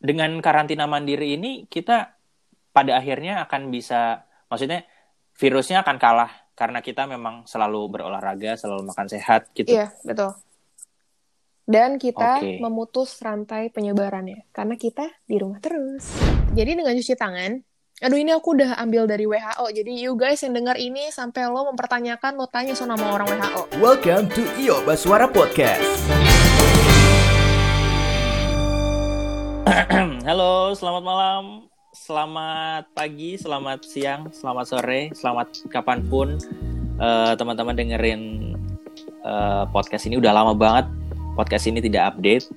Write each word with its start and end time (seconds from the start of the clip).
dengan 0.00 0.40
karantina 0.40 0.88
mandiri 0.88 1.36
ini 1.36 1.68
kita 1.68 2.16
pada 2.72 2.96
akhirnya 2.96 3.44
akan 3.44 3.68
bisa 3.68 4.24
maksudnya 4.48 4.88
virusnya 5.36 5.84
akan 5.84 5.96
kalah 6.00 6.32
karena 6.56 6.80
kita 6.84 7.08
memang 7.08 7.48
selalu 7.48 8.00
berolahraga, 8.00 8.56
selalu 8.56 8.92
makan 8.92 9.06
sehat 9.08 9.48
gitu. 9.56 9.72
Iya, 9.72 9.92
betul. 10.04 10.36
Dan 11.64 11.96
kita 11.96 12.42
Oke. 12.42 12.58
memutus 12.58 13.16
rantai 13.22 13.72
penyebarannya 13.72 14.50
karena 14.52 14.74
kita 14.76 15.06
di 15.24 15.40
rumah 15.40 15.56
terus. 15.62 16.04
Jadi 16.52 16.82
dengan 16.82 16.92
cuci 16.92 17.14
tangan, 17.16 17.62
aduh 18.02 18.18
ini 18.18 18.34
aku 18.34 18.58
udah 18.58 18.76
ambil 18.82 19.06
dari 19.06 19.24
WHO. 19.24 19.64
Jadi 19.72 19.92
you 20.04 20.12
guys 20.18 20.42
yang 20.42 20.52
dengar 20.52 20.76
ini 20.76 21.08
sampai 21.08 21.46
lo 21.48 21.70
mempertanyakan 21.72 22.36
lo 22.36 22.50
tanya 22.50 22.76
so 22.76 22.84
nama 22.84 23.14
orang 23.14 23.30
WHO. 23.30 23.62
Welcome 23.80 24.28
to 24.34 24.42
Iyo 24.60 24.82
Baswara 24.84 25.30
Podcast. 25.30 26.04
Halo, 30.28 30.72
selamat 30.72 31.02
malam, 31.04 31.68
selamat 31.92 32.88
pagi, 32.96 33.36
selamat 33.36 33.84
siang, 33.84 34.32
selamat 34.32 34.64
sore, 34.64 35.12
selamat 35.12 35.68
kapan 35.68 36.00
pun. 36.08 36.40
Eh, 36.96 37.32
teman-teman 37.36 37.76
dengerin 37.76 38.56
eh, 39.04 39.64
podcast 39.68 40.08
ini. 40.08 40.16
Udah 40.16 40.32
lama 40.32 40.56
banget 40.56 40.88
podcast 41.36 41.68
ini 41.68 41.84
tidak 41.84 42.16
update. 42.16 42.48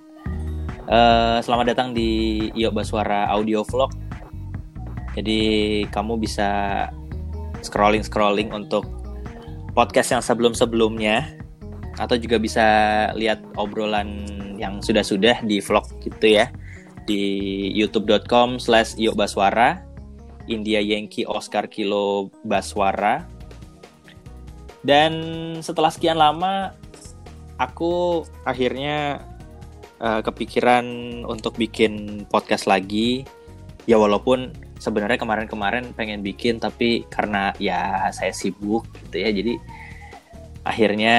Eh, 0.87 1.37
selamat 1.43 1.75
datang 1.75 1.91
di 1.91 2.47
Iyo 2.55 2.71
Baswara 2.71 3.27
Audio 3.35 3.67
Vlog. 3.67 3.91
Jadi 5.19 5.83
kamu 5.91 6.23
bisa 6.23 6.87
scrolling 7.59 8.07
scrolling 8.07 8.55
untuk 8.55 8.87
podcast 9.75 10.15
yang 10.15 10.23
sebelum-sebelumnya. 10.23 11.35
Atau 11.99 12.15
juga 12.15 12.39
bisa 12.39 12.65
lihat 13.19 13.43
obrolan 13.59 14.23
yang 14.55 14.79
sudah-sudah 14.79 15.43
di 15.43 15.59
vlog 15.59 15.85
gitu 15.99 16.39
ya 16.39 16.47
di 17.03 17.23
youtube.com 17.75 18.57
slash 18.59 18.95
Baswara. 19.15 19.93
India 20.47 20.83
Yankee 20.83 21.23
Oscar 21.23 21.71
Kilo 21.71 22.27
Baswara. 22.43 23.23
Dan 24.83 25.13
setelah 25.63 25.87
sekian 25.87 26.19
lama 26.19 26.75
aku 27.55 28.23
akhirnya 28.43 29.23
eh, 30.03 30.21
kepikiran 30.21 30.85
untuk 31.23 31.55
bikin 31.55 32.25
podcast 32.27 32.67
lagi. 32.67 33.23
Ya 33.87 33.95
walaupun 33.95 34.51
sebenarnya 34.79 35.15
kemarin-kemarin 35.15 35.95
pengen 35.95 36.19
bikin 36.19 36.59
tapi 36.59 37.07
karena 37.07 37.55
ya 37.55 38.11
saya 38.11 38.35
sibuk 38.35 38.83
gitu 39.07 39.23
ya 39.23 39.31
jadi 39.31 39.53
akhirnya 40.67 41.17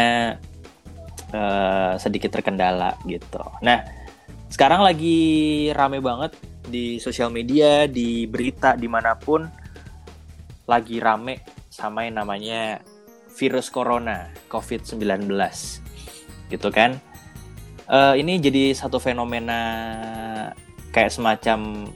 eh, 1.33 1.93
sedikit 1.97 2.37
terkendala 2.37 3.01
gitu. 3.09 3.41
Nah 3.65 4.04
sekarang 4.55 4.87
lagi 4.87 5.19
rame 5.75 5.99
banget 5.99 6.39
di 6.71 7.03
sosial 7.03 7.27
media, 7.27 7.91
di 7.91 8.23
berita, 8.31 8.79
di 8.79 8.87
mana 8.87 9.19
pun 9.19 9.43
lagi 10.71 11.03
rame 11.03 11.43
sama 11.67 12.07
yang 12.07 12.23
namanya 12.23 12.79
virus 13.35 13.67
corona, 13.67 14.31
COVID-19. 14.47 15.27
Gitu 16.55 16.69
kan. 16.71 17.03
Eh, 17.91 18.15
ini 18.23 18.39
jadi 18.39 18.71
satu 18.79 19.03
fenomena 19.03 19.59
kayak 20.95 21.11
semacam 21.11 21.91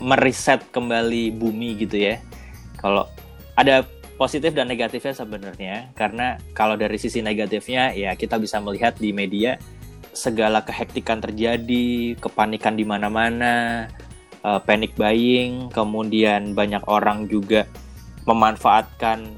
meriset 0.00 0.64
kembali 0.72 1.36
bumi 1.36 1.76
gitu 1.84 2.00
ya. 2.00 2.16
Kalau 2.80 3.12
ada 3.60 3.84
positif 4.16 4.56
dan 4.56 4.72
negatifnya 4.72 5.12
sebenarnya, 5.12 5.92
karena 5.92 6.40
kalau 6.56 6.80
dari 6.80 6.96
sisi 6.96 7.20
negatifnya 7.20 7.92
ya 7.92 8.16
kita 8.16 8.40
bisa 8.40 8.56
melihat 8.56 8.96
di 8.96 9.12
media 9.12 9.60
segala 10.16 10.64
kehektikan 10.64 11.20
terjadi, 11.20 12.16
kepanikan 12.16 12.74
di 12.74 12.88
mana-mana, 12.88 13.86
eh, 14.40 14.60
panic 14.64 14.96
buying, 14.96 15.68
kemudian 15.68 16.56
banyak 16.56 16.80
orang 16.88 17.28
juga 17.28 17.68
memanfaatkan 18.24 19.28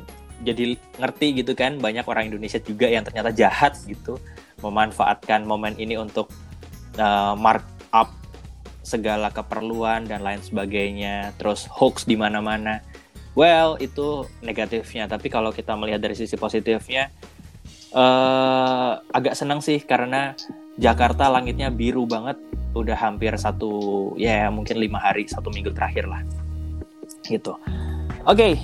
jadi 0.46 0.78
ngerti 1.02 1.42
gitu 1.42 1.52
kan 1.58 1.82
banyak 1.82 2.06
orang 2.06 2.30
Indonesia 2.30 2.62
juga 2.62 2.86
yang 2.86 3.02
ternyata 3.02 3.34
jahat 3.34 3.74
gitu 3.90 4.22
memanfaatkan 4.62 5.42
momen 5.42 5.74
ini 5.76 5.98
untuk 5.98 6.30
eh, 6.94 7.34
mark 7.34 7.66
up 7.90 8.14
segala 8.86 9.28
keperluan 9.28 10.08
dan 10.08 10.24
lain 10.24 10.40
sebagainya 10.40 11.36
terus 11.36 11.68
hoax 11.68 12.08
di 12.08 12.16
mana-mana. 12.16 12.80
Well 13.36 13.76
itu 13.78 14.24
negatifnya 14.40 15.06
tapi 15.06 15.28
kalau 15.28 15.52
kita 15.52 15.76
melihat 15.76 16.00
dari 16.00 16.16
sisi 16.16 16.34
positifnya 16.34 17.12
eh 17.92 18.92
agak 18.98 19.34
senang 19.36 19.60
sih 19.64 19.80
karena 19.80 20.36
Jakarta 20.78 21.28
langitnya 21.28 21.72
biru 21.72 22.04
banget. 22.06 22.36
Udah 22.76 22.94
hampir 22.94 23.34
satu 23.34 24.12
ya 24.20 24.46
mungkin 24.52 24.78
lima 24.78 25.00
hari 25.00 25.26
satu 25.26 25.50
minggu 25.50 25.72
terakhir 25.74 26.06
lah. 26.06 26.22
Gitu. 27.26 27.52
Oke 28.28 28.58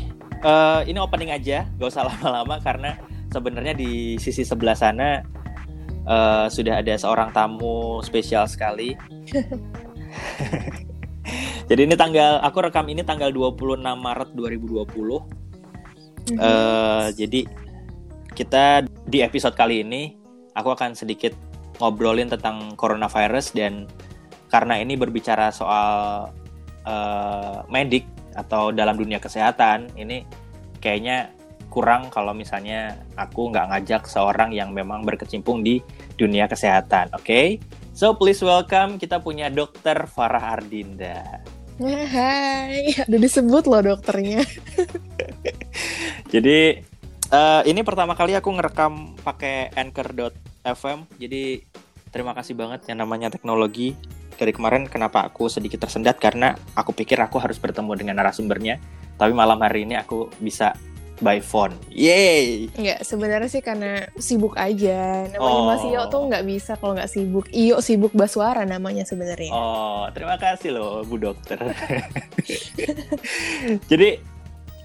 eh, 0.45 0.81
ini 0.87 0.99
opening 1.01 1.33
aja. 1.33 1.67
Gak 1.81 1.91
usah 1.91 2.07
lama-lama 2.07 2.61
karena 2.61 3.01
sebenarnya 3.33 3.75
di 3.75 4.21
sisi 4.21 4.45
sebelah 4.47 4.77
sana 4.77 5.25
eh, 6.07 6.47
sudah 6.53 6.85
ada 6.85 6.95
seorang 6.95 7.33
tamu 7.33 8.05
spesial 8.05 8.47
sekali. 8.47 8.95
Jadi 11.69 11.81
ini 11.81 11.97
tanggal 11.97 12.45
aku 12.45 12.61
rekam 12.61 12.85
ini 12.93 13.01
tanggal 13.01 13.33
26 13.33 13.81
Maret 13.81 14.31
2020 14.37 15.45
Mhm. 16.25 16.41
Eh, 16.41 17.07
jadi 17.21 17.41
kita 18.33 18.89
di 19.05 19.21
episode 19.21 19.57
kali 19.57 19.85
ini 19.85 20.17
aku 20.57 20.73
akan 20.73 20.97
sedikit 20.97 21.33
ngobrolin 21.79 22.31
tentang 22.31 22.73
coronavirus 22.79 23.53
dan 23.53 23.85
karena 24.49 24.79
ini 24.79 24.95
berbicara 24.95 25.51
soal 25.51 26.31
eh, 26.87 27.59
medik 27.69 28.07
atau 28.35 28.75
dalam 28.75 28.99
dunia 28.99 29.19
kesehatan 29.23 29.91
ini 29.95 30.27
kayaknya 30.83 31.31
kurang 31.75 32.07
kalau 32.07 32.31
misalnya 32.31 33.03
aku 33.19 33.51
nggak 33.51 33.67
ngajak 33.75 34.03
seorang 34.07 34.55
yang 34.55 34.71
memang 34.71 35.03
berkecimpung 35.03 35.67
di 35.67 35.83
dunia 36.15 36.47
kesehatan, 36.47 37.11
oke? 37.11 37.59
So 37.91 38.15
please 38.15 38.39
welcome 38.47 38.95
kita 38.95 39.19
punya 39.19 39.51
Dokter 39.51 40.07
Farah 40.07 40.55
Ardinda. 40.55 41.43
Hai, 41.83 42.95
udah 43.11 43.19
disebut 43.19 43.67
loh 43.67 43.83
dokternya. 43.83 44.47
Jadi 46.35 46.79
eh, 47.35 47.63
ini 47.71 47.81
pertama 47.83 48.15
kali 48.15 48.39
aku 48.39 48.55
ngerekam 48.55 49.19
pakai 49.21 49.75
anchor.fm. 49.75 50.99
Jadi 51.19 51.63
terima 52.15 52.31
kasih 52.33 52.55
banget 52.55 52.87
yang 52.87 53.03
namanya 53.03 53.29
teknologi. 53.29 53.99
Dari 54.35 54.51
kemarin 54.51 54.91
kenapa 54.91 55.31
aku 55.31 55.47
sedikit 55.47 55.87
tersendat 55.87 56.19
karena 56.19 56.59
aku 56.75 56.91
pikir 56.91 57.19
aku 57.23 57.39
harus 57.39 57.59
bertemu 57.59 57.95
dengan 57.95 58.19
narasumbernya. 58.19 58.79
Tapi 59.15 59.31
malam 59.31 59.63
hari 59.63 59.87
ini 59.87 59.95
aku 59.95 60.27
bisa 60.43 60.75
by 61.23 61.39
phone. 61.39 61.71
Yeay! 61.95 62.67
Enggak, 62.75 63.07
sebenarnya 63.07 63.47
sih 63.47 63.63
karena 63.63 64.03
sibuk 64.19 64.59
aja. 64.59 65.31
Namanya 65.31 65.61
Oh. 65.63 65.71
Mas 65.71 65.85
Iyo 65.87 66.03
tuh 66.11 66.27
nggak 66.27 66.45
bisa 66.51 66.75
kalau 66.75 66.99
nggak 66.99 67.11
sibuk. 67.11 67.47
Iyo 67.55 67.79
sibuk 67.79 68.11
Baswara 68.11 68.67
namanya 68.67 69.07
sebenarnya. 69.07 69.55
Oh, 69.55 70.11
terima 70.11 70.35
kasih 70.35 70.75
loh 70.75 71.07
Bu 71.07 71.23
Dokter. 71.23 71.63
Jadi 73.91 74.19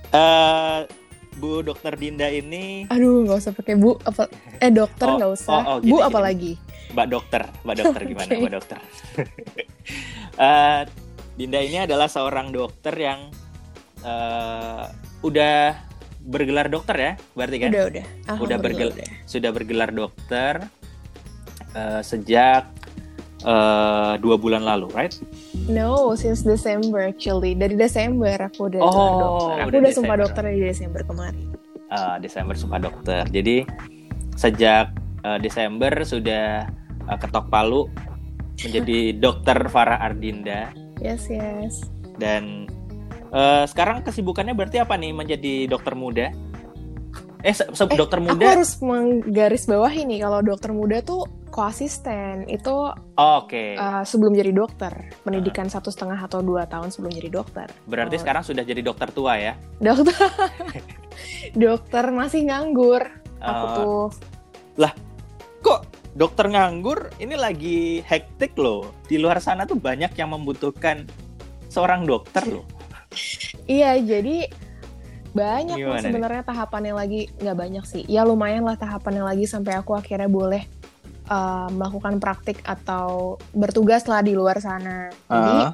eh 0.09 0.79
Bu 1.39 1.63
Dokter 1.63 1.95
Dinda 1.95 2.27
ini 2.27 2.83
Aduh, 2.87 3.23
nggak 3.23 3.39
usah 3.39 3.51
pakai 3.51 3.73
bu 3.73 3.95
apa 4.01 4.27
eh 4.59 4.67
dokter 4.69 5.07
Oh, 5.07 5.15
nggak 5.15 5.31
usah. 5.33 5.49
oh, 5.49 5.63
oh, 5.65 5.77
bu 5.79 5.87
gini, 5.89 5.99
apa 6.01 6.11
gini. 6.11 6.25
lagi? 6.25 6.51
Mbak 6.89 7.07
Dokter, 7.07 7.41
Mbak 7.63 7.75
Dokter 7.77 8.01
gimana. 8.11 8.29
Mbak 8.35 8.53
Dokter? 8.53 8.79
Eh, 10.37 10.81
Dinda 11.33 11.59
ini 11.59 11.79
adalah 11.79 12.07
seorang 12.07 12.47
dokter 12.49 12.91
yang 12.93 13.27
eh, 13.99 14.85
udah 15.19 15.75
bergelar 16.21 16.67
dokter 16.67 16.95
ya, 16.95 17.11
berarti 17.33 17.57
kan? 17.57 17.69
Udah, 17.69 17.83
udah. 17.85 18.05
Udah 18.05 18.27
Alhamdulillah, 18.29 18.59
bergel- 18.61 18.93
udah. 18.93 19.07
Sudah 19.25 19.51
bergelar 19.51 19.89
dokter 19.91 20.53
eh, 21.73 22.01
sejak 22.01 22.71
eh, 23.41 24.13
dua 24.17 24.35
bulan 24.35 24.61
lalu, 24.61 24.87
right? 24.91 25.13
No, 25.65 26.11
since 26.13 26.41
December 26.41 27.07
actually. 27.07 27.53
Dari 27.53 27.73
Desember 27.73 28.35
aku 28.41 28.67
udah 28.67 28.81
Oh, 28.81 28.91
dokter. 29.15 29.53
Aku 29.55 29.67
udah 29.69 29.79
udah 29.79 29.93
sumpah 29.93 30.17
dokter 30.17 30.43
dari 30.43 30.59
Desember 30.61 31.01
kemarin. 31.01 31.43
Eh, 31.87 32.15
Desember 32.19 32.53
sumpah 32.53 32.79
dokter. 32.79 33.23
Jadi 33.25 33.63
sejak 34.33 34.91
eh, 35.21 35.39
Desember 35.39 35.91
sudah 36.01 36.67
eh, 37.05 37.17
ketok 37.17 37.47
palu 37.47 37.87
menjadi 38.59 38.99
dokter 39.23 39.57
Farah 39.67 39.99
Ardinda. 39.99 40.69
Yes, 40.97 41.27
yes. 41.27 41.87
Dan 42.15 42.67
eh, 43.29 43.63
sekarang 43.65 44.03
kesibukannya 44.03 44.51
berarti 44.51 44.77
apa 44.77 44.93
nih 44.93 45.11
menjadi 45.11 45.53
dokter 45.65 45.93
muda? 45.93 46.27
Eh, 47.39 47.55
se- 47.55 47.71
se- 47.71 47.87
Eh, 47.87 47.95
dokter 47.95 48.19
Aku 48.19 48.27
muda? 48.29 48.51
harus 48.51 48.75
menggaris 48.79 49.63
bawahi 49.63 50.03
nih 50.03 50.19
kalau 50.19 50.43
dokter 50.43 50.69
muda 50.69 50.99
tuh 50.99 51.23
koasisten 51.59 52.47
itu 52.47 52.95
Oke, 53.19 53.75
uh, 53.75 54.07
sebelum 54.07 54.31
jadi 54.31 54.55
dokter 54.55 55.11
pendidikan 55.27 55.67
satu 55.67 55.91
setengah 55.91 56.15
atau 56.23 56.39
dua 56.39 56.63
tahun 56.71 56.87
sebelum 56.87 57.11
jadi 57.11 57.27
dokter 57.27 57.67
berarti 57.83 58.15
oh. 58.15 58.21
sekarang 58.23 58.43
sudah 58.47 58.63
jadi 58.63 58.79
dokter 58.79 59.11
tua 59.11 59.35
ya? 59.35 59.53
dokter 59.83 60.15
dokter 61.67 62.05
masih 62.15 62.47
nganggur 62.47 63.03
aku 63.43 63.65
Eh, 63.67 63.75
tuh 63.75 64.07
Kok 65.59 65.81
dokter 66.15 66.47
nganggur 66.47 67.11
ini 67.19 67.35
lagi 67.35 67.99
hektik 68.07 68.55
loh. 68.55 68.95
Di 69.05 69.19
luar 69.19 69.43
sana 69.43 69.67
tuh 69.67 69.75
banyak 69.75 70.15
yang 70.15 70.31
membutuhkan 70.31 71.03
seorang 71.67 72.07
dokter 72.07 72.43
loh. 72.47 72.65
Iya, 73.69 74.01
jadi 74.01 74.49
banyak 75.29 75.77
Gimana 75.77 76.01
sebenarnya 76.01 76.41
tahapan 76.41 76.89
yang 76.89 76.97
lagi 76.97 77.29
nggak 77.37 77.57
banyak 77.57 77.85
sih. 77.85 78.01
Ya 78.09 78.25
lumayan 78.25 78.65
lah 78.65 78.81
tahapan 78.81 79.21
yang 79.21 79.27
lagi 79.29 79.45
sampai 79.45 79.77
aku 79.77 79.93
akhirnya 79.93 80.25
boleh 80.25 80.65
uh, 81.29 81.69
melakukan 81.71 82.17
praktik 82.17 82.59
atau 82.65 83.37
bertugas 83.53 84.03
lah 84.09 84.25
di 84.25 84.33
luar 84.33 84.57
sana. 84.59 85.13
Jadi 85.29 85.57
Ah, 85.63 85.71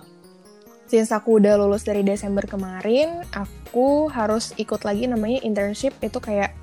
since 0.86 1.10
aku 1.10 1.42
udah 1.42 1.58
lulus 1.58 1.82
dari 1.82 2.06
Desember 2.06 2.46
kemarin, 2.46 3.26
aku 3.34 4.12
harus 4.12 4.54
ikut 4.60 4.86
lagi 4.86 5.10
namanya 5.10 5.42
internship 5.42 5.96
itu 6.04 6.22
kayak 6.22 6.54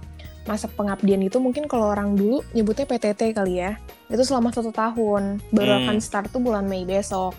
masa 0.42 0.66
pengabdian 0.66 1.22
itu 1.22 1.38
mungkin 1.38 1.70
kalau 1.70 1.94
orang 1.94 2.18
dulu 2.18 2.42
nyebutnya 2.50 2.86
PTT 2.86 3.34
kali 3.34 3.62
ya. 3.62 3.78
Itu 4.10 4.22
selama 4.26 4.50
satu 4.50 4.74
tahun, 4.74 5.38
baru 5.54 5.70
Hmm. 5.72 5.80
akan 5.86 5.96
start 6.02 6.28
tuh 6.34 6.42
bulan 6.42 6.66
Mei 6.66 6.82
besok. 6.84 7.34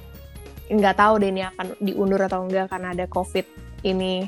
Nggak 0.72 0.96
tahu 0.98 1.14
deh 1.20 1.30
ini 1.30 1.44
akan 1.44 1.76
diundur 1.84 2.20
atau 2.24 2.48
enggak 2.48 2.72
karena 2.72 2.96
ada 2.96 3.06
COVID 3.06 3.46
ini. 3.84 4.26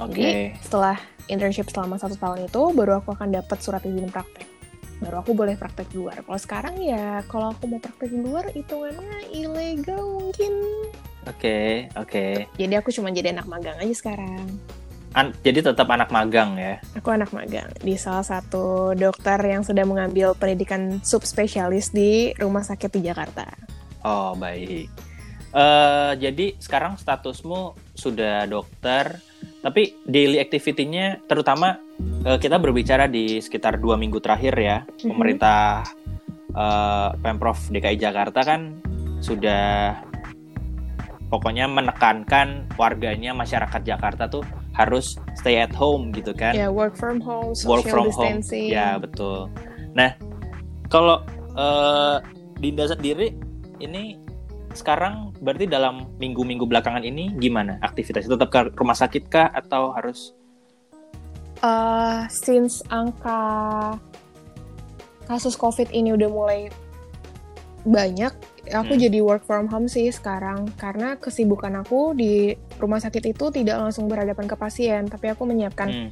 Oke. 0.00 0.16
Jadi 0.16 0.32
setelah 0.64 0.96
internship 1.28 1.68
selama 1.68 2.00
satu 2.00 2.16
tahun 2.16 2.48
itu, 2.48 2.62
baru 2.72 3.04
aku 3.04 3.12
akan 3.12 3.28
dapat 3.28 3.58
surat 3.60 3.84
izin 3.84 4.08
praktek. 4.08 4.57
Baru 4.98 5.22
aku 5.22 5.32
boleh 5.34 5.54
praktek 5.54 5.94
di 5.94 6.02
luar. 6.02 6.20
Kalau 6.26 6.40
sekarang 6.40 6.74
ya, 6.82 7.22
kalau 7.30 7.54
aku 7.54 7.70
mau 7.70 7.78
praktek 7.78 8.10
di 8.10 8.18
luar, 8.18 8.50
hitungannya 8.50 9.30
ilegal 9.30 10.02
mungkin. 10.18 10.52
Oke, 11.28 11.86
oke. 11.94 12.50
Jadi 12.58 12.74
aku 12.74 12.90
cuma 12.90 13.14
jadi 13.14 13.30
anak 13.30 13.46
magang 13.46 13.78
aja 13.78 13.94
sekarang. 13.94 14.46
An- 15.16 15.36
jadi 15.40 15.64
tetap 15.72 15.88
anak 15.88 16.12
magang 16.12 16.58
ya. 16.58 16.82
Aku 16.98 17.08
anak 17.14 17.32
magang 17.32 17.70
di 17.80 17.96
salah 17.96 18.26
satu 18.26 18.92
dokter 18.92 19.40
yang 19.40 19.64
sudah 19.64 19.86
mengambil 19.86 20.36
pendidikan 20.36 21.00
subspesialis 21.00 21.94
di 21.94 22.34
rumah 22.36 22.66
sakit 22.66 22.90
di 22.92 23.00
Jakarta. 23.08 23.48
Oh, 24.04 24.36
baik. 24.36 25.08
Eh 25.48 26.12
jadi 26.20 26.52
sekarang 26.60 27.00
statusmu 27.00 27.72
sudah 27.96 28.44
dokter, 28.44 29.16
tapi 29.58 29.98
daily 30.04 30.38
activity-nya 30.38 31.22
terutama 31.24 31.78
eh, 32.24 32.38
kita 32.38 32.56
berbicara 32.56 33.06
di 33.06 33.38
sekitar 33.38 33.76
dua 33.76 33.98
minggu 33.98 34.18
terakhir 34.18 34.54
ya, 34.54 34.78
Mhm. 35.02 35.08
pemerintah 35.10 35.82
eh, 36.48 37.08
pemprov 37.18 37.58
DKI 37.68 37.98
Jakarta 37.98 38.40
kan 38.42 38.78
sudah 39.18 39.98
pokoknya 41.28 41.68
menekankan 41.68 42.70
warganya 42.74 43.36
masyarakat 43.36 43.84
Jakarta 43.84 44.26
tuh 44.26 44.42
harus 44.72 45.18
stay 45.34 45.58
at 45.58 45.74
home 45.74 46.14
gitu 46.14 46.30
kan. 46.32 46.54
Ya, 46.54 46.70
work 46.70 46.94
from 46.94 47.18
home, 47.20 47.52
social 47.52 47.70
work 47.74 47.84
from 47.84 48.06
home. 48.08 48.38
distancing. 48.40 48.70
Ya 48.70 48.96
betul. 48.96 49.50
Nah, 49.92 50.14
kalau 50.88 51.20
eh, 51.52 52.16
Dinda 52.58 52.86
sendiri 52.86 53.34
ini 53.78 54.18
sekarang 54.78 55.34
berarti 55.42 55.66
dalam 55.66 56.14
minggu-minggu 56.22 56.62
belakangan 56.64 57.02
ini 57.02 57.34
gimana 57.34 57.82
aktivitas? 57.82 58.30
Tetap 58.30 58.48
ke 58.48 58.60
rumah 58.78 58.94
sakit 58.94 59.26
kah 59.26 59.50
atau 59.50 59.90
harus? 59.90 60.38
Eh, 61.58 62.20
since 62.30 62.86
angka 62.86 63.42
kasus 65.26 65.58
COVID 65.58 65.90
ini 65.90 66.14
udah 66.14 66.30
mulai 66.30 66.60
banyak, 67.82 68.30
aku 68.70 68.92
Hmm. 68.94 69.02
jadi 69.02 69.18
work 69.20 69.42
from 69.42 69.66
home 69.66 69.90
sih 69.90 70.06
sekarang 70.14 70.70
karena 70.78 71.18
kesibukan 71.18 71.82
aku 71.82 72.14
di 72.14 72.54
rumah 72.78 73.02
sakit 73.02 73.34
itu 73.34 73.50
tidak 73.50 73.76
langsung 73.80 74.06
berhadapan 74.06 74.46
ke 74.46 74.54
pasien, 74.54 75.10
tapi 75.10 75.34
aku 75.34 75.42
menyiapkan 75.50 75.88
Hmm, 75.88 76.08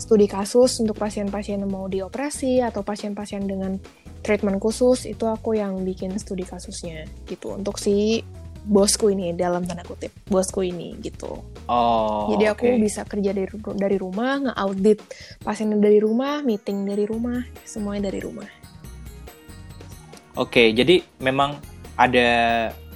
studi 0.00 0.26
kasus 0.26 0.80
untuk 0.80 0.96
pasien-pasien 0.96 1.60
yang 1.60 1.70
mau 1.70 1.86
dioperasi 1.86 2.64
atau 2.64 2.80
pasien-pasien 2.80 3.44
dengan 3.44 3.76
treatment 4.24 4.56
khusus 4.60 5.04
itu 5.04 5.28
aku 5.28 5.56
yang 5.56 5.80
bikin 5.84 6.16
studi 6.16 6.44
kasusnya 6.44 7.04
gitu 7.28 7.56
untuk 7.56 7.76
si 7.76 8.24
bosku 8.60 9.08
ini 9.08 9.32
dalam 9.32 9.64
tanda 9.64 9.80
kutip 9.84 10.12
bosku 10.28 10.60
ini 10.60 10.92
gitu. 11.00 11.40
Oh. 11.64 12.28
Jadi 12.32 12.44
aku 12.44 12.66
oke. 12.68 12.80
bisa 12.80 13.08
kerja 13.08 13.32
dari 13.32 13.48
dari 13.76 13.96
rumah, 13.96 14.50
nge-audit 14.50 15.00
pasien 15.40 15.72
dari 15.80 15.96
rumah, 15.96 16.44
meeting 16.44 16.84
dari 16.84 17.08
rumah, 17.08 17.40
semuanya 17.64 18.12
dari 18.12 18.20
rumah. 18.20 18.48
Oke, 20.36 20.76
jadi 20.76 21.00
memang 21.24 21.56
ada 21.96 22.28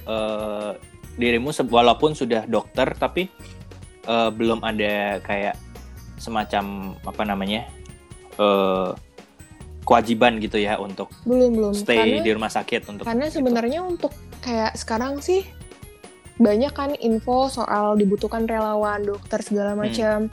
eh, 0.05 0.71
dirimu 1.17 1.49
walaupun 1.65 2.13
sudah 2.13 2.45
dokter 2.45 2.93
tapi 2.93 3.29
eh, 4.05 4.29
belum 4.29 4.61
ada 4.61 5.17
kayak 5.25 5.64
semacam 6.25 6.97
apa 7.05 7.21
namanya 7.21 7.69
eh, 8.35 8.89
kewajiban 9.85 10.41
gitu 10.41 10.57
ya 10.57 10.81
untuk 10.81 11.13
Belum 11.23 11.53
belum 11.53 11.73
stay 11.77 11.93
karena 11.95 12.25
di 12.25 12.31
rumah 12.33 12.49
sakit 12.49 12.89
untuk 12.89 13.05
karena 13.05 13.29
gitu. 13.29 13.37
sebenarnya 13.39 13.79
untuk 13.85 14.09
kayak 14.41 14.73
sekarang 14.73 15.21
sih 15.21 15.45
banyak 16.35 16.73
kan 16.73 16.91
info 16.99 17.47
soal 17.47 17.95
dibutuhkan 17.95 18.43
relawan, 18.43 19.07
dokter 19.07 19.39
segala 19.39 19.71
macam. 19.71 20.27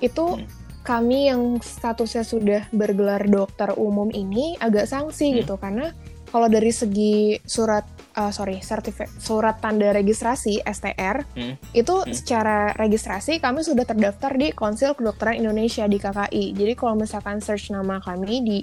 Itu 0.00 0.40
Hmm. 0.40 0.48
kami 0.80 1.28
yang 1.28 1.60
statusnya 1.60 2.24
sudah 2.24 2.62
bergelar 2.70 3.24
dokter 3.24 3.76
umum 3.76 4.08
ini 4.08 4.56
agak 4.56 4.88
sanksi 4.88 5.32
Hmm. 5.32 5.36
gitu 5.42 5.54
karena 5.56 5.92
kalau 6.30 6.48
dari 6.48 6.72
segi 6.72 7.36
surat 7.44 7.84
uh, 8.16 8.30
sorry 8.30 8.62
sertifikat 8.62 9.10
surat 9.18 9.58
tanda 9.58 9.90
registrasi 9.90 10.62
STR 10.62 11.26
Hmm. 11.34 11.54
itu 11.74 11.94
Hmm. 12.02 12.14
secara 12.14 12.72
registrasi 12.74 13.38
kami 13.42 13.62
sudah 13.62 13.84
terdaftar 13.86 14.34
di 14.34 14.54
Konsil 14.54 14.94
Kedokteran 14.94 15.38
Indonesia 15.38 15.84
di 15.86 15.98
KKI. 15.98 16.54
Jadi 16.54 16.72
kalau 16.78 16.94
misalkan 16.98 17.42
search 17.42 17.70
nama 17.74 17.98
kami 17.98 18.34
di 18.42 18.58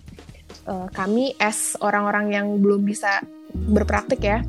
uh, 0.68 0.88
kami 0.92 1.36
as 1.38 1.76
orang-orang 1.80 2.32
yang 2.32 2.48
belum 2.60 2.84
bisa 2.84 3.22
berpraktik 3.52 4.24
ya 4.24 4.40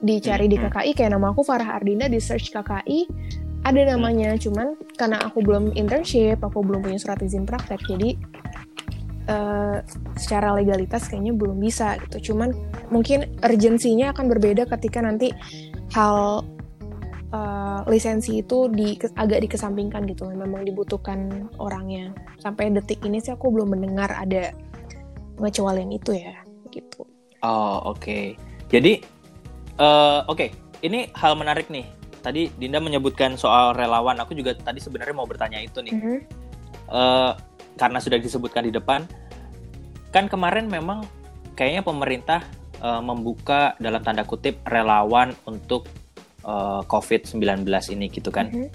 dicari 0.00 0.48
di 0.48 0.56
Hmm. 0.58 0.72
KKI 0.72 0.92
kayak 0.96 1.12
nama 1.14 1.30
aku 1.32 1.44
Farah 1.44 1.76
Ardina 1.78 2.08
di 2.08 2.18
search 2.18 2.50
KKI 2.52 2.98
ada 3.66 3.82
namanya 3.82 4.38
cuman 4.38 4.78
karena 4.94 5.18
aku 5.26 5.42
belum 5.42 5.74
internship 5.74 6.38
aku 6.38 6.62
belum 6.62 6.86
punya 6.86 7.02
surat 7.02 7.18
izin 7.18 7.42
praktek 7.42 7.82
jadi 7.82 8.14
eh, 9.26 9.76
secara 10.16 10.54
legalitas 10.56 11.10
kayaknya 11.10 11.34
belum 11.36 11.58
bisa 11.60 11.98
gitu 12.08 12.32
cuman 12.32 12.54
mungkin 12.88 13.26
urgensinya 13.42 14.14
akan 14.14 14.26
berbeda 14.30 14.66
ketika 14.78 15.02
nanti 15.02 15.34
hal 15.94 16.46
eh, 17.34 17.80
lisensi 17.90 18.40
itu 18.40 18.70
di 18.72 18.96
agak 19.18 19.44
dikesampingkan 19.46 20.06
gitu 20.10 20.26
memang 20.30 20.64
dibutuhkan 20.64 21.50
orangnya 21.58 22.14
sampai 22.42 22.70
detik 22.72 23.02
ini 23.04 23.20
sih 23.20 23.34
aku 23.34 23.52
belum 23.52 23.76
mendengar 23.76 24.10
ada 24.14 24.54
pengecualian 25.36 25.92
itu 25.92 26.16
ya 26.16 26.34
gitu 26.72 27.06
Oh, 27.44 27.94
oke. 27.94 28.34
Jadi 28.72 28.92
eh, 29.76 30.20
oke, 30.26 30.46
ini 30.82 31.10
hal 31.14 31.36
menarik 31.36 31.68
nih. 31.68 31.86
Tadi 32.24 32.50
Dinda 32.58 32.82
menyebutkan 32.82 33.38
soal 33.38 33.76
relawan. 33.76 34.18
Aku 34.18 34.34
juga 34.34 34.56
tadi 34.56 34.82
sebenarnya 34.82 35.14
mau 35.14 35.28
bertanya 35.28 35.62
itu 35.62 35.78
nih. 35.84 35.94
Mhm. 35.94 36.16
Eh, 36.90 37.32
karena 37.76 37.98
sudah 38.00 38.18
disebutkan 38.18 38.66
di 38.66 38.72
depan, 38.72 39.04
kan 40.16 40.32
kemarin 40.32 40.72
memang 40.72 41.04
kayaknya 41.52 41.84
pemerintah 41.84 42.40
eh, 42.76 43.00
membuka 43.04 43.76
dalam 43.76 44.00
tanda 44.00 44.24
kutip 44.24 44.64
relawan 44.64 45.36
untuk 45.44 45.84
eh, 46.40 46.82
COVID-19 46.88 47.64
ini 47.92 48.06
gitu 48.08 48.32
kan, 48.32 48.48
Mhm. 48.48 48.68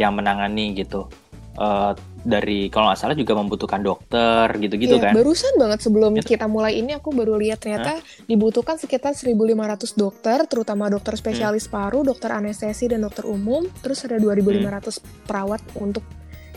yang 0.00 0.16
menangani 0.16 0.74
gitu. 0.74 1.06
Eh, 1.52 1.92
dari 2.24 2.70
kalau 2.72 2.88
nggak 2.88 2.98
salah 2.98 3.12
juga 3.18 3.34
membutuhkan 3.36 3.82
dokter 3.82 4.46
gitu-gitu 4.56 4.96
Iya, 4.96 5.10
kan. 5.10 5.12
Barusan 5.12 5.52
banget 5.58 5.84
sebelum 5.84 6.16
Itu- 6.16 6.32
kita 6.32 6.46
mulai 6.48 6.78
ini 6.80 6.94
aku 6.96 7.12
baru 7.12 7.36
lihat 7.36 7.60
ternyata 7.60 7.98
dibutuhkan 8.24 8.78
sekitar 8.78 9.12
1.500 9.12 9.92
dokter, 9.92 10.46
terutama 10.48 10.88
dokter 10.88 11.12
spesialis 11.18 11.66
Hmm. 11.68 11.74
paru, 11.76 12.00
dokter 12.06 12.32
anestesi 12.32 12.88
dan 12.88 13.04
dokter 13.04 13.26
umum, 13.28 13.66
terus 13.84 14.06
ada 14.06 14.16
2.500 14.16 14.96
perawat 15.28 15.60
untuk 15.76 16.06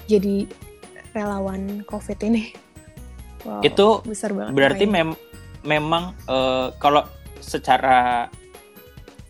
jadi 0.07 0.47
relawan 1.11 1.83
COVID 1.83 2.19
ini. 2.23 2.64
Wow, 3.45 3.61
Itu 3.61 3.87
besar 4.03 4.33
banget. 4.33 4.51
berarti 4.51 4.85
mem- 4.85 5.19
memang 5.61 6.17
eh, 6.25 6.67
kalau 6.75 7.05
secara 7.37 8.25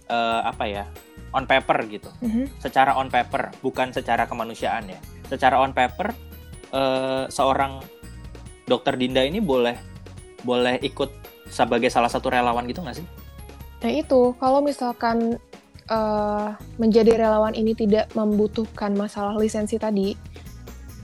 eh, 0.06 0.42
apa 0.42 0.64
ya 0.66 0.86
on 1.32 1.44
paper 1.44 1.84
gitu 1.86 2.08
Mhm. 2.22 2.48
secara 2.58 2.96
on 2.96 3.08
paper 3.08 3.52
bukan 3.60 3.92
secara 3.92 4.24
kemanusiaan 4.24 4.88
ya 4.88 5.00
secara 5.26 5.60
on 5.60 5.72
paper 5.72 6.16
eh, 6.72 7.24
seorang 7.28 7.84
dokter 8.64 8.96
Dinda 8.96 9.20
ini 9.20 9.38
boleh 9.38 9.76
boleh 10.42 10.80
ikut 10.80 11.12
sebagai 11.46 11.90
salah 11.90 12.08
satu 12.08 12.30
relawan 12.30 12.64
gitu 12.66 12.80
nggak 12.80 12.98
sih 12.98 13.08
Nah 13.76 13.92
itu, 13.92 14.34
kalau 14.36 14.60
misalkan 14.60 15.38
eh, 15.86 16.48
menjadi 16.76 17.20
relawan 17.20 17.54
ini 17.54 17.74
tidak 17.74 18.10
membutuhkan 18.12 18.96
masalah 18.96 19.38
lisensi 19.38 19.78
tadi, 19.78 20.18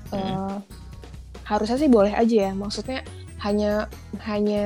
eh, 0.10 0.56
harusnya 1.51 1.75
sih 1.75 1.91
boleh 1.91 2.15
aja 2.15 2.48
ya. 2.48 2.51
Maksudnya 2.55 3.03
hanya 3.43 3.91
hanya 4.24 4.65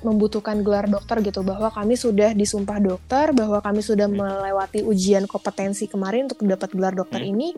membutuhkan 0.00 0.64
gelar 0.64 0.88
dokter 0.88 1.20
gitu, 1.20 1.44
bahwa 1.44 1.68
kami 1.68 1.92
sudah 1.92 2.32
disumpah 2.32 2.80
dokter, 2.80 3.36
bahwa 3.36 3.60
kami 3.60 3.84
sudah 3.84 4.08
Hmm. 4.08 4.16
melewati 4.20 4.80
ujian 4.84 5.28
kompetensi 5.28 5.88
kemarin 5.88 6.28
untuk 6.28 6.40
dapat 6.44 6.72
gelar 6.72 6.96
dokter 6.96 7.20
Hmm. 7.20 7.32
ini, 7.36 7.48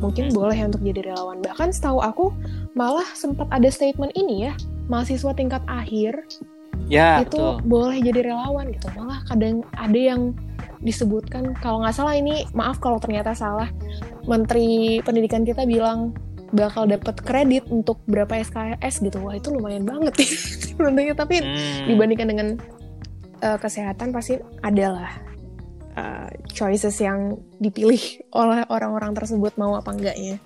mungkin 0.00 0.32
boleh 0.32 0.56
ya 0.56 0.64
untuk 0.64 0.80
jadi 0.80 1.12
relawan. 1.12 1.44
Bahkan 1.44 1.68
setahu 1.76 2.00
aku 2.00 2.32
malah 2.72 3.04
sempat 3.12 3.52
ada 3.52 3.68
statement 3.68 4.16
ini 4.16 4.48
ya, 4.48 4.52
mahasiswa 4.88 5.32
tingkat 5.36 5.60
akhir 5.68 6.24
Ya, 6.88 7.20
itu 7.20 7.36
betul. 7.36 7.68
boleh 7.68 8.00
jadi 8.00 8.32
relawan 8.32 8.72
gitu 8.72 8.88
malah 8.96 9.20
kadang 9.28 9.60
ada 9.76 9.98
yang 9.98 10.32
disebutkan 10.80 11.52
kalau 11.60 11.84
nggak 11.84 11.92
salah 11.92 12.16
ini 12.16 12.48
maaf 12.56 12.80
kalau 12.80 12.96
ternyata 12.96 13.36
salah 13.36 13.68
menteri 14.24 14.96
pendidikan 15.04 15.44
kita 15.44 15.68
bilang 15.68 16.16
bakal 16.48 16.88
dapat 16.88 17.20
kredit 17.20 17.68
untuk 17.68 18.00
berapa 18.04 18.40
SKS 18.40 19.04
gitu 19.04 19.20
wah 19.20 19.36
itu 19.36 19.52
lumayan 19.52 19.84
banget 19.84 20.14
ya 20.24 20.28
sebenarnya 20.72 21.14
tapi 21.14 21.36
Hmm. 21.40 21.86
dibandingkan 21.86 22.28
dengan 22.28 22.48
uh, 23.40 23.58
kesehatan 23.58 24.10
pasti 24.10 24.40
adalah 24.60 25.12
uh, 25.94 26.28
choices 26.48 26.96
yang 26.98 27.36
dipilih 27.58 28.00
oleh 28.40 28.64
orang-orang 28.68 29.12
tersebut 29.12 29.52
mau 29.56 29.76
apa 29.76 29.92
enggaknya 29.92 30.36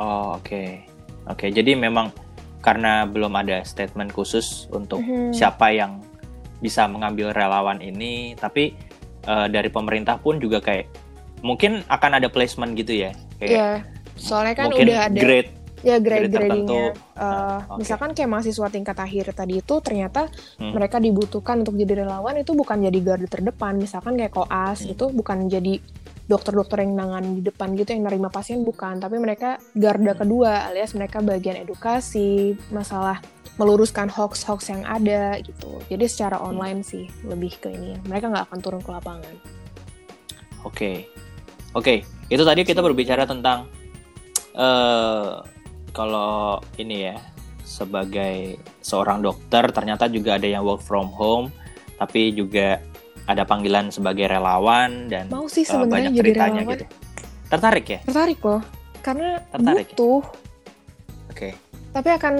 Oh, 0.00 0.34
oke. 0.34 0.82
Oke, 1.30 1.54
jadi 1.54 1.78
memang 1.78 2.10
karena 2.58 3.06
belum 3.06 3.30
ada 3.38 3.62
statement 3.62 4.10
khusus 4.10 4.66
untuk 4.74 4.98
Mhm. 4.98 5.30
siapa 5.30 5.70
yang 5.70 6.02
bisa 6.58 6.90
mengambil 6.90 7.30
relawan 7.30 7.78
ini, 7.78 8.34
tapi 8.34 8.74
eh, 9.22 9.46
dari 9.46 9.70
pemerintah 9.70 10.18
pun 10.18 10.42
juga 10.42 10.58
kayak 10.58 10.90
mungkin 11.38 11.86
akan 11.86 12.18
ada 12.18 12.26
placement 12.26 12.74
gitu 12.74 13.06
ya. 13.06 13.14
Kayak 13.38 13.52
ya 13.54 13.68
soalnya 14.14 14.54
kan 14.54 14.66
mungkin 14.68 14.88
udah 14.88 15.00
ada 15.06 15.18
grade 15.18 15.50
ya 15.82 15.98
grade 15.98 16.30
grade 16.30 16.46
gradingnya. 16.54 16.86
Uh, 17.12 17.18
Ah, 17.18 17.58
oke. 17.66 17.82
misalkan 17.82 18.14
kayak 18.14 18.30
mahasiswa 18.30 18.66
tingkat 18.68 18.94
akhir 18.94 19.34
tadi 19.34 19.58
itu 19.58 19.74
ternyata 19.82 20.30
Hmm. 20.54 20.70
mereka 20.72 20.96
dibutuhkan 20.96 21.58
untuk 21.58 21.74
jadi 21.74 22.02
relawan 22.02 22.38
itu 22.38 22.54
bukan 22.54 22.82
jadi 22.82 22.98
garda 22.98 23.26
terdepan 23.26 23.74
misalkan 23.76 24.14
kayak 24.14 24.30
koas 24.30 24.82
Hmm. 24.82 24.94
itu 24.94 25.04
bukan 25.10 25.46
jadi 25.46 25.82
dokter-dokter 26.22 26.86
yang 26.86 26.94
nangan 26.94 27.34
di 27.34 27.42
depan 27.42 27.74
gitu 27.74 27.92
yang 27.92 28.06
nerima 28.06 28.30
pasien 28.30 28.62
bukan 28.62 28.96
tapi 28.96 29.18
mereka 29.18 29.58
garda 29.74 30.14
Hmm. 30.14 30.20
kedua 30.20 30.70
alias 30.70 30.94
mereka 30.94 31.18
bagian 31.18 31.58
edukasi 31.58 32.54
masalah 32.70 33.18
meluruskan 33.52 34.06
hoax-hoax 34.06 34.70
yang 34.70 34.86
ada 34.86 35.34
gitu 35.42 35.82
jadi 35.86 36.06
secara 36.06 36.38
Hmm. 36.38 36.54
online 36.54 36.80
sih 36.80 37.10
lebih 37.22 37.58
ke 37.58 37.68
ini 37.68 37.98
mereka 38.06 38.30
nggak 38.30 38.46
akan 38.48 38.58
turun 38.60 38.80
ke 38.80 38.88
lapangan 38.88 39.34
Oke, 40.62 41.10
oke. 41.74 42.06
Itu 42.30 42.46
tadi 42.46 42.62
kita 42.62 42.78
berbicara 42.78 43.26
tentang 43.26 43.66
eh 44.52 45.30
kalau 45.92 46.60
ini 46.80 47.12
ya 47.12 47.16
sebagai 47.62 48.60
seorang 48.84 49.24
dokter 49.24 49.64
ternyata 49.72 50.08
juga 50.08 50.36
ada 50.36 50.48
yang 50.48 50.64
work 50.64 50.84
from 50.84 51.08
home, 51.12 51.48
tapi 51.96 52.32
juga 52.36 52.80
ada 53.26 53.46
panggilan 53.46 53.88
sebagai 53.94 54.26
relawan 54.26 55.06
dan 55.06 55.30
mau 55.30 55.46
sih 55.46 55.62
eh, 55.62 55.68
sebenarnya 55.70 56.10
banyak 56.10 56.12
jadi 56.12 56.20
ceritanya 56.34 56.60
relawan 56.62 56.74
gitu. 56.74 56.84
Tertarik 57.52 57.86
ya? 57.86 58.00
tertarik 58.02 58.40
loh 58.42 58.62
karena 59.04 59.28
Tertarik. 59.52 59.86
butuh 59.92 60.22
Oke. 61.30 61.50
tapi 61.92 62.08
akan 62.12 62.34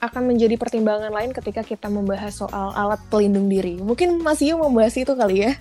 akan 0.00 0.22
menjadi 0.24 0.56
pertimbangan 0.56 1.12
lain 1.12 1.30
ketika 1.36 1.60
kita 1.60 1.92
membahas 1.92 2.32
soal 2.32 2.72
alat 2.72 3.00
pelindung 3.12 3.52
diri. 3.52 3.76
Mungkin 3.76 4.24
Mas 4.24 4.40
Yu 4.40 4.56
membahas 4.56 4.96
itu 4.96 5.12
kali 5.12 5.44
ya. 5.44 5.52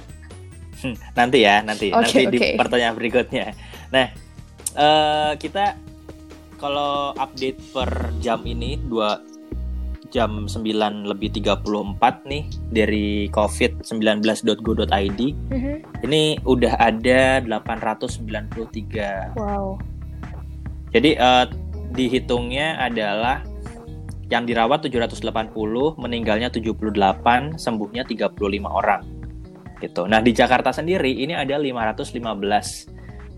Hmm, 0.79 0.95
nanti 1.19 1.43
ya, 1.43 1.59
nanti 1.59 1.91
Oke, 1.91 2.23
nanti 2.23 2.23
di 2.31 2.39
oke. 2.39 2.49
pertanyaan 2.55 2.95
berikutnya. 2.95 3.51
Nah, 3.91 4.07
eh 4.79 5.31
kita 5.36 5.75
kalau 6.55 7.12
update 7.15 7.59
per 7.71 7.89
jam 8.19 8.39
ini 8.43 8.79
dua 8.79 9.19
jam 10.09 10.50
9 10.50 10.65
lebih 11.05 11.29
34 11.38 11.62
nih 12.25 12.43
dari 12.74 13.29
covid19.go.id 13.29 15.21
Mhm. 15.53 15.74
ini 16.01 16.21
udah 16.41 16.74
ada 16.81 17.45
893 17.45 19.38
Wow. 19.38 19.77
jadi 20.89 21.09
eh, 21.13 21.45
dihitungnya 21.93 22.81
adalah 22.81 23.45
yang 24.29 24.45
dirawat 24.45 24.86
780 24.86 25.98
meninggalnya 25.98 26.50
78 26.50 27.57
sembuhnya 27.57 28.05
35 28.05 28.69
orang. 28.69 29.01
Gitu. 29.81 30.05
Nah 30.05 30.21
di 30.21 30.29
Jakarta 30.29 30.69
sendiri 30.69 31.09
ini 31.09 31.33
ada 31.33 31.57
515 31.57 32.86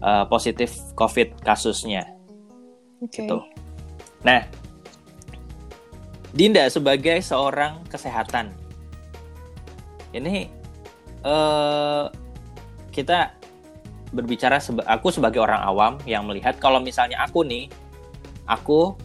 eh, 0.02 0.26
positif 0.28 0.74
covid 0.98 1.34
kasusnya 1.46 2.06
Oke. 3.02 3.22
gitu. 3.26 3.42
Nah, 4.22 4.46
Dinda 6.32 6.64
sebagai 6.72 7.20
seorang 7.20 7.84
kesehatan, 7.92 8.56
ini 10.16 10.48
eh 11.22 12.06
kita 12.92 13.36
berbicara 14.12 14.60
seba- 14.60 14.88
aku 14.88 15.12
sebagai 15.12 15.40
orang 15.40 15.60
awam 15.64 15.94
yang 16.08 16.28
melihat 16.28 16.60
kalau 16.60 16.80
misalnya 16.80 17.20
aku 17.24 17.44
nih, 17.44 17.68
aku 18.48 18.96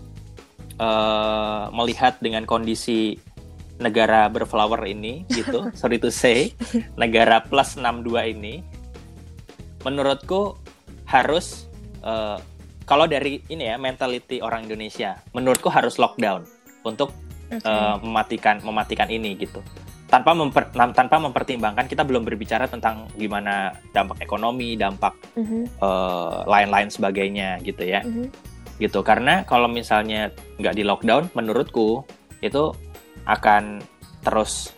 eh 0.76 1.64
melihat 1.72 2.20
dengan 2.20 2.44
kondisi 2.44 3.16
negara 3.82 4.28
berflower 4.30 4.80
ini 4.86 5.24
gitu, 5.38 5.72
sorry 5.74 5.98
to 5.98 6.12
say, 6.12 6.52
negara 6.94 7.42
plus 7.42 7.74
62 7.74 8.38
ini, 8.38 8.62
menurutku 9.82 10.56
harus 11.06 11.70
eh, 12.02 12.38
kalau 12.86 13.10
dari 13.10 13.42
ini 13.50 13.66
ya 13.66 13.76
mentality 13.78 14.38
orang 14.38 14.66
Indonesia, 14.70 15.18
menurutku 15.34 15.66
harus 15.66 15.98
lockdown 15.98 16.46
untuk 16.86 17.10
Oke. 17.50 17.66
eh, 17.66 17.94
mematikan 18.02 18.62
mematikan 18.62 19.10
ini 19.10 19.34
gitu. 19.34 19.58
Tanpa 20.06 20.38
memper- 20.38 20.70
tanpa 20.70 21.18
mempertimbangkan 21.18 21.90
kita 21.90 22.06
belum 22.06 22.22
berbicara 22.22 22.70
tentang 22.70 23.10
gimana 23.18 23.74
dampak 23.90 24.22
ekonomi, 24.22 24.78
dampak 24.78 25.18
Mhm, 25.34 25.82
eh, 25.82 26.38
lain-lain 26.46 26.86
sebagainya 26.90 27.58
gitu 27.66 27.82
ya. 27.82 28.06
mhm. 28.06 28.30
Gitu. 28.78 29.02
Karena 29.02 29.42
kalau 29.42 29.66
misalnya 29.66 30.30
nggak 30.62 30.74
di 30.78 30.84
lockdown 30.86 31.34
menurutku 31.34 32.06
itu 32.38 32.70
akan 33.26 33.82
terus 34.22 34.70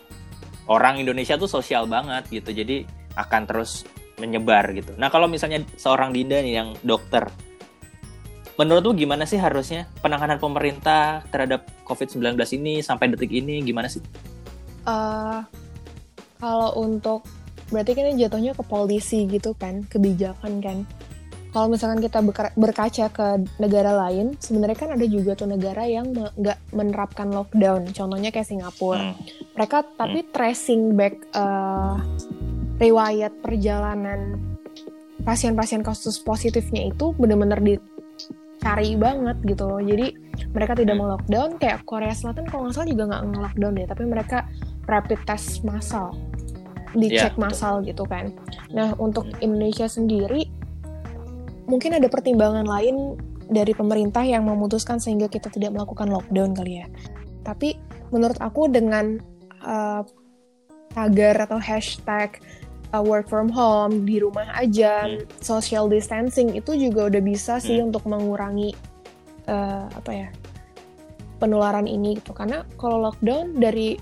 orang 0.65 0.97
Indonesia 0.97 1.37
tuh 1.37 1.45
sosial 1.49 1.85
banget 1.85 2.25
gitu. 2.33 2.49
Jadi 2.49 2.89
akan 3.13 3.45
terus 3.45 3.85
menyebar 4.19 4.69
gitu. 4.75 4.93
Nah, 4.99 5.07
kalau 5.07 5.25
misalnya 5.25 5.63
seorang 5.79 6.11
Dinda 6.11 6.43
nih 6.43 6.53
yang 6.59 6.69
dokter 6.83 7.31
menurutmu 8.59 8.91
gimana 8.91 9.23
sih 9.23 9.39
harusnya 9.39 9.87
penanganan 10.03 10.35
pemerintah 10.35 11.23
terhadap 11.31 11.63
COVID-19 11.87 12.35
ini 12.59 12.83
sampai 12.83 13.07
detik 13.07 13.31
ini 13.31 13.63
gimana 13.63 13.87
sih? 13.87 14.03
Eh, 14.83 15.39
kalau 16.43 16.75
untuk 16.75 17.23
berarti 17.71 17.95
kan 17.95 18.11
ini 18.11 18.19
jatuhnya 18.19 18.51
ke 18.51 18.63
polisi 18.67 19.23
gitu 19.31 19.55
kan, 19.55 19.87
kebijakan 19.87 20.59
kan. 20.59 20.77
Kalau 21.49 21.65
misalkan 21.65 21.97
kita 22.03 22.21
berkaca 22.53 23.05
ke 23.09 23.27
negara 23.57 23.95
lain, 24.05 24.37
sebenarnya 24.37 24.77
kan 24.77 24.93
ada 24.93 25.05
juga 25.09 25.33
tuh 25.33 25.49
negara 25.49 25.81
yang 25.87 26.13
nggak 26.13 26.59
menerapkan 26.75 27.33
lockdown. 27.33 27.89
Contohnya 27.89 28.29
kayak 28.29 28.45
Singapura. 28.45 29.01
Hmm. 29.01 29.17
Mereka 29.57 29.77
tapi 29.97 30.29
tracing 30.29 30.93
back 30.93 31.15
eh, 31.33 31.95
riwayat 32.79 33.43
perjalanan 33.43 34.39
pasien-pasien 35.21 35.83
kasus 35.83 36.15
positifnya 36.23 36.87
itu 36.89 37.11
benar-benar 37.19 37.59
dicari 37.59 38.95
banget 38.95 39.37
gitu 39.43 39.67
loh. 39.67 39.83
Jadi 39.83 40.15
mereka 40.55 40.73
tidak 40.79 40.95
Hmm. 40.95 41.03
mau 41.03 41.09
lockdown. 41.19 41.59
Kayak 41.59 41.83
Korea 41.83 42.15
Selatan 42.15 42.47
kalau 42.47 42.67
nggak 42.67 42.75
salah 42.79 42.87
juga 42.87 43.03
nggak 43.11 43.23
nge-lockdown 43.27 43.73
deh, 43.75 43.87
tapi 43.87 44.03
mereka 44.07 44.37
rapid 44.87 45.19
test 45.27 45.61
massal, 45.67 46.15
dicek 46.95 47.35
Iya, 47.35 47.35
betul. 47.35 47.43
massal 47.43 47.73
gitu 47.83 48.03
kan. 48.07 48.31
Nah 48.71 48.95
untuk. 48.95 49.27
Indonesia 49.43 49.85
sendiri 49.91 50.47
mungkin 51.69 51.93
ada 51.99 52.09
pertimbangan 52.09 52.65
lain 52.65 53.19
dari 53.49 53.73
pemerintah 53.77 54.25
yang 54.25 54.45
memutuskan 54.45 54.97
sehingga 54.97 55.29
kita 55.29 55.49
tidak 55.53 55.73
melakukan 55.75 56.09
lockdown 56.09 56.55
kali 56.57 56.81
ya. 56.81 56.87
Tapi 57.45 57.77
menurut 58.09 58.37
aku 58.41 58.69
dengan 58.69 59.21
uh, 59.61 60.01
tagar 60.89 61.37
atau 61.45 61.61
hashtag 61.61 62.41
uh, 62.93 63.03
work 63.03 63.29
from 63.29 63.49
home 63.49 64.05
di 64.05 64.21
rumah 64.21 64.49
aja, 64.55 65.05
Hmm. 65.05 65.25
social 65.41 65.85
distancing 65.89 66.53
itu 66.57 66.75
juga 66.75 67.09
udah 67.09 67.21
bisa 67.21 67.57
sih 67.61 67.79
Hmm. 67.79 67.91
untuk 67.91 68.05
mengurangi 68.09 68.73
uh, 69.47 69.85
apa 69.93 70.11
ya 70.11 70.27
penularan 71.39 71.87
ini 71.87 72.19
gitu. 72.19 72.35
Karena 72.35 72.67
kalau 72.75 72.99
lockdown 73.09 73.55
dari 73.57 73.95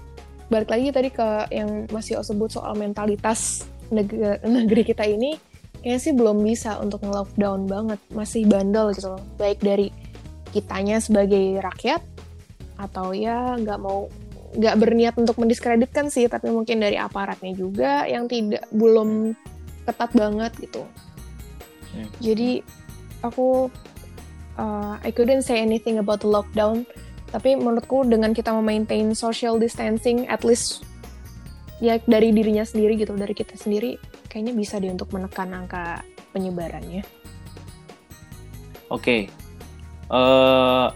balik 0.47 0.71
lagi 0.71 0.87
tadi 0.95 1.09
ke 1.11 1.51
yang 1.51 1.85
masih 1.91 2.23
sebut 2.23 2.49
soal 2.49 2.73
mentalitas 2.79 3.67
negeri, 3.91 4.39
negeri 4.47 4.81
kita 4.87 5.03
ini 5.03 5.35
kayaknya 5.83 5.99
sih 5.99 6.13
belum 6.15 6.41
bisa 6.43 6.79
untuk 6.79 7.03
nge-lockdown 7.03 7.67
banget 7.67 7.99
masih 8.11 8.47
bandel 8.49 8.91
gitu 8.95 9.13
loh 9.15 9.23
baik 9.37 9.59
dari 9.61 9.91
kitanya 10.55 10.97
sebagai 11.03 11.59
rakyat 11.61 12.01
atau 12.79 13.11
ya 13.11 13.55
nggak 13.59 13.79
mau 13.79 14.07
nggak 14.55 14.75
berniat 14.79 15.15
untuk 15.19 15.35
mendiskreditkan 15.41 16.07
sih 16.07 16.31
tapi 16.31 16.47
mungkin 16.47 16.79
dari 16.79 16.95
aparatnya 16.95 17.51
juga 17.51 18.07
yang 18.07 18.31
tidak 18.31 18.63
belum 18.71 19.35
ketat 19.83 20.11
banget 20.15 20.53
gitu 20.63 20.83
Hmm. 21.87 22.03
jadi 22.19 22.61
aku 23.23 23.71
uh, 24.59 24.99
I 25.01 25.09
couldn't 25.15 25.47
say 25.47 25.63
anything 25.63 25.97
about 25.97 26.21
the 26.21 26.29
lockdown 26.29 26.83
tapi 27.31 27.55
menurutku 27.55 28.05
dengan 28.05 28.35
kita 28.35 28.53
memaintain 28.53 29.15
social 29.15 29.55
distancing 29.57 30.27
at 30.27 30.43
least 30.43 30.83
ya 31.79 31.97
dari 32.05 32.35
dirinya 32.35 32.67
sendiri 32.67 32.99
gitu 32.99 33.15
dari 33.15 33.31
kita 33.31 33.55
sendiri 33.55 33.95
kayaknya 34.27 34.53
bisa 34.53 34.77
deh 34.77 34.91
untuk 34.91 35.09
menekan 35.15 35.49
angka 35.55 36.03
penyebarannya 36.35 37.01
Oke. 38.87 39.27
Eh 40.07 40.87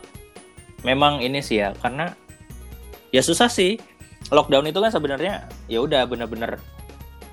memang 0.81 1.22
ini 1.22 1.43
sih 1.43 1.62
ya 1.62 1.75
karena 1.77 2.15
ya 3.12 3.22
susah 3.22 3.51
sih 3.51 3.77
lockdown 4.32 4.68
itu 4.68 4.80
kan 4.80 4.91
sebenarnya 4.91 5.46
ya 5.68 5.84
udah 5.84 6.08
bener-bener 6.08 6.58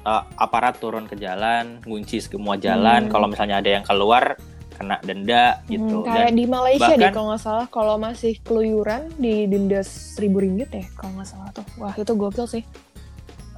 uh, 0.02 0.22
aparat 0.36 0.78
turun 0.82 1.04
ke 1.06 1.14
jalan, 1.14 1.78
ngunci 1.84 2.18
semua 2.18 2.58
jalan. 2.58 3.06
Hmm. 3.06 3.12
Kalau 3.12 3.26
misalnya 3.30 3.60
ada 3.62 3.70
yang 3.78 3.84
keluar 3.86 4.34
kena 4.78 4.96
denda 5.02 5.58
gitu. 5.66 6.02
Hmm, 6.02 6.06
kayak 6.06 6.30
Dan 6.30 6.34
di 6.38 6.46
Malaysia 6.46 6.86
deh 6.94 6.98
bahkan- 7.02 7.14
kalau 7.14 7.26
nggak 7.34 7.42
salah 7.42 7.66
kalau 7.66 7.94
masih 7.98 8.38
keluyuran 8.46 9.10
di 9.18 9.50
denda 9.50 9.82
seribu 9.82 10.38
ringgit 10.38 10.70
ya 10.70 10.86
kalau 10.94 11.18
nggak 11.18 11.28
salah 11.28 11.50
tuh 11.50 11.66
wah 11.82 11.90
itu 11.98 12.14
gokil 12.14 12.46
sih 12.46 12.62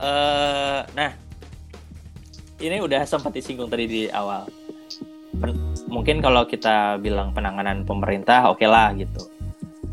eh 0.01 0.81
nah 0.97 1.13
ini 2.57 2.77
udah 2.81 3.05
sempat 3.05 3.37
disinggung 3.37 3.69
tadi 3.69 3.85
di 3.85 4.03
awal. 4.09 4.49
Pen- 5.41 5.77
mungkin 5.89 6.21
kalau 6.21 6.45
kita 6.45 6.97
bilang 7.01 7.33
penanganan 7.33 7.85
pemerintah 7.85 8.49
oke 8.49 8.65
lah 8.65 8.93
gitu. 8.97 9.21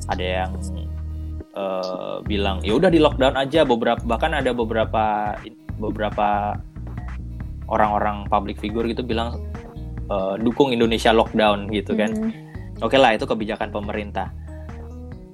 Ada 0.07 0.23
yang 0.47 0.51
eh, 1.57 2.15
bilang 2.29 2.61
ya 2.61 2.77
udah 2.77 2.93
di 2.93 3.01
lockdown 3.01 3.33
aja 3.33 3.65
beberapa 3.65 4.01
bahkan 4.05 4.37
ada 4.37 4.53
beberapa 4.53 5.33
beberapa 5.81 6.53
orang-orang 7.67 8.29
public 8.29 8.61
figure 8.61 8.85
gitu 8.85 9.01
bilang 9.01 9.41
eh, 10.07 10.35
dukung 10.37 10.69
Indonesia 10.69 11.09
lockdown 11.09 11.73
gitu 11.73 11.97
kan. 11.97 12.13
Hmm, 12.13 12.31
Oke 12.85 12.95
lah 13.01 13.17
itu 13.17 13.25
kebijakan 13.25 13.73
pemerintah. 13.73 14.29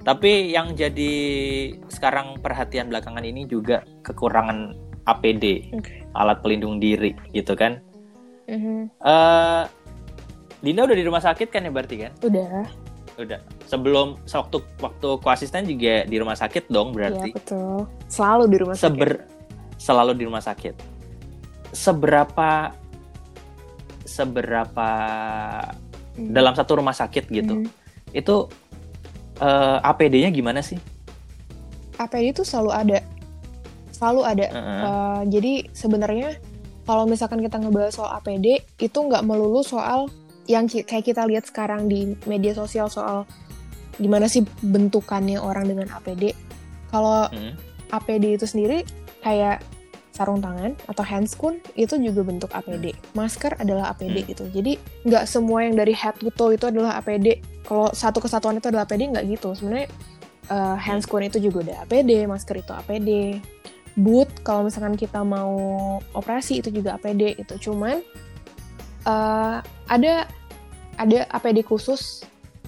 Tapi 0.04 0.52
yang 0.52 0.76
jadi 0.76 1.12
sekarang 1.88 2.40
perhatian 2.44 2.92
belakangan 2.92 3.24
ini 3.24 3.48
juga 3.48 3.84
kekurangan 4.04 4.76
APD, 5.08 5.72
Oke. 5.72 6.04
alat 6.16 6.40
pelindung 6.44 6.80
diri 6.80 7.12
gitu 7.32 7.56
kan. 7.56 7.80
mhm. 8.48 8.92
eh 9.00 9.64
Dinda 10.64 10.88
udah 10.88 10.96
di 10.96 11.04
rumah 11.04 11.20
sakit 11.20 11.52
kan 11.52 11.64
ya 11.64 11.72
berarti 11.72 11.96
kan? 12.08 12.12
udah 12.24 12.64
Udah. 13.20 13.40
Sebelum 13.64 14.20
waktu 14.22 14.58
waktu 14.78 15.08
koasisten 15.24 15.64
juga 15.64 16.04
di 16.04 16.16
rumah 16.20 16.36
sakit 16.36 16.68
dong 16.68 16.92
berarti. 16.92 17.32
betul 17.32 17.88
selalu 18.06 18.44
di 18.52 18.56
rumah 18.60 18.76
sakit 18.76 18.84
Seber 18.84 19.10
selalu 19.80 20.12
di 20.14 20.24
rumah 20.28 20.42
sakit. 20.44 20.74
Seberapa 21.74 22.70
seberapa 24.04 24.90
Mhm. 26.14 26.30
dalam 26.30 26.54
satu 26.54 26.78
rumah 26.78 26.94
sakit 26.94 27.24
gitu. 27.28 27.54
Mhm. 27.64 27.68
Itu 28.14 28.46
eh, 29.34 29.78
APD-nya 29.82 30.30
gimana 30.30 30.62
sih? 30.62 30.78
APD 31.98 32.30
itu 32.30 32.42
selalu 32.46 32.70
ada 32.70 32.98
selalu 33.90 34.20
ada 34.26 34.46
Heeh. 34.50 34.82
Uh, 34.82 35.22
jadi 35.30 35.52
sebenarnya 35.70 36.38
kalau 36.84 37.06
misalkan 37.06 37.38
kita 37.40 37.62
ngebahas 37.62 37.94
soal 37.94 38.10
APD 38.18 38.62
itu 38.78 38.98
nggak 38.98 39.22
melulu 39.22 39.62
soal 39.62 40.10
yang 40.44 40.68
kayak 40.68 41.06
kita 41.06 41.24
lihat 41.24 41.46
sekarang 41.48 41.88
di 41.88 42.12
media 42.28 42.52
sosial 42.52 42.90
soal 42.90 43.24
gimana 43.98 44.26
sih 44.26 44.42
bentukannya 44.62 45.38
orang 45.38 45.70
dengan 45.70 45.90
APD. 45.94 46.34
Kalau 46.90 47.30
Hmm. 47.30 47.54
APD 47.90 48.38
itu 48.38 48.46
sendiri 48.46 48.82
kayak 49.22 49.62
sarung 50.14 50.38
tangan 50.38 50.78
atau 50.86 51.02
handscoon 51.02 51.58
itu 51.74 51.98
juga 51.98 52.22
bentuk 52.22 52.50
APD. 52.54 52.94
Masker 53.18 53.58
adalah 53.58 53.90
APD 53.90 54.22
Hmm. 54.22 54.28
gitu. 54.30 54.44
Jadi 54.46 54.78
nggak 55.02 55.24
semua 55.26 55.66
yang 55.66 55.74
dari 55.74 55.90
head 55.90 56.14
to 56.22 56.30
toe 56.30 56.54
itu 56.54 56.70
adalah 56.70 57.02
APD. 57.02 57.42
Kalau 57.66 57.90
satu 57.90 58.22
kesatuan 58.22 58.62
itu 58.62 58.70
adalah 58.70 58.86
APD 58.86 59.10
nggak 59.10 59.26
gitu. 59.26 59.58
Sebenarnya 59.58 59.90
uh, 60.54 60.78
handscoon 60.78 61.26
itu 61.26 61.42
juga 61.42 61.66
udah 61.66 61.76
APD, 61.82 62.30
masker 62.30 62.62
itu 62.62 62.70
APD. 62.70 63.10
Boot 63.94 64.26
kalau 64.42 64.66
misalkan 64.66 64.98
kita 64.98 65.22
mau 65.22 65.54
operasi 66.14 66.62
itu 66.62 66.70
juga 66.70 66.98
APD 66.98 67.38
itu. 67.38 67.54
Cuman 67.70 68.02
uh, 69.06 69.58
ada 69.90 70.26
ada 70.94 71.18
APD 71.30 71.66
khusus 71.66 72.22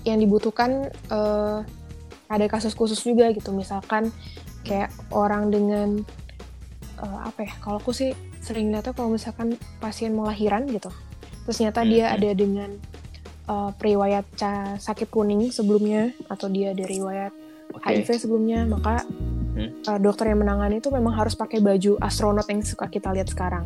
yang 0.07 0.23
dibutuhkan 0.23 0.87
uh, 1.11 1.67
ada 2.31 2.47
kasus 2.47 2.73
khusus 2.79 3.03
juga 3.03 3.35
gitu. 3.35 3.51
Misalkan 3.51 4.15
kayak 4.63 4.95
orang 5.11 5.51
dengan 5.51 6.07
uh, 7.03 7.19
apa 7.27 7.45
ya? 7.45 7.53
Kalau 7.59 7.83
aku 7.83 7.91
sih 7.91 8.15
sering 8.39 8.71
lihatnya 8.71 8.95
kalau 8.95 9.11
misalkan 9.11 9.59
pasien 9.83 10.15
mau 10.15 10.31
lahiran 10.31 10.71
gitu. 10.71 10.89
Terus 11.45 11.59
ternyata 11.59 11.83
Hmm, 11.83 11.91
dia 11.91 12.05
hmm. 12.07 12.15
ada 12.15 12.31
dengan 12.33 12.71
uh, 13.51 13.71
periwayat 13.75 14.27
sakit 14.79 15.11
kuning 15.11 15.51
sebelumnya 15.51 16.15
atau 16.31 16.47
dia 16.47 16.71
ada 16.71 16.87
riwayat 16.87 17.35
Oke. 17.75 17.83
HIV 17.83 18.09
sebelumnya, 18.23 18.63
maka 18.65 19.03
Hmm. 19.57 19.73
uh, 19.89 19.97
dokter 19.97 20.29
yang 20.29 20.45
menangani 20.45 20.85
itu 20.85 20.93
memang 20.93 21.17
harus 21.17 21.33
pakai 21.33 21.65
baju 21.65 21.97
astronot 22.05 22.45
yang 22.45 22.61
suka 22.61 22.93
kita 22.93 23.09
lihat 23.17 23.33
sekarang. 23.33 23.65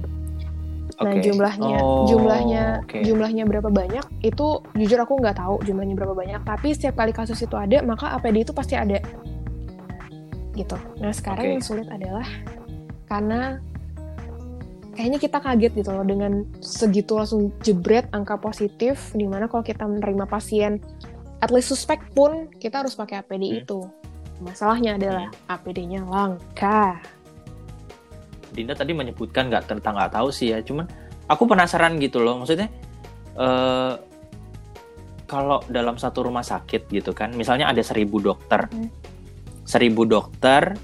Nah 1.01 1.17
jumlahnya, 1.17 1.77
Oh, 1.81 2.05
jumlahnya, 2.05 2.85
oke. 2.85 3.01
jumlahnya 3.01 3.49
berapa 3.49 3.69
banyak? 3.69 4.05
Itu 4.21 4.61
jujur 4.77 5.01
aku 5.01 5.17
nggak 5.17 5.41
tahu 5.41 5.65
jumlahnya 5.65 5.97
berapa 5.97 6.13
banyak. 6.13 6.45
Tapi 6.45 6.77
setiap 6.77 7.01
kali 7.01 7.11
kasus 7.11 7.41
itu 7.41 7.57
ada, 7.57 7.81
maka 7.81 8.13
APD 8.13 8.45
itu 8.45 8.53
pasti 8.53 8.77
ada. 8.77 9.01
Gitu. 10.53 10.77
Nah 11.01 11.09
sekarang 11.11 11.41
Oke. 11.43 11.53
yang 11.57 11.65
sulit 11.65 11.89
adalah 11.89 12.27
karena 13.09 13.57
kayaknya 14.93 15.19
kita 15.19 15.39
kaget 15.41 15.73
gitu 15.73 15.91
loh 15.91 16.05
dengan 16.05 16.45
segitu 16.61 17.17
langsung 17.17 17.49
jebret 17.61 18.05
angka 18.13 18.37
positif. 18.37 19.01
Di 19.11 19.25
mana 19.25 19.49
kalau 19.49 19.65
kita 19.65 19.89
menerima 19.89 20.29
pasien 20.29 20.85
at 21.41 21.49
least 21.49 21.73
suspek 21.73 21.97
pun 22.13 22.53
kita 22.53 22.85
harus 22.85 22.93
pakai 22.93 23.25
APD 23.25 23.45
Hmm. 23.47 23.59
itu. 23.59 23.81
Masalahnya 24.41 24.97
adalah 24.97 25.29
APD-nya 25.49 26.05
langka. 26.05 26.97
Dinda 28.51 28.75
tadi 28.75 28.93
menyebutkan 28.93 29.47
nggak 29.49 29.71
tentang 29.71 29.95
nggak 29.97 30.13
tahu 30.15 30.29
sih 30.31 30.51
ya, 30.51 30.59
cuman 30.61 30.87
aku 31.27 31.47
penasaran 31.47 31.97
gitu 31.99 32.19
loh, 32.21 32.43
maksudnya 32.43 32.67
eh 33.35 33.95
kalau 35.25 35.63
dalam 35.71 35.95
satu 35.95 36.27
rumah 36.27 36.43
sakit 36.43 36.91
gitu 36.91 37.15
kan, 37.15 37.31
misalnya 37.31 37.71
ada 37.71 37.79
seribu 37.87 38.19
dokter, 38.19 38.67
Hmm. 38.67 38.91
seribu 39.63 40.03
dokter, 40.03 40.75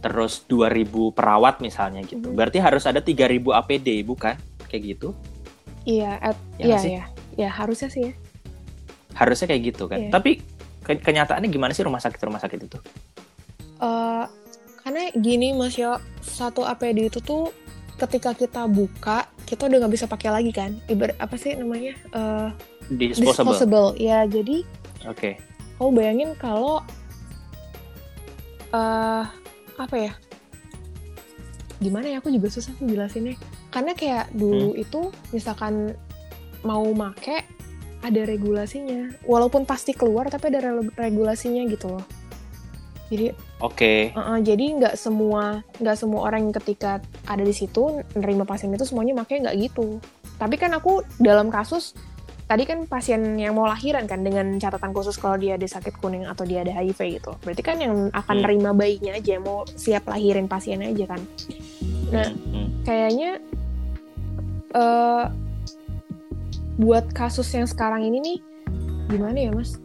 terus 0.00 0.48
2000 0.48 1.12
perawat 1.12 1.60
misalnya 1.60 2.00
gitu, 2.08 2.32
Mhm. 2.32 2.36
berarti 2.36 2.58
harus 2.64 2.88
ada 2.88 3.04
3000 3.04 3.52
APD 3.52 4.00
bukan? 4.00 4.40
Kayak 4.72 4.82
gitu? 4.96 5.12
Iya, 5.84 6.16
at- 6.16 6.44
Ya 6.56 6.64
iya, 6.64 6.78
sih? 6.80 6.90
iya. 6.96 7.04
Ya, 7.36 7.48
harusnya 7.52 7.92
sih 7.92 8.08
ya. 8.08 8.12
Harusnya 9.12 9.52
kayak 9.52 9.62
gitu 9.76 9.84
kan? 9.84 10.00
Iya. 10.00 10.10
Tapi 10.12 10.40
ke- 10.80 11.02
kenyataannya 11.04 11.52
gimana 11.52 11.76
sih 11.76 11.84
rumah 11.84 12.00
sakit 12.00 12.20
rumah 12.24 12.40
sakit 12.40 12.56
itu? 12.72 12.78
Eh, 13.80 14.24
karena 14.80 15.12
gini 15.12 15.52
Mas 15.52 15.74
Yo, 15.74 15.94
satu 16.20 16.62
APD 16.62 17.06
itu 17.06 17.20
tuh 17.20 17.52
ketika 17.96 18.32
kita 18.32 18.64
buka, 18.64 19.24
kita 19.44 19.66
udah 19.66 19.76
nggak 19.78 19.92
bisa 19.92 20.06
pakai 20.06 20.30
lagi 20.30 20.50
kan? 20.50 20.80
Ibarat 20.86 21.16
apa 21.16 21.34
sih 21.34 21.52
namanya? 21.52 21.92
Eh, 22.08 22.48
Disposable. 22.88 23.52
disposable. 23.52 23.88
Ya, 23.96 24.24
jadi 24.24 24.64
Oke. 25.04 25.36
kau 25.76 25.90
bayangin 25.90 26.32
kalau 26.34 26.80
eh 28.70 29.24
apa 29.76 29.96
ya? 29.96 30.12
Gimana 31.78 32.06
ya? 32.08 32.16
Aku 32.18 32.28
juga 32.28 32.48
susah 32.48 32.76
jelasinnya. 32.78 33.36
Karena 33.68 33.92
kayak 33.92 34.32
dulu 34.32 34.74
Hmm. 34.74 34.82
itu 34.82 35.00
misalkan 35.30 35.96
mau 36.60 36.84
make 36.90 37.44
ada 38.00 38.20
regulasinya. 38.22 39.12
Walaupun 39.24 39.64
pasti 39.64 39.92
keluar 39.92 40.28
tapi 40.28 40.48
ada 40.48 40.60
re- 40.62 40.92
regulasinya 40.94 41.64
gitu 41.66 41.96
loh. 41.96 42.04
Jadi 43.08 43.32
Oke. 43.60 44.16
Uh-uh, 44.16 44.40
jadi 44.40 44.64
nggak 44.80 44.94
semua 44.96 45.60
nggak 45.76 45.96
semua 45.96 46.20
orang 46.32 46.48
yang 46.48 46.54
ketika 46.56 46.98
ada 47.28 47.44
di 47.44 47.52
situ 47.52 48.00
nerima 48.16 48.48
pasien 48.48 48.72
itu 48.72 48.88
semuanya 48.88 49.20
makanya 49.20 49.50
nggak 49.52 49.56
gitu. 49.70 50.00
Tapi 50.40 50.56
kan 50.56 50.72
aku 50.72 51.04
dalam 51.20 51.52
kasus 51.52 51.92
tadi 52.50 52.66
kan 52.66 52.82
pasien 52.88 53.38
yang 53.38 53.54
mau 53.54 53.68
lahiran 53.68 54.10
kan 54.10 54.26
dengan 54.26 54.58
catatan 54.58 54.90
khusus 54.90 55.14
kalau 55.20 55.38
dia 55.38 55.54
ada 55.54 55.68
sakit 55.68 56.00
kuning 56.02 56.26
atau 56.26 56.42
dia 56.42 56.64
ada 56.66 56.72
HIV 56.74 57.20
gitu. 57.22 57.36
Berarti 57.46 57.62
kan 57.62 57.76
yang 57.78 58.08
akan 58.10 58.36
Hmm. 58.40 58.42
nerima 58.42 58.70
bayinya 58.74 59.14
aja 59.14 59.38
yang 59.38 59.44
mau 59.46 59.62
siap 59.68 60.08
lahirin 60.10 60.50
pasiennya 60.50 60.90
aja 60.90 61.14
kan. 61.14 61.20
Nah, 62.10 62.26
Hmm. 62.32 62.68
kayaknya 62.82 63.38
eh 64.70 65.24
buat 66.80 67.12
kasus 67.12 67.46
yang 67.52 67.68
sekarang 67.68 68.02
ini 68.08 68.18
nih 68.18 68.38
gimana 69.12 69.36
ya 69.36 69.52
mas? 69.52 69.76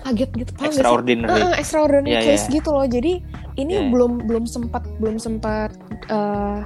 Kaget 0.00 0.30
gitu, 0.32 0.50
paham? 0.56 0.66
Extraordinary. 0.72 1.30
Heeh, 1.30 1.52
extraordinary 1.60 2.12
Iya, 2.16 2.20
case 2.24 2.46
iya. 2.48 2.54
gitu 2.56 2.68
loh. 2.72 2.86
Jadi 2.88 3.12
ini 3.60 3.74
iya. 3.76 3.88
belum 3.92 4.12
belum 4.24 4.44
sempat 4.48 4.82
belum 4.96 5.20
sempat 5.20 5.76
eh, 6.08 6.60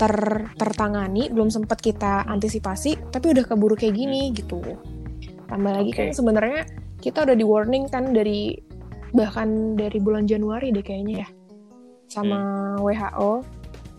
ter 0.00 0.14
tertangani, 0.56 1.28
belum 1.30 1.52
sempat 1.52 1.78
kita 1.78 2.24
antisipasi, 2.26 2.96
tapi 3.12 3.36
udah 3.36 3.44
keburu 3.44 3.76
kayak 3.76 3.94
gini 3.94 4.32
gitu. 4.32 4.58
Tambah 5.46 5.72
lagi 5.72 5.92
kan 5.92 6.10
Hmm. 6.10 6.16
Sebenarnya 6.16 6.60
kita 6.98 7.28
udah 7.28 7.36
di 7.36 7.44
warning 7.44 7.84
kan 7.92 8.10
dari 8.16 8.56
bahkan 9.12 9.76
dari 9.76 10.00
bulan 10.00 10.24
Januari 10.24 10.72
deh 10.72 10.80
kayaknya 10.80 11.26
ya 11.26 11.28
sama 12.08 12.38
Hmm. 12.76 12.80
WHO 12.80 13.32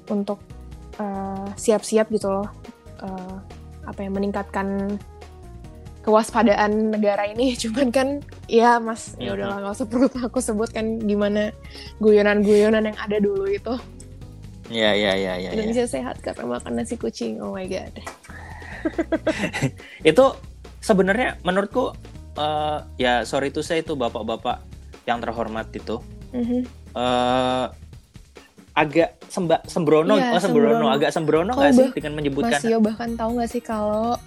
untuk 0.09 0.41
eh, 0.97 1.47
siap-siap 1.53 2.09
gitu 2.09 2.29
loh 2.29 2.49
eh, 3.01 3.35
apa 3.85 3.99
ya 4.01 4.09
meningkatkan 4.09 4.97
kewaspadaan 6.01 6.93
negara 6.93 7.29
ini 7.29 7.53
cuman 7.61 7.89
kan 7.93 8.07
ya 8.45 8.77
mas 8.77 9.15
ya 9.15 9.31
Mhm. 9.31 9.35
udahlah 9.35 9.57
nggak 9.59 9.73
usah 9.73 9.87
perlu 9.87 10.07
aku 10.27 10.39
sebut 10.39 10.69
kan 10.69 10.99
gimana 10.99 11.51
guyonan-guyonan 11.97 12.85
yang 12.85 12.97
ada 12.97 13.17
dulu 13.17 13.47
itu 13.47 13.75
Iya, 14.67 14.95
iya, 14.95 15.11
iya, 15.13 15.33
iya. 15.35 15.49
iya. 15.49 15.49
Indonesia 15.53 15.85
sehat 15.85 16.19
karena 16.19 16.47
makan 16.49 16.73
nasi 16.75 16.95
kucing 16.95 17.37
oh 17.37 17.51
my 17.51 17.67
god 17.67 17.91
itu 20.03 20.25
sebenarnya 20.79 21.39
menurutku 21.41 21.91
eh, 22.33 22.79
ya 22.97 23.23
sorry 23.23 23.49
itu 23.49 23.59
saya 23.59 23.79
itu 23.79 23.93
bapak-bapak 23.93 24.63
yang 25.03 25.19
terhormat 25.19 25.67
itu 25.69 25.99
Mhm. 26.31 26.63
eh 26.93 27.65
agak 28.73 29.21
semba, 29.29 29.61
sembrono, 29.63 30.17
Iya, 30.17 30.33
oh 30.33 30.41
sembrono, 30.41 30.65
sembrono. 30.73 30.87
agak 30.89 31.09
sembrono 31.13 31.51
nggak 31.53 31.73
sih 31.75 31.89
dengan 31.93 32.13
menyebutkan 32.17 32.57
Mas 32.57 32.65
Yo 32.65 32.81
bahkan 32.81 33.13
tahu 33.13 33.37
nggak 33.37 33.51
sih 33.51 33.61
kalau 33.61 34.17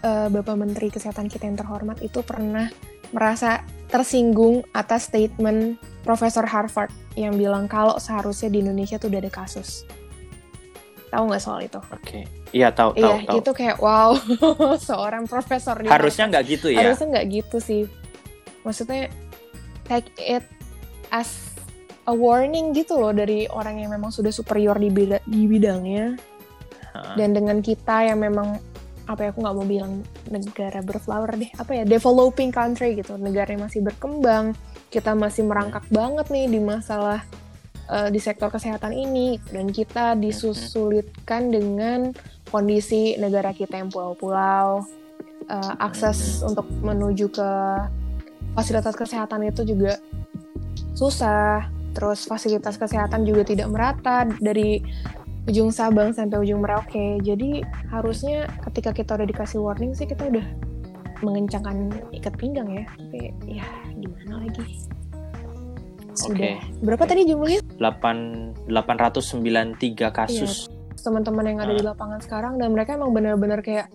eh, 0.00 0.28
Bapak 0.30 0.54
Menteri 0.54 0.86
Kesehatan 0.86 1.26
kita 1.26 1.50
yang 1.50 1.58
terhormat 1.58 1.98
itu 1.98 2.22
pernah 2.22 2.70
merasa 3.10 3.60
tersinggung 3.88 4.62
atas 4.70 5.08
statement 5.08 5.76
Profesor 6.02 6.44
Harvard 6.44 6.88
yang 7.14 7.34
bilang 7.34 7.64
kalau 7.66 7.96
seharusnya 7.96 8.48
di 8.48 8.60
Indonesia 8.60 8.96
tuh 8.96 9.08
udah 9.08 9.20
ada 9.20 9.32
kasus. 9.32 9.84
Tahu 11.08 11.22
nggak 11.24 11.40
soal 11.40 11.64
itu? 11.64 11.80
Oke, 11.88 12.28
iya 12.52 12.68
tahu 12.68 12.92
tahu 12.92 13.00
Iya, 13.00 13.24
tahu. 13.24 13.36
itu 13.40 13.50
kayak 13.54 13.76
wow, 13.78 14.12
seorang 14.88 15.24
profesor 15.24 15.72
di 15.74 15.88
Harusnya 15.88 16.28
nggak 16.28 16.44
gitu 16.46 16.66
ya. 16.68 16.84
harusnya 16.84 17.06
nggak 17.10 17.26
gitu 17.30 17.56
sih 17.58 17.82
maksudnya 18.60 19.08
take 19.84 20.12
it 20.18 20.44
as 21.08 21.48
a 22.04 22.12
warning 22.12 22.76
gitu 22.76 23.00
loh 23.00 23.12
dari 23.12 23.48
orang 23.48 23.80
yang 23.80 23.88
memang 23.88 24.12
sudah 24.12 24.28
superior 24.28 24.76
di, 24.76 24.92
bida- 24.92 25.24
di 25.24 25.48
bidangnya 25.48 26.16
dan 27.14 27.32
dengan 27.32 27.62
kita 27.62 28.04
yang 28.04 28.20
memang 28.20 28.60
apa 29.08 29.24
ya 29.24 29.28
aku 29.32 29.40
nggak 29.40 29.56
mau 29.56 29.64
bilang 29.64 30.04
negara 30.28 30.84
berflower 30.84 31.32
deh 31.40 31.48
apa 31.56 31.72
ya 31.80 31.84
developing 31.88 32.52
country 32.52 32.92
gitu. 33.00 33.16
Negara 33.16 33.48
yang 33.56 33.64
masih 33.64 33.80
berkembang 33.80 34.52
kita 34.92 35.12
masih 35.16 35.48
merangkak 35.48 35.84
banget 35.88 36.28
nih 36.28 36.46
di 36.48 36.60
masalah 36.60 37.24
eh, 37.88 38.08
di 38.12 38.20
sektor 38.20 38.52
kesehatan 38.52 38.92
ini. 38.92 39.40
Dan 39.48 39.72
kita 39.72 40.12
disusulitkan 40.16 41.48
dengan 41.48 42.12
kondisi 42.52 43.16
negara 43.16 43.52
kita 43.56 43.80
yang 43.80 43.88
pulau-pulau 43.88 44.84
eh, 45.48 45.74
akses 45.80 46.44
untuk 46.44 46.68
menuju 46.84 47.32
ke 47.32 47.50
fasilitas 48.52 48.96
kesehatan 48.96 49.48
itu 49.48 49.64
juga 49.64 49.96
susah. 50.92 51.68
Terus 51.96 52.28
fasilitas 52.28 52.76
kesehatan 52.76 53.24
juga 53.24 53.42
tidak 53.48 53.72
merata. 53.72 54.28
Dari 54.38 54.84
ujung 55.48 55.72
Sabang 55.72 56.12
sampai 56.12 56.44
ujung 56.44 56.60
Merauke. 56.60 57.18
Jadi 57.24 57.64
harusnya 57.88 58.44
ketika 58.68 58.92
kita 58.92 59.16
udah 59.16 59.26
dikasih 59.26 59.58
warning 59.58 59.96
sih 59.96 60.04
kita 60.04 60.28
udah 60.28 60.44
mengencangkan 61.24 61.88
ikat 62.12 62.34
pinggang 62.36 62.68
ya. 62.68 62.84
Tapi 62.84 63.32
ya 63.48 63.66
gimana 63.96 64.44
lagi? 64.44 64.64
Sudah. 66.12 66.60
Berapa 66.84 67.02
Oke. 67.02 67.10
tadi 67.10 67.22
jumlahnya? 67.26 67.60
8 67.80 68.68
893 68.68 70.12
kasus. 70.12 70.68
Teman-teman 70.98 71.46
yang 71.46 71.58
ada 71.62 71.72
di 71.72 71.82
Ah. 71.82 71.94
lapangan 71.94 72.20
sekarang 72.20 72.58
dan 72.58 72.74
mereka 72.74 72.98
emang 72.98 73.14
benar-benar 73.14 73.62
kayak 73.62 73.88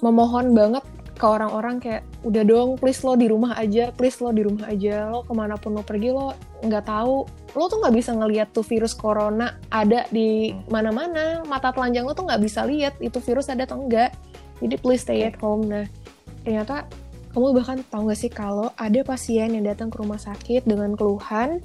memohon 0.00 0.54
banget 0.54 0.84
ke 1.18 1.26
orang-orang 1.26 1.82
kayak 1.82 2.06
udah 2.22 2.46
dong 2.46 2.78
please 2.78 3.02
lo 3.02 3.18
di 3.18 3.26
rumah 3.26 3.58
aja 3.58 3.90
please 3.90 4.22
lo 4.22 4.30
di 4.30 4.46
rumah 4.46 4.70
aja. 4.70 5.10
Lo 5.10 5.26
ke 5.26 5.34
mana 5.34 5.58
pun 5.58 5.74
lo 5.74 5.82
pergi 5.82 6.14
lo 6.14 6.32
nggak 6.62 6.86
tahu. 6.86 7.26
Lo 7.58 7.66
tuh 7.66 7.82
nggak 7.82 7.94
bisa 7.98 8.14
ngelihat 8.14 8.54
tuh 8.54 8.62
virus 8.62 8.94
corona 8.94 9.58
ada 9.68 10.06
di 10.14 10.54
Hmm. 10.54 10.62
mana-mana. 10.70 11.42
Mata 11.44 11.74
telanjang 11.74 12.06
lo 12.06 12.14
tuh 12.14 12.24
nggak 12.30 12.40
bisa 12.40 12.62
lihat 12.62 12.94
itu 13.02 13.18
virus 13.18 13.50
ada 13.50 13.66
atau 13.66 13.82
enggak 13.82 14.14
jadi 14.62 14.74
please 14.78 15.02
stay 15.02 15.26
at 15.26 15.34
home. 15.42 15.66
Nah 15.66 15.90
ternyata 16.46 16.86
kamu 17.34 17.60
bahkan 17.60 17.78
tahu 17.90 18.08
nggak 18.08 18.18
sih 18.18 18.30
kalau 18.32 18.70
ada 18.78 19.02
pasien 19.02 19.52
yang 19.52 19.66
datang 19.66 19.90
ke 19.90 19.98
rumah 20.00 20.16
sakit 20.16 20.64
dengan 20.64 20.94
keluhan 20.94 21.58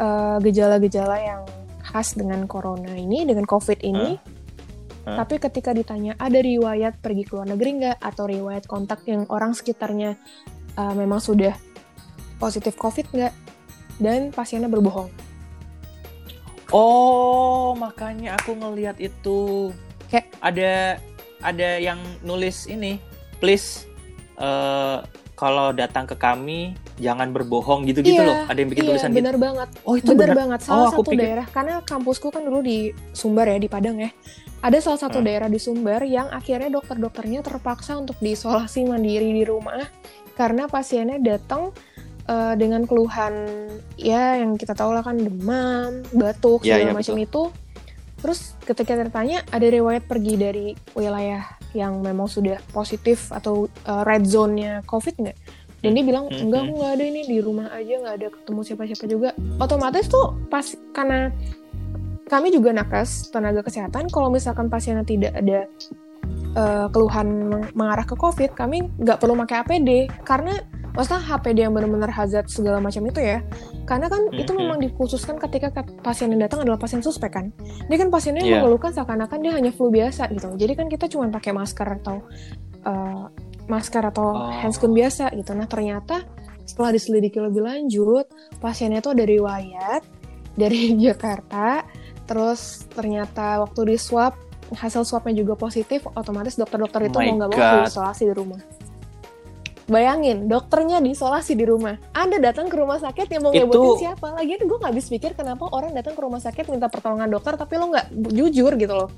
eh, 0.00 0.36
gejala-gejala 0.42 1.16
yang 1.20 1.42
khas 1.84 2.12
dengan 2.16 2.44
corona 2.44 2.92
ini 2.92 3.24
dengan 3.24 3.48
covid 3.48 3.80
ini 3.80 4.20
Tapi 5.16 5.40
ketika 5.40 5.70
ditanya 5.72 6.12
ada 6.18 6.42
riwayat 6.42 7.00
pergi 7.00 7.22
ke 7.24 7.32
luar 7.38 7.48
negeri 7.48 7.70
nggak 7.80 7.96
atau 8.02 8.24
riwayat 8.28 8.68
kontak 8.68 9.06
yang 9.08 9.24
orang 9.32 9.54
sekitarnya 9.54 10.18
uh, 10.76 10.92
memang 10.92 11.22
sudah 11.22 11.56
positif 12.42 12.76
COVID 12.76 13.14
nggak, 13.14 13.34
dan 13.98 14.30
pasiennya 14.30 14.70
berbohong. 14.70 15.10
Oh, 16.70 17.72
makanya 17.74 18.36
aku 18.36 18.52
ngelihat 18.52 19.00
itu. 19.00 19.72
Kayak- 20.12 20.30
ada 20.40 20.72
ada 21.42 21.68
yang 21.78 21.98
nulis 22.22 22.66
ini, 22.68 23.00
please 23.42 23.86
eh, 24.38 24.98
kalau 25.38 25.70
datang 25.70 26.02
ke 26.02 26.18
kami 26.18 26.74
jangan 26.98 27.30
berbohong 27.30 27.86
gitu-gitu 27.86 28.18
Iya, 28.18 28.26
loh. 28.26 28.38
Ada 28.50 28.58
yang 28.58 28.70
bikin 28.74 28.82
iya, 28.82 28.90
tulisan 28.90 29.08
gitu. 29.14 29.18
bener 29.22 29.36
banget, 29.38 29.68
Oh, 29.86 29.94
itu 29.94 30.10
bener 30.10 30.18
benar. 30.26 30.36
banget. 30.36 30.60
Oh, 30.60 30.66
Salah 30.66 30.82
aku 30.84 30.94
satu 30.98 31.10
pikir- 31.14 31.22
daerah, 31.22 31.46
karena 31.46 31.74
kampusku 31.80 32.26
kan 32.28 32.42
dulu 32.42 32.58
di 32.58 32.78
Sumbar 33.12 33.46
ya, 33.46 33.56
di 33.56 33.70
Padang 33.70 33.96
ya. 33.96 34.10
Ada 34.58 34.78
salah 34.82 34.98
satu 34.98 35.22
Hmm. 35.22 35.26
daerah 35.30 35.46
di 35.46 35.56
Sumbar 35.56 36.02
yang 36.02 36.26
akhirnya 36.28 36.66
dokter-dokternya 36.68 37.40
terpaksa 37.40 37.94
untuk 37.94 38.18
diisolasi 38.18 38.82
mandiri 38.84 39.30
di 39.32 39.46
rumah 39.46 39.78
karena 40.34 40.66
pasiennya 40.66 41.16
datang 41.18 41.70
eh, 42.26 42.54
dengan 42.54 42.84
keluhan 42.84 43.32
ya 43.96 44.36
yang 44.36 44.52
kita 44.54 44.76
tahu 44.76 44.92
lah 44.92 45.00
kan 45.00 45.16
demam, 45.16 46.04
batuk 46.12 46.60
Iya, 46.60 46.76
segala 46.76 46.84
iya, 46.84 46.98
macam 46.98 47.16
itu. 47.16 47.42
Terus 48.18 48.52
ketika 48.60 48.98
tertanya 48.98 49.46
ada 49.48 49.64
riwayat 49.64 50.04
pergi 50.04 50.34
dari 50.34 50.66
wilayah 50.92 51.46
yang 51.72 52.00
memang 52.00 52.26
sudah 52.26 52.56
positif 52.70 53.28
atau 53.28 53.66
eh, 53.66 54.02
red 54.04 54.24
zone-nya 54.24 54.80
COVID 54.84 55.14
nggak? 55.18 55.38
Dan 55.78 55.94
dia 55.94 56.02
bilang 56.02 56.26
Mhm. 56.26 56.42
enggak 56.42 56.60
aku 56.64 56.74
nggak 56.74 56.92
ada 56.98 57.04
ini 57.06 57.20
di 57.22 57.38
rumah 57.38 57.70
aja 57.70 57.94
nggak 58.02 58.14
ada 58.18 58.28
ketemu 58.34 58.60
siapa-siapa 58.66 59.04
juga. 59.06 59.28
Otomatis 59.56 60.04
tuh 60.06 60.26
pas 60.48 60.66
karena 60.90 61.30
kami 62.26 62.50
juga 62.50 62.74
nakes 62.74 63.30
tenaga 63.30 63.62
kesehatan 63.62 64.10
kalau 64.10 64.28
misalkan 64.28 64.66
pasiennya 64.66 65.06
tidak 65.06 65.32
ada 65.32 65.70
eh, 66.48 66.86
keluhan 66.90 67.28
meng- 67.46 67.70
mengarah 67.72 68.02
ke 68.02 68.12
COVID, 68.12 68.52
kami 68.52 68.90
nggak 68.98 69.16
perlu 69.16 69.38
pakai 69.38 69.62
APD 69.62 69.90
karena 70.26 70.58
maksudnya 70.98 71.22
HPD 71.22 71.58
yang 71.62 71.70
benar-benar 71.70 72.10
hazard 72.10 72.50
segala 72.50 72.82
macam 72.82 73.06
itu 73.06 73.22
ya. 73.22 73.38
Karena 73.86 74.10
kan 74.10 74.26
itu 74.34 74.50
Mhm. 74.50 74.58
memang 74.58 74.78
dikhususkan 74.82 75.38
ketika 75.38 75.70
ke- 75.70 75.94
pasien 76.02 76.28
yang 76.28 76.42
datang 76.42 76.66
adalah 76.66 76.74
pasien 76.76 76.98
suspek 76.98 77.30
kan. 77.30 77.54
Dia 77.86 77.96
kan 77.96 78.10
pasiennya 78.10 78.42
Iya. 78.42 78.58
mengeluhkan 78.58 78.90
seakan-akan 78.90 79.38
dia 79.38 79.52
hanya 79.54 79.70
flu 79.70 79.88
biasa 79.88 80.26
gitu. 80.28 80.50
Jadi 80.52 80.72
kan 80.74 80.90
kita 80.90 81.06
cuma 81.06 81.30
pakai 81.30 81.54
masker 81.54 81.88
atau 81.96 82.26
eh, 82.80 83.24
masker 83.66 84.00
atau 84.02 84.26
Oh. 84.28 84.50
handscoon 84.50 84.90
biasa 84.90 85.30
gitu. 85.32 85.52
Nah 85.52 85.66
ternyata 85.66 86.24
setelah 86.62 86.90
diselidiki 86.90 87.38
lebih 87.38 87.60
lanjut, 87.60 88.26
pasiennya 88.58 88.98
itu 88.98 89.10
ada 89.10 89.22
riwayat 89.22 90.02
dari 90.54 90.94
Jakarta, 91.06 91.84
terus 92.24 92.86
ternyata 92.88 93.60
waktu 93.60 93.92
di 93.92 93.96
swab 93.96 94.34
hasil 94.68 95.00
swabnya 95.02 95.32
juga 95.38 95.54
positif, 95.54 96.04
otomatis 96.08 96.54
dokter-dokter 96.54 97.08
itu 97.08 97.16
Oh 97.16 97.24
mau 97.24 97.34
nggak 97.36 97.50
mau 97.50 97.58
God. 97.58 97.76
diisolasi 97.82 98.22
di 98.24 98.34
rumah. 98.36 98.60
Bayangin, 99.88 100.46
dokternya 100.46 101.00
diisolasi 101.00 101.52
di 101.52 101.64
rumah. 101.64 101.96
Anda 102.12 102.36
datang 102.38 102.68
ke 102.68 102.76
rumah 102.76 103.00
sakit 103.00 103.24
yang 103.26 103.40
mau 103.40 103.50
Itu- 103.50 103.64
ngebutin 103.64 104.04
siapa? 104.04 104.36
Lagian 104.36 104.60
gue 104.60 104.76
nggak 104.76 104.92
habis 104.92 105.08
pikir 105.08 105.32
kenapa 105.32 105.64
orang 105.66 105.90
datang 105.90 106.12
ke 106.12 106.20
rumah 106.20 106.38
sakit 106.38 106.68
minta 106.68 106.86
pertolongan 106.86 107.26
dokter 107.26 107.56
tapi 107.56 107.74
lo 107.74 107.88
nggak 107.88 108.06
jujur 108.28 108.72
gitu 108.74 108.94
loh. 108.94 109.08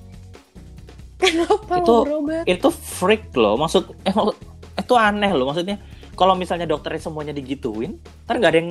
Kenapa 1.20 1.74
Itu- 1.76 1.90
lo 1.92 2.06
berobat? 2.06 2.44
Itu 2.46 2.68
freak 2.70 3.34
loh. 3.34 3.58
Maksud 3.58 3.82
eh 4.00 4.14
maksud- 4.14 4.38
itu 4.72 4.94
aneh 4.94 5.30
loh 5.30 5.44
maksudnya. 5.44 5.76
Kalau 6.14 6.32
misalnya 6.32 6.64
dokternya 6.64 7.02
semuanya 7.02 7.32
digituin, 7.32 7.98
ntar 8.24 8.38
nggak 8.38 8.50
ada 8.50 8.58
yang 8.58 8.70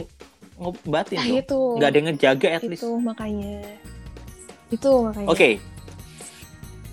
ngobatin 0.56 1.16
Nah 1.16 1.26
dong. 1.26 1.40
itu, 1.40 1.60
Nggak 1.76 1.88
ada 1.88 1.98
yang 1.98 2.08
ngejaga 2.08 2.48
at 2.50 2.64
least. 2.64 2.82
itu 2.82 2.90
makanya. 2.96 3.60
Itu 4.70 4.92
makanya. 5.04 5.28
Oke. 5.28 5.50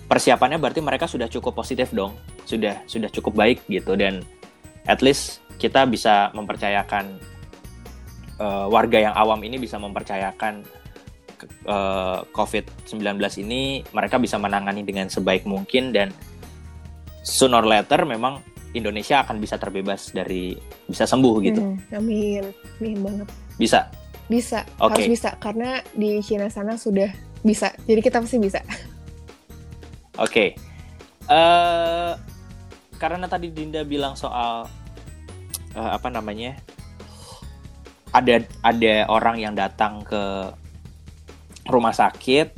Persiapannya 0.07 0.57
berarti 0.57 0.79
mereka 0.79 1.03
sudah 1.03 1.27
cukup 1.27 1.51
positif 1.53 1.91
dong. 1.91 2.15
Sudah 2.43 2.79
sudah 2.85 3.07
cukup 3.07 3.33
baik 3.33 3.63
gitu 3.67 3.95
dan 3.95 4.23
at 4.87 5.03
least 5.03 5.43
kita 5.59 5.85
bisa 5.85 6.31
mempercayakan 6.33 7.19
eh, 8.37 8.67
warga 8.69 8.97
yang 9.01 9.15
awam 9.17 9.41
ini 9.43 9.57
bisa 9.57 9.75
mempercayakan 9.77 10.63
ke- 11.37 11.49
eh, 11.67 12.19
COVID-19 12.33 13.19
ini 13.43 13.83
mereka 13.91 14.17
bisa 14.17 14.39
menangani 14.39 14.81
dengan 14.81 15.11
sebaik 15.11 15.43
mungkin 15.45 15.91
dan 15.93 16.09
sooner 17.21 17.59
or 17.59 17.67
later 17.67 18.07
memang 18.07 18.39
Indonesia 18.71 19.25
akan 19.25 19.41
bisa 19.41 19.57
terbebas 19.57 20.13
dari 20.13 20.53
bisa 20.85 21.03
sembuh 21.09 21.35
gitu. 21.43 21.59
Hmm, 21.59 21.97
amin, 21.97 22.43
amin 22.79 22.97
banget. 23.01 23.27
Bisa. 23.57 23.89
Bisa, 24.27 24.67
Oke. 24.83 25.01
harus 25.01 25.07
bisa 25.07 25.29
karena 25.39 25.79
di 25.95 26.19
Cina 26.19 26.51
sana 26.51 26.75
sudah 26.75 27.09
bisa. 27.41 27.71
Jadi 27.87 27.99
kita 28.03 28.19
pasti 28.21 28.37
bisa. 28.37 28.59
Oke. 30.19 30.53
Eh 31.27 32.11
karena 32.97 33.25
tadi 33.29 33.53
Dinda 33.53 33.85
bilang 33.87 34.17
soal 34.17 34.67
eh, 35.77 35.91
apa 35.93 36.09
namanya? 36.09 36.57
Ada 38.11 38.41
ada 38.65 39.05
orang 39.13 39.37
yang 39.37 39.53
datang 39.53 40.01
ke 40.01 40.49
rumah 41.69 41.93
sakit 41.93 42.49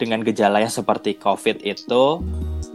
dengan 0.00 0.24
gejala 0.24 0.62
yang 0.64 0.72
seperti 0.72 1.20
COVID 1.20 1.60
itu, 1.60 2.04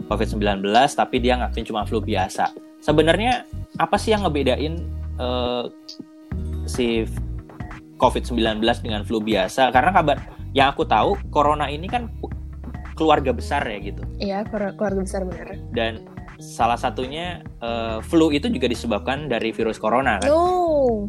COVID-19 0.06 0.62
tapi 0.94 1.16
dia 1.18 1.34
ngakuin 1.40 1.66
cuma 1.66 1.82
flu 1.82 1.98
biasa. 1.98 2.54
Sebenarnya 2.80 3.44
apa 3.76 3.98
sih 3.98 4.14
yang 4.14 4.22
ngebedain 4.22 4.78
eh, 5.18 5.64
si 6.70 7.04
COVID-19 7.98 8.62
dengan 8.86 9.02
flu 9.02 9.18
biasa? 9.18 9.74
Karena 9.74 9.90
kabar 9.90 10.16
yang 10.54 10.70
aku 10.74 10.86
tahu 10.86 11.18
corona 11.30 11.66
ini 11.70 11.86
kan 11.86 12.10
keluarga 12.98 13.32
besar 13.32 13.64
ya 13.64 13.78
gitu 13.80 14.02
Iya, 14.20 14.44
keluarga 14.50 15.00
besar 15.00 15.22
benar. 15.24 15.56
dan 15.72 16.04
salah 16.40 16.74
satunya 16.74 17.44
eh, 17.60 18.00
flu 18.02 18.32
itu 18.32 18.48
juga 18.48 18.66
disebabkan 18.66 19.28
dari 19.28 19.52
virus 19.52 19.76
corona 19.76 20.16
kan 20.18 20.28
No, 20.32 21.06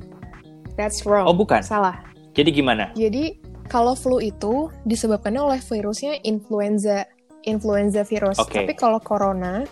that's 0.76 1.08
wrong. 1.08 1.26
oh 1.26 1.34
bukan 1.34 1.64
Salah. 1.64 2.04
jadi 2.36 2.52
gimana 2.52 2.92
Jadi 2.94 3.40
kalau 3.66 3.96
flu 3.96 4.20
itu 4.20 4.68
disebabkannya 4.84 5.40
oleh 5.40 5.60
virusnya 5.64 6.20
influenza, 6.28 7.08
influenza 7.48 8.04
virus. 8.04 8.36
Oke. 8.36 8.60
Tapi 8.68 8.76
kalau 8.76 9.00
corona 9.00 9.64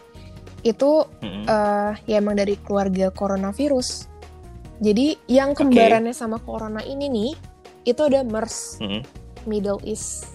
itu 0.64 1.04
Mm-mm. 1.20 1.44
eh, 1.44 1.92
ya 2.08 2.24
emang 2.24 2.40
dari 2.40 2.56
keluarga 2.64 3.12
coronavirus. 3.12 4.08
Jadi 4.80 5.20
yang 5.28 5.52
kembarannya 5.52 6.16
sama 6.16 6.40
corona 6.40 6.80
ini 6.80 7.12
nih 7.12 7.32
itu 7.84 8.00
ada 8.00 8.24
MERS, 8.24 8.80
Mm-mm. 8.80 9.04
Middle 9.44 9.84
East. 9.84 10.32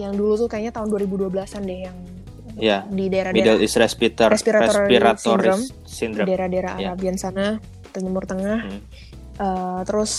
Yang 0.00 0.12
dulu 0.16 0.32
tuh 0.40 0.48
kayaknya 0.48 0.72
tahun 0.72 0.88
2012-an 0.88 1.62
deh 1.62 1.80
yang 1.84 1.96
Ya, 2.54 2.86
di 2.86 3.10
daerah-daerah 3.10 3.34
Middle 3.34 3.60
East 3.60 3.76
Respirator, 3.76 4.30
Respiratory 4.30 4.94
Respiratory 4.94 5.18
Syndrome. 5.18 5.64
Syndrome. 5.84 6.26
daerah-daerah 6.30 6.72
Ya. 6.76 6.86
Arabian 6.88 7.16
sana, 7.16 7.58
Timur 7.90 8.24
Tengah. 8.24 8.58
Hmm. 8.62 8.80
Eh, 9.34 9.80
terus 9.84 10.12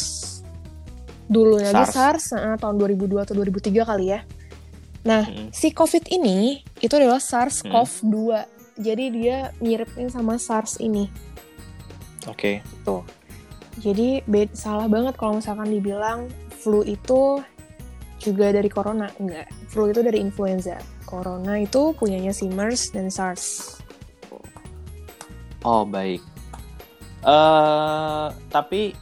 dulunya 1.25 1.71
SARS. 1.71 1.91
SARS, 1.91 2.25
eh, 2.33 2.57
tahun 2.59 2.75
2002 2.75 3.23
atau 3.23 3.33
2003 3.33 3.83
kali 3.83 4.11
ya. 4.11 4.21
Nah, 5.05 5.23
Mm. 5.23 5.53
si 5.53 5.69
COVID 5.69 6.09
ini 6.09 6.59
itu 6.81 6.93
adalah 6.93 7.21
SARS-CoV-2. 7.21 8.41
Jadi 8.75 9.05
dia 9.13 9.53
miripin 9.57 10.09
sama 10.09 10.35
SARS 10.35 10.81
ini. 10.81 11.07
Oke. 12.25 12.59
Tuh. 12.83 13.05
Jadi 13.77 14.25
bed- 14.25 14.55
salah 14.55 14.87
banget 14.87 15.13
kalau 15.13 15.37
misalkan 15.37 15.69
dibilang 15.69 16.27
flu 16.49 16.81
itu 16.81 17.39
juga 18.17 18.49
dari 18.49 18.67
corona. 18.67 19.07
Enggak. 19.15 19.45
Flu 19.69 19.87
itu 19.87 20.01
dari 20.01 20.17
influenza. 20.17 20.81
Corona 21.15 21.55
itu 21.55 21.95
punyanya 21.95 22.35
si 22.35 22.51
MERS 22.51 22.91
dan 22.91 23.07
SARS. 23.07 23.79
Oh, 25.63 25.87
baik. 25.87 26.19
eh 27.25 28.27
tapi 28.53 28.93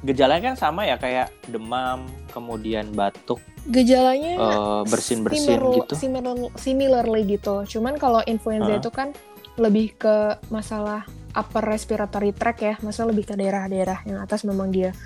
gejalanya 0.00 0.54
kan 0.54 0.56
sama 0.56 0.88
ya 0.88 0.96
kayak 0.96 1.28
demam, 1.44 2.08
kemudian 2.32 2.88
batuk, 2.96 3.36
Gejalanya 3.68 4.32
eh, 4.40 4.82
bersin-bersin 4.88 5.60
similar- 5.60 5.76
gitu. 5.84 5.92
similar- 5.92 6.54
similarly 6.56 7.22
gitu. 7.28 7.68
Cuman 7.68 8.00
kalau 8.00 8.24
influenza 8.24 8.72
Hah? 8.72 8.80
itu 8.80 8.88
kan 8.88 9.12
lebih 9.60 9.92
ke 10.00 10.40
masalah 10.48 11.04
upper 11.36 11.60
respiratory 11.60 12.32
tract 12.32 12.64
ya, 12.64 12.74
masalah 12.80 13.12
lebih 13.12 13.28
ke 13.28 13.34
daerah-daerah 13.36 14.08
yang 14.08 14.24
atas 14.24 14.40
memang 14.48 14.72
dia 14.72 14.96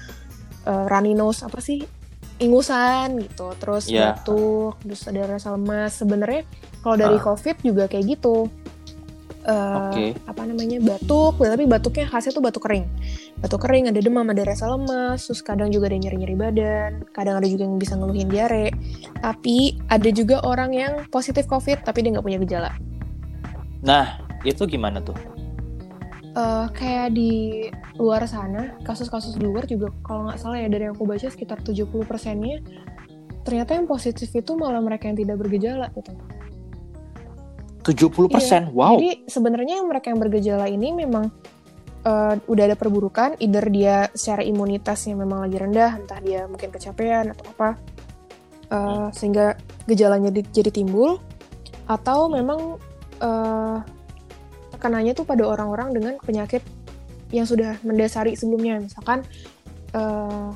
uh, 0.63 0.87
runny 0.87 1.11
nose 1.11 1.43
apa 1.43 1.59
sih 1.59 1.83
ingusan 2.43 3.23
gitu, 3.23 3.55
terus 3.59 3.87
Iya. 3.87 4.19
batuk, 4.19 4.81
terus 4.83 5.03
ada 5.07 5.23
rasa 5.27 5.55
lemas. 5.55 5.95
Sebenarnya 5.95 6.43
kalau 6.83 6.97
dari 6.99 7.19
Ah. 7.19 7.25
COVID 7.25 7.57
juga 7.63 7.85
kayak 7.87 8.19
gitu. 8.19 8.51
Eh, 9.45 9.77
Oke. 9.77 10.07
apa 10.25 10.43
namanya 10.49 10.81
batuk, 10.81 11.37
tapi 11.37 11.69
batuknya 11.69 12.09
khasnya 12.09 12.33
tuh 12.33 12.41
batuk 12.41 12.65
kering. 12.65 12.89
Batuk 13.45 13.61
kering, 13.61 13.93
ada 13.93 14.01
demam, 14.01 14.25
ada 14.25 14.41
rasa 14.41 14.73
lemas, 14.73 15.29
terus 15.29 15.45
kadang 15.45 15.69
juga 15.69 15.93
ada 15.93 16.01
nyeri-nyeri 16.01 16.33
badan, 16.33 16.91
kadang 17.13 17.37
ada 17.37 17.45
juga 17.45 17.69
yang 17.69 17.77
bisa 17.77 17.93
ngeluhin 17.93 18.33
diare. 18.33 18.73
Tapi 19.21 19.85
ada 19.93 20.09
juga 20.09 20.41
orang 20.49 20.73
yang 20.73 20.93
positif 21.13 21.45
COVID 21.45 21.85
tapi 21.85 22.01
dia 22.01 22.17
nggak 22.17 22.25
punya 22.25 22.41
gejala. 22.41 22.73
Nah, 23.85 24.17
itu 24.49 24.65
gimana 24.65 25.05
tuh? 25.05 25.13
Eh, 26.35 26.67
kayak 26.75 27.15
di 27.15 27.63
luar 27.95 28.27
sana, 28.27 28.75
kasus-kasus 28.83 29.39
di 29.39 29.47
luar 29.47 29.71
juga 29.71 29.95
kalau 30.03 30.27
nggak 30.27 30.39
salah 30.43 30.59
ya 30.59 30.67
dari 30.67 30.91
yang 30.91 30.99
aku 30.99 31.07
baca 31.07 31.31
sekitar 31.31 31.63
70 31.63 32.03
persennya 32.03 32.59
ternyata 33.47 33.79
yang 33.79 33.87
positif 33.87 34.35
itu 34.35 34.57
malah 34.59 34.83
mereka 34.83 35.07
yang 35.07 35.15
tidak 35.15 35.37
bergejala 35.39 35.95
gitu. 35.95 36.11
70%. 37.87 38.75
Wow. 38.75 38.99
Iya. 38.99 38.99
Jadi 38.99 39.11
sebenarnya 39.31 39.75
yang 39.79 39.87
mereka 39.87 40.11
yang 40.11 40.19
bergejala 40.19 40.67
ini 40.67 40.91
memang 40.91 41.31
eh, 42.03 42.35
udah 42.51 42.65
ada 42.67 42.75
perburukan, 42.75 43.39
either 43.39 43.71
dia 43.71 44.11
secara 44.11 44.43
imunitasnya 44.43 45.15
memang 45.15 45.47
lagi 45.47 45.57
rendah, 45.63 46.03
entah 46.03 46.19
dia 46.19 46.51
mungkin 46.51 46.75
kecapean 46.75 47.31
atau 47.31 47.47
apa, 47.55 47.71
eh, 48.75 49.09
sehingga 49.15 49.55
gejalanya 49.87 50.35
di- 50.35 50.51
jadi 50.51 50.75
timbul, 50.75 51.23
atau 51.87 52.27
memang 52.27 52.75
eh, 53.23 53.79
tekanannya 54.85 55.17
tuh 55.17 55.25
pada 55.25 55.49
orang-orang 55.49 55.97
dengan 55.97 56.21
penyakit 56.21 56.61
yang 57.33 57.49
sudah 57.49 57.81
mendasari 57.81 58.37
sebelumnya, 58.37 58.77
misalkan 58.85 59.25
eh, 59.97 60.51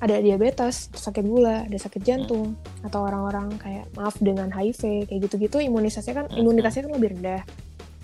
ada 0.00 0.16
diabetes, 0.20 0.88
sakit 0.96 1.24
gula, 1.28 1.68
ada 1.68 1.76
sakit 1.76 2.00
jantung, 2.00 2.56
atau 2.80 3.04
orang-orang 3.04 3.52
kayak 3.60 3.84
maaf 3.92 4.16
dengan 4.16 4.48
HIV 4.48 5.12
kayak 5.12 5.20
gitu-gitu 5.28 5.60
imunisasinya 5.60 6.24
kan 6.24 6.26
Hmm. 6.32 6.40
imunitasnya 6.40 6.88
kan 6.88 6.92
lebih 6.96 7.10
rendah 7.20 7.42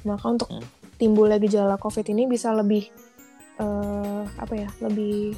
maka 0.02 0.24
untuk 0.28 0.48
Hmm. 0.52 0.64
timbulnya 0.98 1.38
gejala 1.40 1.80
COVID 1.80 2.04
ini 2.12 2.28
bisa 2.28 2.52
lebih 2.52 2.92
eh, 3.60 4.22
apa 4.36 4.54
ya 4.56 4.68
lebih 4.80 5.36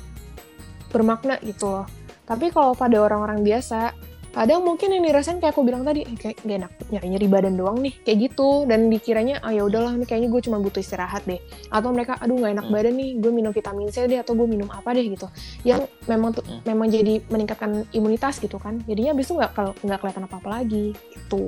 bermakna 0.88 1.36
gitu 1.42 1.66
loh 1.68 1.86
tapi 2.24 2.48
kalau 2.48 2.72
pada 2.72 2.96
orang-orang 2.96 3.44
biasa 3.44 3.92
kadang 4.34 4.66
mungkin 4.66 4.90
yang 4.90 5.06
dirasain 5.06 5.38
kayak 5.38 5.54
aku 5.54 5.62
bilang 5.62 5.86
tadi 5.86 6.02
eh, 6.02 6.18
kayak 6.18 6.42
gak 6.42 6.56
enak 6.58 6.72
nyari 6.90 7.06
nyeri 7.14 7.26
badan 7.30 7.54
doang 7.54 7.78
nih 7.78 7.94
kayak 8.02 8.18
gitu. 8.28 8.66
Dan 8.66 8.90
dikiranya 8.90 9.38
ah 9.40 9.54
ya 9.54 9.62
udahlah 9.62 9.94
nih 9.94 10.06
kayaknya 10.10 10.28
gue 10.34 10.42
cuma 10.50 10.58
butuh 10.58 10.82
istirahat 10.82 11.22
deh. 11.24 11.38
Atau 11.70 11.94
mereka 11.94 12.18
aduh 12.18 12.34
nggak 12.34 12.52
enak 12.58 12.66
Hmm. 12.66 12.74
badan 12.74 12.94
nih 12.98 13.10
gue 13.22 13.30
minum 13.30 13.52
vitamin 13.54 13.88
C 13.94 14.10
deh 14.10 14.18
atau 14.18 14.34
gue 14.34 14.46
minum 14.50 14.66
apa 14.74 14.90
deh 14.90 15.06
gitu. 15.06 15.30
Yang 15.62 15.86
memang 16.10 16.34
tuh 16.34 16.42
Hmm. 16.42 16.60
memang 16.66 16.90
jadi 16.90 17.22
meningkatkan 17.30 17.86
imunitas 17.94 18.42
gitu 18.42 18.58
kan. 18.58 18.82
Jadinya 18.90 19.14
abis 19.14 19.30
itu 19.30 19.38
nggak 19.38 19.52
kel- 19.54 19.76
nggak 19.86 19.98
kelihatan 20.02 20.26
apa 20.26 20.36
apa 20.42 20.48
lagi 20.50 20.92
gitu. 21.14 21.44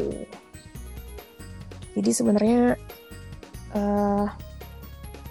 Jadi 1.99 2.11
sebenarnya 2.15 2.61
eh 3.75 4.27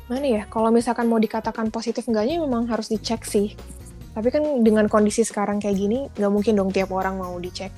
mana 0.06 0.28
ya 0.30 0.46
kalau 0.46 0.70
misalkan 0.70 1.10
mau 1.10 1.18
dikatakan 1.18 1.74
positif 1.74 2.06
enggaknya 2.06 2.38
memang 2.38 2.70
harus 2.70 2.94
dicek 2.94 3.26
sih 3.26 3.58
tapi 4.16 4.32
kan 4.32 4.64
dengan 4.64 4.88
kondisi 4.88 5.22
sekarang 5.22 5.60
kayak 5.60 5.76
gini 5.76 6.08
nggak 6.16 6.32
mungkin 6.32 6.56
dong 6.56 6.72
tiap 6.72 6.90
orang 6.96 7.20
mau 7.20 7.36
dicek 7.36 7.70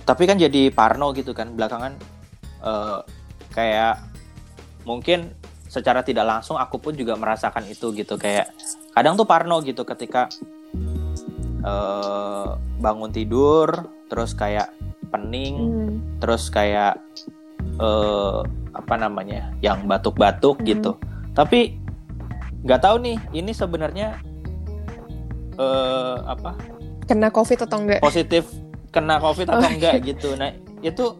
Tapi 0.00 0.26
kan 0.26 0.34
jadi 0.34 0.74
parno 0.74 1.14
gitu 1.14 1.30
kan 1.30 1.54
belakangan 1.54 1.94
eh, 2.66 2.98
kayak 3.54 4.02
mungkin 4.82 5.30
secara 5.70 6.02
tidak 6.02 6.26
langsung 6.26 6.58
aku 6.58 6.82
pun 6.82 6.98
juga 6.98 7.14
merasakan 7.14 7.62
itu 7.70 7.94
gitu 7.94 8.18
kayak 8.18 8.50
kadang 8.90 9.14
tuh 9.14 9.22
parno 9.22 9.62
gitu 9.62 9.86
ketika 9.86 10.26
eh, 11.62 12.48
bangun 12.82 13.14
tidur 13.14 13.86
terus 14.10 14.34
kayak 14.34 14.74
pening 15.14 15.56
Hmm. 15.60 15.94
terus 16.18 16.50
kayak 16.50 16.98
eh, 17.78 18.38
apa 18.74 18.94
namanya 18.98 19.54
yang 19.62 19.86
batuk-batuk 19.86 20.58
Mhm. 20.58 20.66
gitu 20.66 20.92
tapi 21.30 21.78
nggak 22.60 22.80
tahu 22.80 22.96
nih 23.00 23.16
ini 23.32 23.52
sebenarnya 23.52 24.20
eh, 25.56 26.16
apa? 26.24 26.56
Kena 27.04 27.28
covid 27.28 27.66
atau 27.66 27.78
enggak? 27.80 28.00
Positif 28.00 28.48
kena 28.90 29.18
covid 29.18 29.46
atau 29.46 29.62
Oh. 29.62 29.70
enggak 29.70 30.02
gitu. 30.02 30.34
Nah 30.34 30.50
itu 30.80 31.14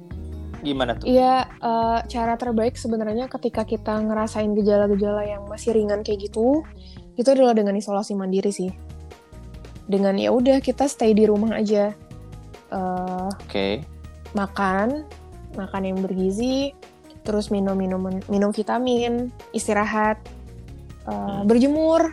gimana 0.60 0.92
tuh? 0.96 1.08
Iya, 1.08 1.48
eh, 1.48 1.98
cara 2.06 2.34
terbaik 2.36 2.76
sebenarnya 2.76 3.26
ketika 3.26 3.64
kita 3.64 3.96
ngerasain 4.00 4.52
gejala-gejala 4.54 5.24
yang 5.24 5.42
masih 5.48 5.72
ringan 5.72 6.04
kayak 6.04 6.30
gitu, 6.30 6.62
itu 7.16 7.28
adalah 7.28 7.56
dengan 7.56 7.74
isolasi 7.74 8.12
mandiri 8.12 8.52
sih. 8.52 8.70
Dengan 9.84 10.14
ya 10.14 10.30
udah 10.30 10.62
kita 10.62 10.86
stay 10.86 11.10
di 11.12 11.26
rumah 11.26 11.58
aja, 11.58 11.90
Eh, 12.70 13.28
oke. 13.34 13.82
makan, 14.32 15.02
makan 15.58 15.82
yang 15.82 15.98
bergizi, 15.98 16.70
terus 17.26 17.50
minum 17.50 17.74
minum 17.74 17.98
minum 18.30 18.54
vitamin, 18.54 19.34
istirahat, 19.50 20.22
eh, 21.04 21.10
Hmm. 21.10 21.44
berjemur. 21.44 22.12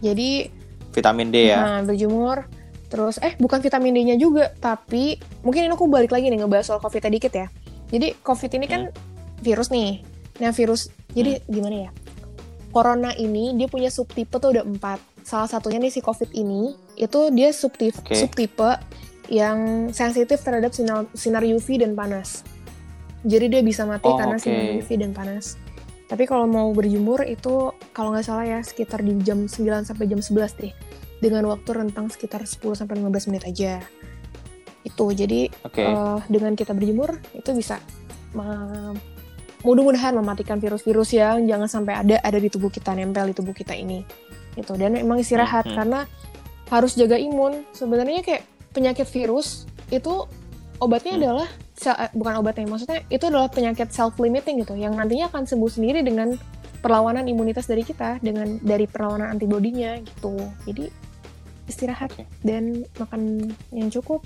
Jadi 0.00 0.48
vitamin 0.90 1.28
D 1.28 1.36
ya 1.52 1.58
Nah, 1.60 1.80
berjemur. 1.84 2.48
Terus, 2.90 3.22
eh 3.22 3.38
bukan 3.38 3.62
vitamin 3.62 3.94
D-nya 3.94 4.18
juga, 4.18 4.50
tapi 4.58 5.14
mungkin 5.46 5.62
ini 5.62 5.70
aku 5.70 5.86
balik 5.86 6.10
lagi 6.10 6.26
nih 6.26 6.42
ngebahas 6.42 6.66
soal 6.66 6.82
COVID 6.82 7.06
dikit 7.08 7.30
ya. 7.30 7.46
Jadi 7.86 8.18
COVID 8.18 8.50
ini 8.58 8.66
kan 8.66 8.82
virus 9.38 9.70
nih. 9.70 10.02
Nah 10.42 10.50
virus, 10.50 10.90
jadi 11.14 11.38
gimana 11.46 11.86
ya? 11.86 11.90
Corona 12.70 13.14
ini 13.14 13.54
dia 13.54 13.70
punya 13.70 13.94
subtipe 13.94 14.42
tuh 14.42 14.58
ada 14.58 14.66
empat. 14.66 14.98
Salah 15.22 15.46
satunya 15.46 15.78
nih 15.78 15.94
si 15.94 16.02
COVID 16.02 16.34
ini, 16.34 16.74
itu 16.98 17.30
dia 17.30 17.54
subtipe, 17.54 17.94
Oke. 18.02 18.18
subtipe 18.18 18.70
yang 19.30 19.90
sensitif 19.94 20.42
terhadap 20.42 20.74
sinar, 20.74 21.06
sinar 21.14 21.46
UV 21.46 21.78
dan 21.78 21.94
panas. 21.94 22.42
Jadi 23.22 23.54
dia 23.54 23.62
bisa 23.62 23.86
mati 23.86 24.10
Oh, 24.10 24.18
karena 24.18 24.34
oke. 24.34 24.42
sinar 24.42 24.66
UV 24.82 24.88
dan 24.98 25.14
panas. 25.14 25.54
Tapi 26.10 26.26
kalau 26.26 26.50
mau 26.50 26.66
berjemur 26.74 27.22
itu 27.22 27.70
kalau 27.94 28.10
nggak 28.10 28.26
salah 28.26 28.42
ya 28.42 28.58
sekitar 28.66 28.98
di 29.00 29.14
jam 29.22 29.46
9 29.46 29.86
sampai 29.86 30.10
jam 30.10 30.18
11 30.18 30.58
deh. 30.58 30.74
Dengan 31.22 31.46
waktu 31.46 31.70
rentang 31.70 32.10
sekitar 32.10 32.42
10 32.42 32.74
sampai 32.74 32.98
15 32.98 33.30
menit 33.30 33.46
aja. 33.46 33.78
Itu. 34.82 35.14
Jadi 35.14 35.46
oke 35.62 35.78
eh, 35.78 36.18
dengan 36.26 36.58
kita 36.58 36.74
berjemur 36.74 37.14
itu 37.30 37.54
bisa 37.54 37.78
mudah-mudahan 39.60 40.16
mematikan 40.16 40.56
virus-virus 40.56 41.12
yang 41.12 41.44
jangan 41.44 41.68
sampai 41.68 41.94
ada 41.94 42.16
ada 42.24 42.38
di 42.40 42.48
tubuh 42.48 42.72
kita 42.72 42.96
nempel 42.96 43.30
di 43.30 43.34
tubuh 43.36 43.52
kita 43.52 43.76
ini. 43.76 44.02
Gitu. 44.56 44.74
Dan 44.74 44.98
emang 44.98 45.20
istirahat 45.22 45.68
Mhm. 45.68 45.74
karena 45.78 46.00
harus 46.72 46.98
jaga 46.98 47.20
imun. 47.20 47.62
Sebenarnya 47.70 48.24
kayak 48.24 48.42
penyakit 48.72 49.06
virus 49.06 49.66
itu 49.90 50.26
obatnya 50.80 51.14
Hmm. 51.14 51.22
adalah 51.22 51.48
bukan 52.12 52.34
obatnya 52.44 52.68
maksudnya 52.68 53.00
itu 53.08 53.24
adalah 53.24 53.48
penyakit 53.48 53.88
self 53.88 54.20
limiting 54.20 54.60
gitu 54.60 54.76
yang 54.76 54.92
nantinya 54.96 55.32
akan 55.32 55.48
sembuh 55.48 55.70
sendiri 55.70 56.04
dengan 56.04 56.36
perlawanan 56.80 57.28
imunitas 57.28 57.68
dari 57.68 57.84
kita 57.84 58.20
dengan 58.24 58.60
dari 58.60 58.88
perlawanan 58.88 59.36
antibodinya 59.36 60.00
gitu. 60.00 60.36
Jadi 60.64 60.88
istirahat 61.68 62.10
Oke. 62.16 62.24
dan 62.42 62.84
makan 62.96 63.52
yang 63.72 63.88
cukup 63.92 64.24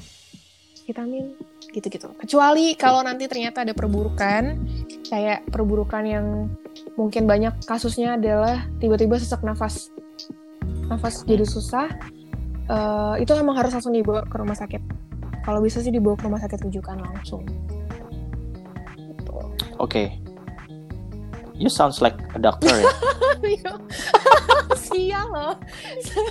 vitamin. 0.87 1.35
Gitu-gitu. 1.75 2.15
Kecuali 2.15 2.79
kalau 2.79 3.03
nanti 3.03 3.27
ternyata 3.27 3.67
ada 3.67 3.75
perburukan 3.75 4.55
kayak 5.11 5.51
perburukan 5.51 6.05
yang 6.07 6.27
mungkin 6.95 7.27
banyak 7.27 7.55
kasusnya 7.67 8.15
adalah 8.15 8.67
tiba-tiba 8.79 9.19
sesak 9.19 9.43
nafas 9.43 9.91
nafas 10.87 11.25
jadi 11.27 11.45
susah 11.47 11.89
eh, 12.71 13.15
itu 13.23 13.33
emang 13.35 13.57
harus 13.59 13.73
langsung 13.75 13.95
dibawa 13.95 14.23
ke 14.27 14.37
rumah 14.37 14.55
sakit 14.55 14.83
kalau 15.45 15.61
bisa 15.61 15.85
sih 15.85 15.93
dibawa 15.93 16.17
ke 16.17 16.25
rumah 16.25 16.41
sakit 16.41 16.59
rujukan 16.65 16.97
langsung 16.99 17.45
gitu. 18.97 19.37
Oke. 19.79 20.11
You 21.55 21.71
sounds 21.71 22.03
like 22.03 22.19
a 22.35 22.41
doctor 22.41 22.73
ya. 22.75 22.91
Sial 24.89 25.27
loh. 25.31 25.55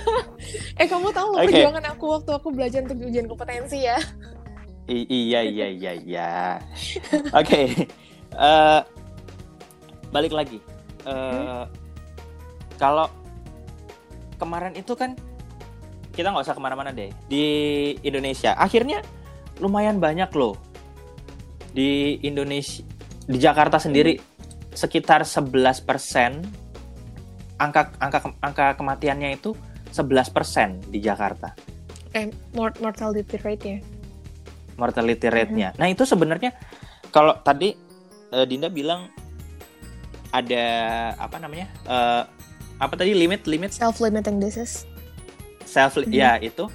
eh 0.80 0.84
kamu 0.84 1.08
tahu 1.14 1.30
Oke. 1.38 1.48
perjuangan 1.48 1.84
aku 1.96 2.04
waktu 2.20 2.30
aku 2.34 2.48
belajar 2.52 2.84
untuk 2.84 2.98
ujian 3.00 3.24
kompetensi 3.24 3.88
ya. 3.88 3.96
I- 4.84 5.08
iya 5.08 5.40
iya 5.40 5.66
iya 5.72 5.92
iya. 5.96 6.30
Oke. 7.32 7.88
Eh, 8.34 8.80
balik 10.12 10.34
lagi. 10.34 10.58
Eh, 11.08 11.64
Kalau 12.74 13.06
kemarin 14.36 14.74
itu 14.74 14.92
kan 14.98 15.14
kita 16.14 16.30
nggak 16.30 16.46
usah 16.46 16.56
ke 16.56 16.62
mana-mana 16.62 16.94
deh 16.94 17.10
di 17.26 17.44
Indonesia. 18.06 18.54
Akhirnya 18.54 19.02
lumayan 19.58 19.98
banyak 19.98 20.30
loh 20.34 20.54
di 21.74 22.22
Indonesia 22.22 22.86
di 23.26 23.38
Jakarta 23.40 23.82
sendiri 23.82 24.18
sekitar 24.74 25.26
11 25.26 25.54
angka 27.58 27.94
angka 28.02 28.18
angka 28.42 28.66
kematiannya 28.78 29.38
itu 29.38 29.54
11 29.94 30.90
di 30.90 30.98
Jakarta. 31.02 31.54
Eh 32.14 32.30
mort 32.54 32.78
mortality 32.78 33.38
rate 33.42 33.66
ya. 33.66 33.78
mortality 34.74 35.30
rate-nya. 35.30 35.70
Nah, 35.78 35.86
itu 35.86 36.02
sebenarnya 36.02 36.50
kalau 37.14 37.38
tadi 37.46 37.78
eh, 38.34 38.46
Dinda 38.50 38.66
bilang 38.66 39.06
ada 40.34 40.66
apa 41.14 41.38
namanya? 41.38 41.70
eh, 41.86 42.22
apa 42.82 42.94
tadi 42.98 43.14
limit 43.14 43.46
limit 43.46 43.70
Self 43.70 44.02
limiting 44.02 44.42
disease. 44.42 44.82
Self 45.64 45.98
Mhm. 45.98 46.10
ya 46.10 46.36
itu. 46.38 46.68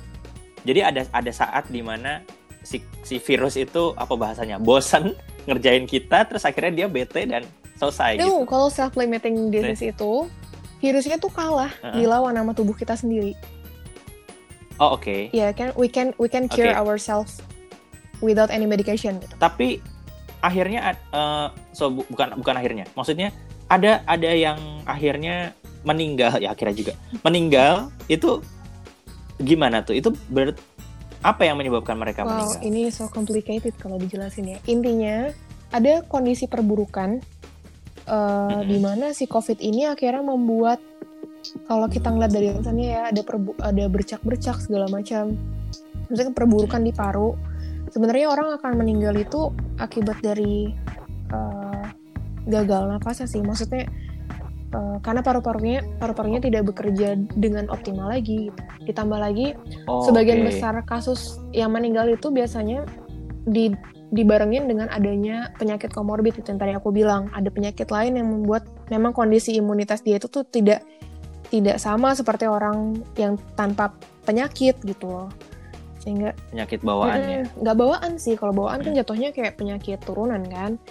Jadi 0.61 0.79
ada 0.81 1.01
ada 1.09 1.31
saat 1.31 1.65
di 1.67 1.79
mana 1.79 2.21
si 2.61 2.83
si 3.01 3.17
virus 3.17 3.55
itu 3.55 3.95
apa 3.95 4.13
bahasanya? 4.13 4.59
bosan 4.59 5.15
ngerjain 5.47 5.85
kita 5.85 6.27
terus 6.27 6.43
akhirnya 6.43 6.83
dia 6.83 6.87
bete 6.87 7.23
dan 7.23 7.47
selesai 7.79 8.19
No, 8.19 8.43
gitu. 8.43 8.51
kalau 8.51 8.67
self 8.67 8.93
limiting 8.93 9.49
disease 9.49 9.89
itu 9.89 10.27
virusnya 10.79 11.15
tuh 11.15 11.31
kalah 11.31 11.71
Heeh. 11.79 12.03
dilawan 12.03 12.35
sama 12.35 12.51
tubuh 12.51 12.75
kita 12.75 12.93
sendiri. 12.93 13.33
Oh, 14.79 14.95
oke. 14.95 15.31
Ya 15.31 15.51
kan 15.51 15.75
we 15.75 15.87
can 15.87 16.15
we 16.15 16.27
can 16.27 16.47
cure 16.47 16.71
Oke. 16.71 16.79
ourselves 16.79 17.43
without 18.19 18.47
any 18.47 18.63
medication 18.63 19.19
gitu. 19.19 19.35
Tapi 19.35 19.83
akhirnya 20.39 20.95
eh, 20.95 21.47
so 21.71 21.91
bu- 21.91 22.07
bukan 22.07 22.35
bukan 22.39 22.55
akhirnya. 22.55 22.85
Maksudnya 22.95 23.35
ada 23.67 24.03
ada 24.07 24.31
yang 24.31 24.59
akhirnya 24.83 25.51
meninggal 25.83 26.39
ya 26.39 26.51
akhirnya 26.51 26.75
juga 26.75 26.93
meninggal 27.23 27.87
itu 28.07 28.43
gimana 29.39 29.81
tuh? 29.81 29.95
Itu 29.95 30.11
ber 30.27 30.53
apa 31.19 31.43
yang 31.43 31.59
menyebabkan 31.59 31.99
mereka 31.99 32.23
Wow, 32.23 32.31
meninggal? 32.31 32.59
ini 32.63 32.81
so 32.87 33.11
complicated 33.11 33.75
kalau 33.75 33.99
dijelasin 33.99 34.55
ya. 34.55 34.59
Intinya 34.65 35.31
ada 35.71 36.03
kondisi 36.07 36.47
perburukan 36.47 37.19
eh, 38.03 38.13
Mm-mm. 38.15 38.63
di 38.65 38.77
mana 38.79 39.11
si 39.11 39.27
COVID 39.27 39.59
ini 39.59 39.83
akhirnya 39.85 40.23
membuat 40.23 40.79
kalau 41.67 41.87
kita 41.87 42.11
ngeliat 42.11 42.31
dari 42.31 42.51
alasannya 42.51 42.87
ya 42.87 43.01
ada 43.11 43.21
perbu- 43.23 43.59
ada 43.59 43.85
bercak-bercak 43.87 44.59
segala 44.59 44.87
macam. 44.87 45.35
Misalnya 46.07 46.33
perburukan 46.33 46.81
di 46.81 46.91
paru. 46.91 47.35
Sebenarnya 47.89 48.29
orang 48.29 48.53
akan 48.55 48.71
meninggal 48.77 49.17
itu 49.17 49.49
akibat 49.77 50.19
dari 50.19 50.71
eh, 51.29 51.85
gagal 52.47 52.89
nafasnya 52.89 53.27
sih. 53.27 53.43
Maksudnya 53.43 53.87
eh, 54.69 54.97
karena 54.99 55.19
paru-parunya 55.19 55.81
paru-parunya 55.97 56.39
tidak 56.39 56.67
bekerja 56.67 57.13
dengan 57.33 57.67
optimal 57.67 58.07
lagi. 58.07 58.49
gitu. 58.49 58.59
Ditambah 58.85 59.17
lagi 59.17 59.53
Oh, 59.85 60.01
sebagian 60.01 60.41
oke. 60.41 60.47
besar 60.49 60.75
kasus 60.83 61.37
yang 61.51 61.69
meninggal 61.69 62.07
itu 62.07 62.29
biasanya 62.29 62.85
di 63.43 63.73
dibarengin 64.09 64.65
dengan 64.65 64.89
adanya 64.89 65.53
penyakit 65.55 65.89
komorbid 65.89 66.33
itu 66.33 66.47
yang 66.47 66.57
tadi 66.57 66.73
aku 66.73 66.89
bilang 66.89 67.29
ada 67.29 67.45
penyakit 67.47 67.85
lain 67.87 68.17
yang 68.17 68.25
membuat 68.27 68.65
memang 68.89 69.13
kondisi 69.13 69.53
imunitas 69.53 70.01
dia 70.01 70.17
itu 70.17 70.25
tuh 70.25 70.41
tidak 70.43 70.81
tidak 71.49 71.77
sama 71.77 72.13
seperti 72.13 72.45
orang 72.45 72.97
yang 73.13 73.37
tanpa 73.53 73.93
penyakit 74.23 74.77
gitu 74.81 75.05
loh 75.05 75.29
sehingga 75.99 76.33
penyakit 76.49 76.81
bawaannya. 76.81 77.37
Mm-mm, 77.43 77.61
nggak 77.61 77.77
bawaan 77.77 78.13
sih 78.15 78.33
kalau 78.33 78.53
bawaan 78.55 78.79
kan 78.79 78.93
Hmm. 78.93 78.99
jatuhnya 78.99 79.29
kayak 79.29 79.57
penyakit 79.57 80.01
turunan 80.01 80.41
kan 80.41 80.81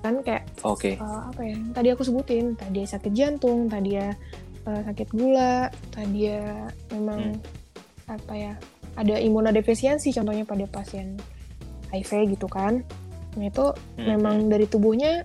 kan 0.00 0.14
kayak 0.20 0.48
Oke. 0.62 0.96
eh, 0.96 1.00
apa 1.00 1.40
ya 1.40 1.56
tadi 1.72 1.88
aku 1.90 2.02
sebutin 2.02 2.52
tadi 2.54 2.82
sakit 2.82 3.12
jantung 3.12 3.66
tadi 3.66 3.94
ya 3.94 4.08
eh, 4.64 4.80
sakit 4.82 5.08
gula 5.10 5.68
tadi 5.90 6.26
ya 6.26 6.68
memang 6.90 7.36
apa 8.06 8.32
ya 8.32 8.52
ada 8.96 9.16
imunodefisiensi 9.16 10.10
contohnya 10.10 10.42
pada 10.42 10.64
pasien 10.66 11.14
HIV 11.88 12.32
gitu 12.32 12.46
kan 12.46 12.80
nah 13.30 13.46
itu 13.46 13.66
Hmm. 13.94 14.06
memang 14.10 14.48
dari 14.48 14.66
tubuhnya 14.66 15.22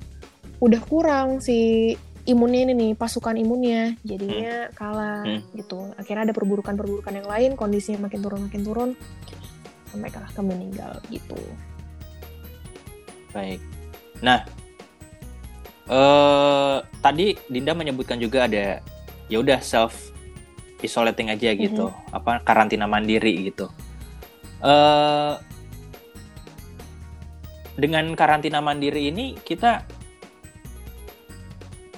udah 0.57 0.81
kurang 0.83 1.39
si 1.39 1.91
imunnya 2.25 2.65
ini 2.65 2.73
nih 2.73 2.91
pasukan 2.93 3.33
imunnya 3.33 3.95
jadinya 4.01 4.67
kalah 4.71 5.23
Hmm. 5.23 5.41
gitu 5.53 5.89
akhirnya 5.95 6.29
ada 6.29 6.33
perburukan-perburukan 6.33 7.13
yang 7.15 7.25
lain 7.25 7.51
kondisinya 7.53 8.05
makin 8.05 8.19
turun 8.19 8.41
makin 8.43 8.61
turun 8.61 8.89
sampai 9.87 10.09
kalah 10.09 10.29
ke 10.29 10.41
meninggal 10.41 10.93
gitu 11.07 11.39
Baik. 13.31 13.59
Nah, 14.21 14.47
eh 15.85 16.77
tadi 16.99 17.37
Dinda 17.45 17.77
menyebutkan 17.77 18.17
juga 18.17 18.49
ada 18.49 18.81
ya 19.29 19.37
udah 19.37 19.61
self 19.61 20.13
isolating 20.81 21.29
aja 21.33 21.53
gitu, 21.53 21.93
apa 22.13 22.41
karantina 22.41 22.85
mandiri 22.89 23.49
gitu. 23.49 23.69
Eh 24.61 25.33
dengan 27.75 28.07
karantina 28.15 28.63
mandiri 28.63 29.11
ini 29.11 29.35
kita 29.35 29.83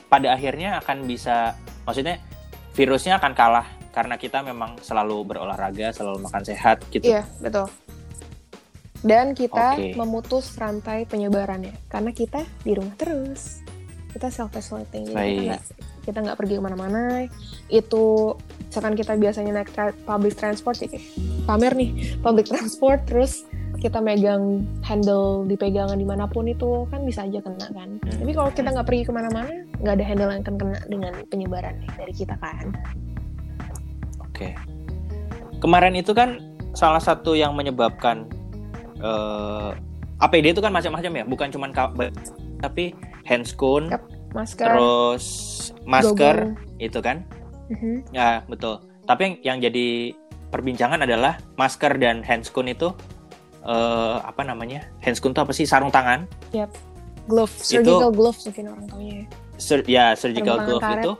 pada 0.09 0.33
akhirnya 0.33 0.79
akan 0.81 1.05
bisa 1.05 1.53
maksudnya 1.85 2.17
virusnya 2.73 3.19
akan 3.21 3.33
kalah 3.35 3.67
karena 3.93 4.15
kita 4.15 4.45
memang 4.45 4.77
selalu 4.85 5.25
berolahraga, 5.25 5.89
selalu 5.89 6.21
makan 6.21 6.43
sehat 6.45 6.85
gitu. 6.93 7.11
Iya, 7.11 7.25
betul. 7.41 7.65
Dan 9.01 9.37
kita 9.37 9.77
Oke. 9.77 9.93
memutus 9.93 10.53
rantai 10.57 11.05
penyebarannya 11.05 11.73
karena 11.89 12.13
kita 12.13 12.41
di 12.65 12.73
rumah 12.77 12.93
terus. 12.97 13.61
Kita 14.17 14.33
self 14.33 14.49
isolating, 14.57 15.13
jadi 15.13 15.13
kita 15.13 15.21
Baik. 15.21 15.45
nggak 15.45 15.63
kita 16.09 16.17
nggak 16.25 16.37
pergi 16.41 16.53
ke 16.57 16.63
mana-mana. 16.65 17.01
Itu 17.69 18.33
misalkan 18.65 18.97
kita 18.97 19.13
biasanya 19.13 19.61
naik 19.61 19.69
tra- 19.77 19.93
public 20.09 20.33
transport 20.33 20.81
ya 20.81 20.89
kayak 20.89 21.05
pamer 21.45 21.77
nih 21.77 22.17
public 22.25 22.49
transport 22.51 23.05
terus 23.05 23.45
kita 23.77 24.01
megang 24.01 24.65
handle 24.81 25.45
di 25.45 25.53
pegangan 25.53 26.01
di 26.01 26.07
mana 26.07 26.25
pun 26.25 26.49
itu 26.49 26.89
kan 26.89 27.05
bisa 27.05 27.29
aja 27.29 27.45
kena 27.45 27.69
kan. 27.69 28.01
Hmm. 28.01 28.17
Tapi 28.25 28.31
kalau 28.33 28.49
kita 28.49 28.73
nggak 28.73 28.87
pergi 28.89 29.03
ke 29.05 29.13
mana-mana, 29.13 29.53
nggak 29.85 29.93
ada 30.01 30.05
handle 30.09 30.29
yang 30.33 30.41
akan 30.41 30.55
kena 30.57 30.79
dengan 30.89 31.13
penyebaran 31.29 31.75
dari 31.93 32.13
kita 32.17 32.33
kan. 32.41 32.73
Oke. 34.25 34.57
Kemarin 35.61 35.93
itu 35.93 36.17
kan 36.17 36.41
salah 36.73 37.01
satu 37.01 37.37
yang 37.37 37.53
menyebabkan 37.53 38.25
eh, 38.97 39.69
APD 40.25 40.57
itu 40.57 40.61
kan 40.65 40.73
macam-macam 40.73 41.11
ya, 41.13 41.23
bukan 41.29 41.47
cuma 41.53 41.69
tapi 42.57 42.93
handscoon, 43.23 43.89
Yap, 43.89 44.03
Masker, 44.33 44.67
terus 44.67 45.25
masker 45.83 46.53
goggle. 46.53 46.79
itu 46.79 46.99
kan. 46.99 47.23
Mhm. 47.67 48.11
Ya, 48.11 48.41
betul. 48.45 48.79
Tapi 49.03 49.23
yang 49.23 49.35
yang 49.41 49.57
jadi 49.61 50.11
perbincangan 50.47 51.03
adalah 51.03 51.37
masker 51.55 51.95
dan 51.97 52.23
handscoon 52.23 52.67
itu 52.67 52.91
eh, 53.61 54.17
apa 54.21 54.41
namanya? 54.41 54.87
Handscoon 55.01 55.31
itu 55.31 55.41
apa 55.43 55.51
sih? 55.51 55.67
Sarung 55.67 55.91
tangan. 55.91 56.23
glove, 57.27 57.51
surgical 57.51 58.07
gloves 58.07 58.47
mungkin 58.47 58.71
orang 58.71 58.85
taunya 58.87 59.11
ya. 59.11 59.25
Sur- 59.59 59.83
ya, 59.83 60.05
surgical 60.15 60.63
glove 60.63 60.79
karet. 60.79 61.03
itu 61.03 61.11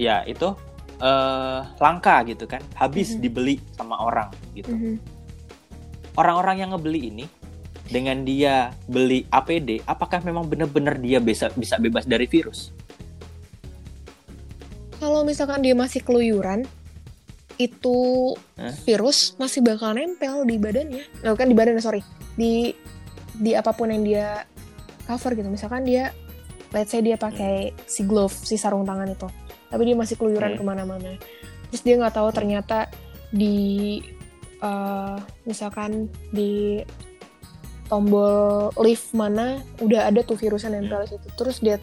ya 0.00 0.24
itu 0.24 0.48
eh, 0.98 1.60
langka 1.76 2.24
gitu 2.24 2.48
kan. 2.48 2.64
Habis 2.72 3.12
Mhm. 3.12 3.20
dibeli 3.20 3.56
sama 3.72 3.96
orang 3.98 4.32
gitu. 4.52 4.72
Mhm. 4.72 4.96
orang-orang 6.14 6.56
yang 6.58 6.70
ngebeli 6.74 7.14
ini 7.14 7.24
dengan 7.88 8.20
dia 8.22 8.70
beli 8.84 9.24
APD, 9.28 9.80
apakah 9.84 10.20
memang 10.20 10.44
benar-benar 10.44 11.00
dia 11.00 11.18
bisa 11.18 11.48
bisa 11.56 11.80
bebas 11.80 12.04
dari 12.04 12.28
virus? 12.28 12.70
Kalau 14.98 15.22
misalkan 15.22 15.62
dia 15.62 15.78
masih 15.78 16.02
keluyuran, 16.02 16.66
itu 17.56 17.98
Hah? 18.58 18.74
virus 18.82 19.34
masih 19.38 19.62
bakal 19.62 19.94
nempel 19.94 20.42
di 20.42 20.58
badannya. 20.58 21.02
Nah, 21.22 21.34
kan 21.34 21.46
di 21.46 21.54
badannya, 21.54 21.82
sorry. 21.82 22.02
Di 22.34 22.74
di 23.38 23.54
apa 23.54 23.70
pun 23.70 23.90
yang 23.90 24.02
dia 24.02 24.42
cover 25.06 25.38
gitu. 25.38 25.46
Misalkan 25.46 25.86
dia, 25.86 26.10
let's 26.70 26.90
say 26.90 26.98
dia 26.98 27.14
pakai 27.14 27.70
si 27.86 28.02
glove, 28.02 28.34
si 28.34 28.58
sarung 28.58 28.82
tangan 28.82 29.10
itu. 29.10 29.26
Tapi 29.70 29.82
dia 29.86 29.96
masih 29.96 30.14
keluyuran 30.18 30.54
Hmm. 30.54 30.58
ke 30.58 30.64
mana-mana. 30.64 31.12
terus 31.68 31.84
dia 31.84 32.00
nggak 32.00 32.16
tahu 32.16 32.32
ternyata 32.32 32.88
di 33.28 34.00
eh, 34.58 35.16
misalkan 35.44 36.08
di 36.32 36.80
tombol 37.88 38.70
lift 38.84 39.10
mana 39.16 39.64
udah 39.80 40.12
ada 40.12 40.20
tuh 40.22 40.36
virus 40.36 40.64
yang 40.68 40.76
nempel 40.76 41.04
di 41.08 41.16
situ. 41.16 41.26
Terus 41.34 41.56
dia 41.58 41.76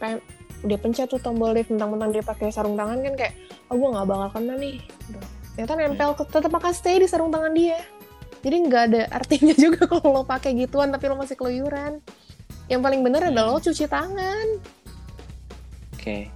pe- 0.00 0.24
dia 0.64 0.76
pencet 0.76 1.08
tuh 1.08 1.20
tombol 1.20 1.52
lift 1.52 1.72
mentang-mentang 1.72 2.10
dia 2.12 2.24
pakai 2.24 2.52
sarung 2.52 2.76
tangan 2.76 3.00
kan 3.00 3.14
kayak 3.16 3.34
oh 3.68 3.76
gue 3.76 3.88
nggak 3.92 4.06
bakal 4.08 4.28
kena 4.40 4.54
nih. 4.56 4.76
Ternyata 5.56 5.72
nempel 5.76 6.10
tetap 6.16 6.52
akan 6.52 6.72
stay 6.72 6.96
di 7.00 7.06
sarung 7.06 7.32
tangan 7.32 7.52
dia. 7.52 7.80
Jadi 8.40 8.56
nggak 8.66 8.82
ada 8.92 9.02
artinya 9.12 9.54
juga 9.68 9.84
kalau 9.84 10.20
lo 10.20 10.22
pakai 10.24 10.56
gituan 10.56 10.88
tapi 10.88 11.04
lo 11.08 11.16
masih 11.20 11.36
keluyuran. 11.36 12.00
Yang 12.72 12.80
paling 12.80 13.00
bener 13.04 13.22
adalah 13.28 13.56
lo 13.56 13.60
cuci 13.60 13.84
tangan. 13.84 14.46
Oke. 15.96 16.32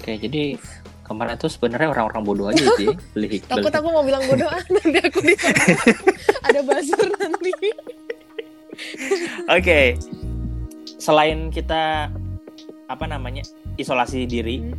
Oke, 0.00 0.18
jadi 0.18 0.58
kemarin 1.12 1.36
tuh 1.36 1.46
sebenarnya 1.46 1.92
orang-orang 1.92 2.22
bodoh 2.24 2.46
aja 2.48 2.64
sih 2.74 2.88
beli 3.14 3.26
beli- 3.28 3.44
takut 3.44 3.68
aku 3.68 3.88
mau 3.88 4.00
bilang 4.00 4.24
bodoh 4.24 4.48
ah, 4.48 4.62
nanti 4.66 4.98
aku 4.98 5.18
di 5.20 5.34
ada 6.48 6.60
buzzer 6.60 7.08
nanti 7.12 7.52
Oke. 9.48 9.96
Selain 10.96 11.50
kita 11.50 12.08
apa 12.86 13.04
namanya? 13.04 13.42
isolasi 13.74 14.24
diri, 14.24 14.60
Hmm. 14.60 14.76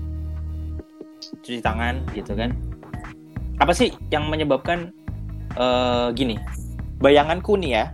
cuci 1.42 1.60
tangan 1.60 2.06
gitu 2.14 2.34
kan. 2.34 2.54
Apa 3.58 3.74
sih 3.74 3.90
yang 4.10 4.30
menyebabkan 4.30 4.94
eh, 5.54 6.08
gini? 6.14 6.38
Bayanganku 6.98 7.58
nih 7.58 7.72
ya, 7.74 7.86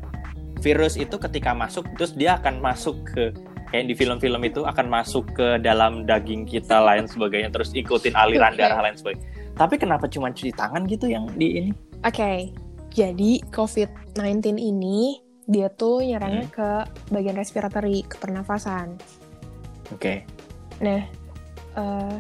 virus 0.60 1.00
itu 1.00 1.16
ketika 1.16 1.56
masuk 1.56 1.88
terus 1.96 2.12
dia 2.14 2.36
akan 2.38 2.60
masuk 2.60 2.96
ke 3.08 3.32
kayak 3.70 3.86
di 3.86 3.94
film-film 3.94 4.42
itu 4.46 4.66
akan 4.66 4.90
masuk 4.90 5.30
ke 5.34 5.62
dalam 5.62 6.04
daging 6.04 6.44
kita 6.44 6.82
lain 6.82 7.06
sebagainya 7.06 7.54
terus 7.54 7.70
ikutin 7.72 8.18
aliran 8.18 8.54
Oke. 8.54 8.60
darah 8.62 8.80
lain 8.82 8.98
sebagainya. 8.98 9.26
Tapi 9.56 9.76
kenapa 9.76 10.06
cuma 10.08 10.32
cuci 10.32 10.56
tangan 10.56 10.88
gitu 10.88 11.06
yang 11.12 11.28
di 11.36 11.48
ini? 11.60 11.72
Oke, 12.02 12.50
jadi 12.96 13.44
COVID-19 13.52 14.56
ini 14.56 15.20
dia 15.50 15.68
tuh 15.70 16.02
nyerangnya 16.06 16.48
Hmm. 16.48 16.54
ke 16.54 16.70
bagian 17.12 17.36
respiratory, 17.36 18.06
ke 18.06 18.16
pernafasan. 18.22 18.96
Oke. 19.92 20.24
Nah, 20.80 21.02
eh, 21.76 22.18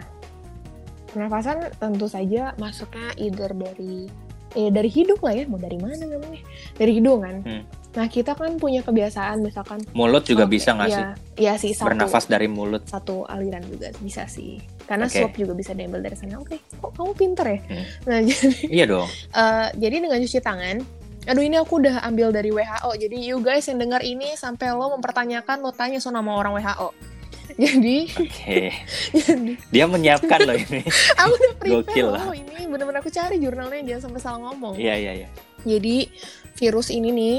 pernafasan 1.09 1.73
tentu 1.79 2.05
saja 2.09 2.53
masuknya 2.61 3.13
either 3.17 3.53
dari 3.53 4.09
eh 4.57 4.69
dari 4.73 4.89
hidung 4.89 5.21
lah 5.21 5.33
ya, 5.37 5.45
mau 5.45 5.61
dari 5.61 5.77
mana 5.77 5.93
namanya? 5.95 6.41
Dari 6.77 6.91
hidung 6.97 7.21
kan. 7.21 7.35
Hmm. 7.45 7.63
Nah, 7.89 8.05
kita 8.05 8.37
kan 8.37 8.53
punya 8.55 8.85
kebiasaan 8.85 9.41
misalkan 9.41 9.81
Mulut 9.91 10.21
juga 10.21 10.45
oke, 10.45 10.53
bisa 10.53 10.77
nggak 10.77 10.89
sih? 10.89 11.05
Iya, 11.41 11.53
sih 11.57 11.73
satu 11.73 11.89
Bernafas 11.89 12.29
dari 12.29 12.45
mulut. 12.45 12.85
satu 12.85 13.25
aliran 13.25 13.65
juga 13.65 13.89
bisa 13.97 14.29
sih. 14.29 14.61
Karena 14.85 15.05
Oke. 15.05 15.17
swab 15.17 15.33
juga 15.33 15.53
bisa 15.53 15.73
diambil 15.73 16.05
dari 16.05 16.13
sana. 16.13 16.37
Oke, 16.37 16.61
kok 16.77 16.93
kamu 16.93 17.11
pinter 17.13 17.45
ya? 17.49 17.59
Hmm. 17.65 17.85
Nah, 18.05 18.19
jadi 18.29 18.57
Iya 18.69 18.85
dong. 18.85 19.07
Eh, 19.09 19.67
jadi 19.75 19.95
dengan 20.01 20.17
cuci 20.19 20.39
tangan, 20.39 20.77
aduh 21.25 21.41
ini 21.41 21.57
aku 21.57 21.81
udah 21.81 22.05
ambil 22.05 22.29
dari 22.29 22.49
WHO. 22.49 22.89
Jadi 22.95 23.17
you 23.19 23.41
guys 23.41 23.65
yang 23.65 23.77
dengar 23.77 24.01
ini 24.01 24.33
sampai 24.33 24.69
lo 24.69 24.93
mempertanyakan 24.93 25.57
lo 25.59 25.73
tanya 25.73 25.97
so 25.97 26.09
nama 26.09 26.29
orang 26.29 26.57
WHO. 26.57 26.89
Jadi, 27.59 28.05
Oke. 28.13 28.69
jadi 29.17 29.57
Dia 29.73 29.89
menyiapkan 29.89 30.45
loh 30.45 30.53
ini. 30.53 30.85
aku 31.17 31.33
udah 31.33 31.53
prepare 31.57 32.05
loh 32.05 32.29
ini 32.29 32.69
bener-bener 32.69 33.01
aku 33.01 33.09
cari 33.09 33.41
jurnalnya 33.41 33.81
jangan 33.83 34.01
sampai 34.05 34.21
salah 34.21 34.39
ngomong. 34.45 34.77
Iya 34.77 34.93
iya 34.95 35.11
iya. 35.25 35.29
Jadi 35.65 36.07
virus 36.55 36.93
ini 36.93 37.09
nih, 37.09 37.35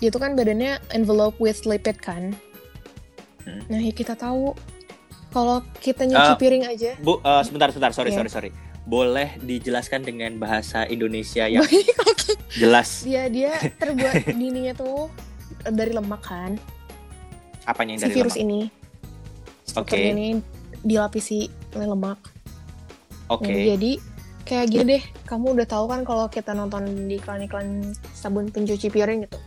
dia 0.00 0.08
tuh 0.08 0.18
kan 0.18 0.32
badannya 0.32 0.80
envelope 0.90 1.36
with 1.36 1.62
lipid 1.62 1.96
kan. 1.96 2.32
Hmm. 3.40 3.60
Nah 3.66 3.78
ya 3.78 3.90
kita 3.90 4.12
tahu 4.14 4.52
kalau 5.28 5.62
kita 5.78 6.02
nyuci 6.02 6.18
Ah. 6.26 6.36
piring 6.36 6.64
aja, 6.66 6.96
Bu, 6.98 7.18
eh, 7.18 7.42
sebentar 7.42 7.68
sebentar. 7.68 7.92
Sorry 7.92 8.10
Iya. 8.10 8.18
sorry 8.18 8.30
sorry. 8.30 8.50
Boleh 8.82 9.36
dijelaskan 9.38 10.02
dengan 10.02 10.34
bahasa 10.36 10.82
Indonesia 10.84 11.44
yang 11.44 11.62
Oke. 12.02 12.34
jelas 12.50 13.04
dia 13.04 13.28
dia 13.28 13.54
terbuat 13.78 14.26
dininya 14.26 14.72
tuh 14.72 15.06
dari 15.64 15.92
lemak 15.92 16.22
kan. 16.22 16.56
apanya 17.62 17.94
yang 17.94 18.00
Si 18.00 18.04
dari 18.04 18.16
virus 18.16 18.34
lemak? 18.34 18.42
ini 18.42 18.60
Oke. 18.64 19.68
strukturnya 19.68 20.10
ini 20.10 20.28
dilapisi 20.80 21.46
oleh 21.70 21.86
lemak. 21.86 22.18
Oke. 23.28 23.46
Nah, 23.46 23.62
jadi 23.68 23.92
kayak 24.42 24.66
gini 24.66 24.84
deh, 24.90 25.02
kamu 25.22 25.54
udah 25.54 25.66
tahu 25.68 25.84
kan 25.86 26.02
kalau 26.02 26.26
kita 26.26 26.50
nonton 26.50 26.82
di 27.06 27.14
iklan-iklan 27.14 27.84
sabun 28.10 28.48
pencuci 28.48 28.88
piring 28.88 29.22
gitu. 29.22 29.38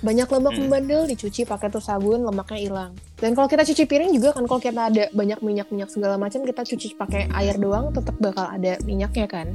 Banyak 0.00 0.32
lemak 0.32 0.52
Hmm. 0.56 0.60
membandel 0.64 1.04
dicuci 1.04 1.44
pakai 1.44 1.68
tuh 1.68 1.84
sabun, 1.84 2.24
lemaknya 2.24 2.56
hilang. 2.56 2.92
Dan 3.20 3.36
kalau 3.36 3.52
kita 3.52 3.68
cuci 3.68 3.84
piring 3.84 4.16
juga 4.16 4.32
kan 4.32 4.48
kalau 4.48 4.56
kita 4.56 4.88
ada 4.88 5.04
banyak 5.12 5.44
minyak-minyak 5.44 5.92
segala 5.92 6.16
macam 6.16 6.40
kita 6.40 6.64
cuci 6.64 6.96
pakai 6.96 7.28
air 7.36 7.60
doang 7.60 7.92
tetap 7.92 8.16
bakal 8.16 8.48
ada 8.48 8.80
minyaknya 8.88 9.28
kan. 9.28 9.52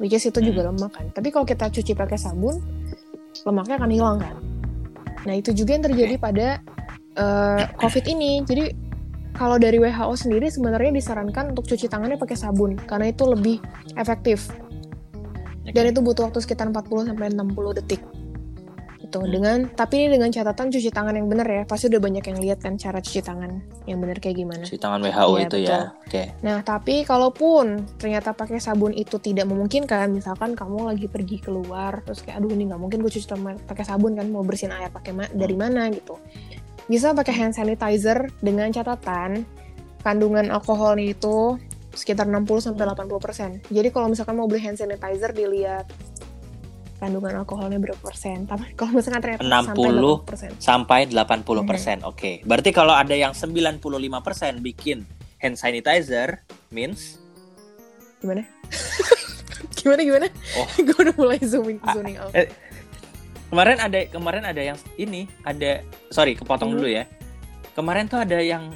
Which 0.00 0.16
is 0.16 0.24
itu 0.24 0.40
juga 0.40 0.64
Hmm. 0.64 0.74
lemak 0.74 0.90
kan. 0.96 1.06
Tapi 1.12 1.28
kalau 1.28 1.44
kita 1.44 1.68
cuci 1.68 1.92
pakai 1.92 2.16
sabun, 2.16 2.64
lemaknya 3.44 3.76
akan 3.76 3.90
hilang 3.92 4.16
kan. 4.24 4.36
Nah, 5.24 5.34
itu 5.36 5.52
juga 5.52 5.76
yang 5.76 5.84
terjadi 5.84 6.14
pada 6.16 6.46
eh, 7.14 7.62
COVID 7.78 8.10
ini. 8.10 8.42
Jadi 8.42 8.74
kalau 9.38 9.54
dari 9.54 9.78
WHO 9.78 10.14
sendiri 10.18 10.50
sebenarnya 10.50 10.90
disarankan 10.90 11.54
untuk 11.54 11.62
cuci 11.62 11.86
tangannya 11.86 12.18
pakai 12.18 12.34
sabun 12.34 12.74
karena 12.74 13.10
itu 13.10 13.22
lebih 13.22 13.62
efektif 13.94 14.50
dan 15.64 15.84
itu 15.88 16.02
butuh 16.04 16.28
waktu 16.28 16.38
sekitar 16.38 16.68
40 16.68 17.08
sampai 17.08 17.30
60 17.32 17.72
detik. 17.72 18.02
Itu 19.04 19.20
Hmm. 19.20 19.28
dengan 19.28 19.58
tapi 19.68 20.00
ini 20.00 20.16
dengan 20.16 20.32
catatan 20.32 20.72
cuci 20.72 20.88
tangan 20.88 21.12
yang 21.12 21.28
benar 21.28 21.44
ya. 21.44 21.62
Pasti 21.68 21.92
udah 21.92 22.00
banyak 22.00 22.24
yang 22.24 22.38
lihat 22.40 22.58
kan 22.64 22.80
cara 22.80 23.04
cuci 23.04 23.20
tangan 23.20 23.52
yang 23.84 24.00
benar 24.00 24.16
kayak 24.16 24.40
gimana. 24.40 24.64
Cuci 24.64 24.80
tangan 24.80 25.04
WHO 25.04 25.34
Iya, 25.36 25.44
itu 25.44 25.56
ya. 25.60 25.78
Oke. 26.00 26.22
Nah, 26.40 26.64
tapi 26.64 27.04
kalaupun 27.04 27.84
ternyata 28.00 28.32
pakai 28.32 28.56
sabun 28.56 28.96
itu 28.96 29.20
tidak 29.20 29.44
memungkinkan, 29.44 30.08
misalkan 30.08 30.56
kamu 30.56 30.88
lagi 30.88 31.06
pergi 31.06 31.36
keluar, 31.38 32.00
terus 32.00 32.24
kayak 32.24 32.40
aduh 32.40 32.48
ini 32.48 32.64
nggak 32.64 32.80
mungkin 32.80 33.04
gue 33.04 33.12
cuci 33.12 33.28
tangan 33.28 33.60
pakai 33.62 33.84
sabun 33.84 34.16
kan, 34.16 34.24
mau 34.32 34.40
bersihin 34.40 34.72
air 34.72 34.88
pakai 34.88 35.12
ma- 35.12 35.28
dari 35.28 35.52
mana 35.52 35.92
gitu. 35.92 36.16
Bisa 36.84 37.12
pakai 37.12 37.32
hand 37.34 37.52
sanitizer 37.52 38.32
dengan 38.40 38.68
catatan 38.68 39.44
kandungan 40.00 40.48
alkoholnya 40.48 41.12
itu 41.12 41.56
sekitar 41.94 42.26
60 42.26 42.58
sampai 42.60 42.84
80%. 42.84 43.70
Jadi 43.70 43.88
kalau 43.88 44.10
misalkan 44.10 44.34
mau 44.34 44.44
beli 44.44 44.60
hand 44.60 44.76
sanitizer 44.76 45.30
dilihat 45.30 45.86
kandungan 47.04 47.36
alkoholnya 47.38 47.76
berapa 47.76 48.00
persen. 48.00 48.48
Tapi 48.48 48.72
kalau 48.72 48.96
misalkan 48.96 49.20
ternyata 49.20 49.44
60 49.44 50.24
sampai 50.56 50.56
80%. 50.56 50.56
Sampai 50.56 51.00
80%. 51.04 52.00
Hmm. 52.00 52.08
Oke. 52.08 52.40
Berarti 52.42 52.70
kalau 52.70 52.96
ada 52.96 53.12
yang 53.12 53.36
95% 53.36 53.76
bikin 54.58 55.04
hand 55.36 55.54
sanitizer 55.54 56.40
means 56.70 57.20
Gimana? 58.18 58.40
gimana 59.76 60.00
gimana? 60.00 60.26
Oh. 60.56 60.66
gue 60.82 60.96
udah 60.98 61.14
mulai 61.14 61.36
zooming 61.38 61.76
Ah, 61.84 61.92
zooming 61.92 62.16
out. 62.16 62.32
eh, 62.32 62.48
kemarin 63.46 63.76
ada 63.78 63.98
kemarin 64.08 64.42
ada 64.42 64.62
yang 64.64 64.78
ini 64.96 65.28
ada 65.44 65.84
sorry 66.08 66.32
kepotong 66.32 66.72
Mhm. 66.72 66.76
dulu 66.80 66.88
ya. 66.88 67.04
Kemarin 67.72 68.08
tuh 68.08 68.16
ada 68.16 68.40
yang 68.40 68.72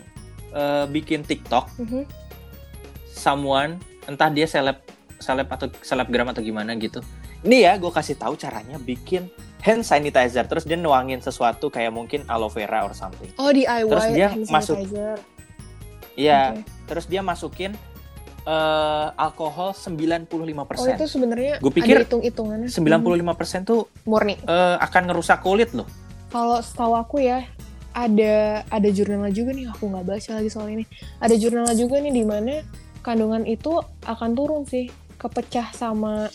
eh, 0.50 0.84
bikin 0.86 1.24
TikTok 1.24 1.64
Mhm. 1.80 2.04
someone 3.08 3.80
entah 4.04 4.28
dia 4.28 4.44
seleb 4.44 4.80
seleb 5.16 5.48
atau 5.48 5.72
selebgram 5.80 6.28
atau 6.28 6.40
gimana 6.40 6.76
gitu. 6.76 7.00
Ini 7.40 7.58
ya 7.60 7.72
gue 7.74 7.88
kasih 7.88 8.14
tahu 8.14 8.34
caranya 8.34 8.76
bikin 8.76 9.30
hand 9.58 9.82
sanitizer 9.82 10.42
terus 10.44 10.62
dia 10.62 10.74
nuangin 10.74 11.18
sesuatu 11.18 11.66
kayak 11.66 11.90
mungkin 11.90 12.22
aloe 12.26 12.48
vera 12.48 12.82
or 12.82 12.92
something. 12.92 13.30
Oh 13.36 13.48
DIY 13.48 13.86
Terus 13.86 14.06
dia 14.10 14.26
hand 14.28 14.46
masuk- 14.46 14.76
sanitizer. 14.76 15.18
Iya, 16.14 16.40
Oke. 16.52 16.62
terus 16.84 17.04
dia 17.06 17.22
masukin 17.22 17.78
eh, 18.40 19.08
alkohol 19.14 19.70
95%. 19.70 20.80
Oh 20.80 20.88
itu 20.88 21.06
sebenarnya 21.06 21.54
Gue 21.58 21.70
pikir 21.70 21.94
ada 21.94 22.02
hitung-hitungannya. 22.02 22.68
95% 22.68 23.62
tuh 23.62 23.86
Hmm, 23.86 24.08
murni. 24.08 24.34
eh, 24.40 24.76
akan 24.78 25.02
ngerusak 25.06 25.38
kulit 25.38 25.70
loh. 25.70 25.84
Kalau 26.28 26.58
setahu 26.58 26.94
aku 26.94 27.20
ya 27.20 27.44
ada 27.92 28.36
ada 28.64 28.88
jurnalnya 28.88 29.30
juga 29.30 29.52
nih 29.52 29.68
aku 29.68 29.86
nggak 29.86 30.06
baca 30.06 30.30
lagi 30.34 30.48
soal 30.48 30.70
ini. 30.70 30.84
Ada 31.18 31.34
jurnalnya 31.34 31.74
juga 31.74 31.98
nih 31.98 32.10
di 32.10 32.24
mana 32.24 32.64
kandungan 33.00 33.44
itu 33.44 33.78
akan 34.02 34.30
turun 34.32 34.62
sih 34.64 34.88
kepecah 35.14 35.70
sama 35.70 36.26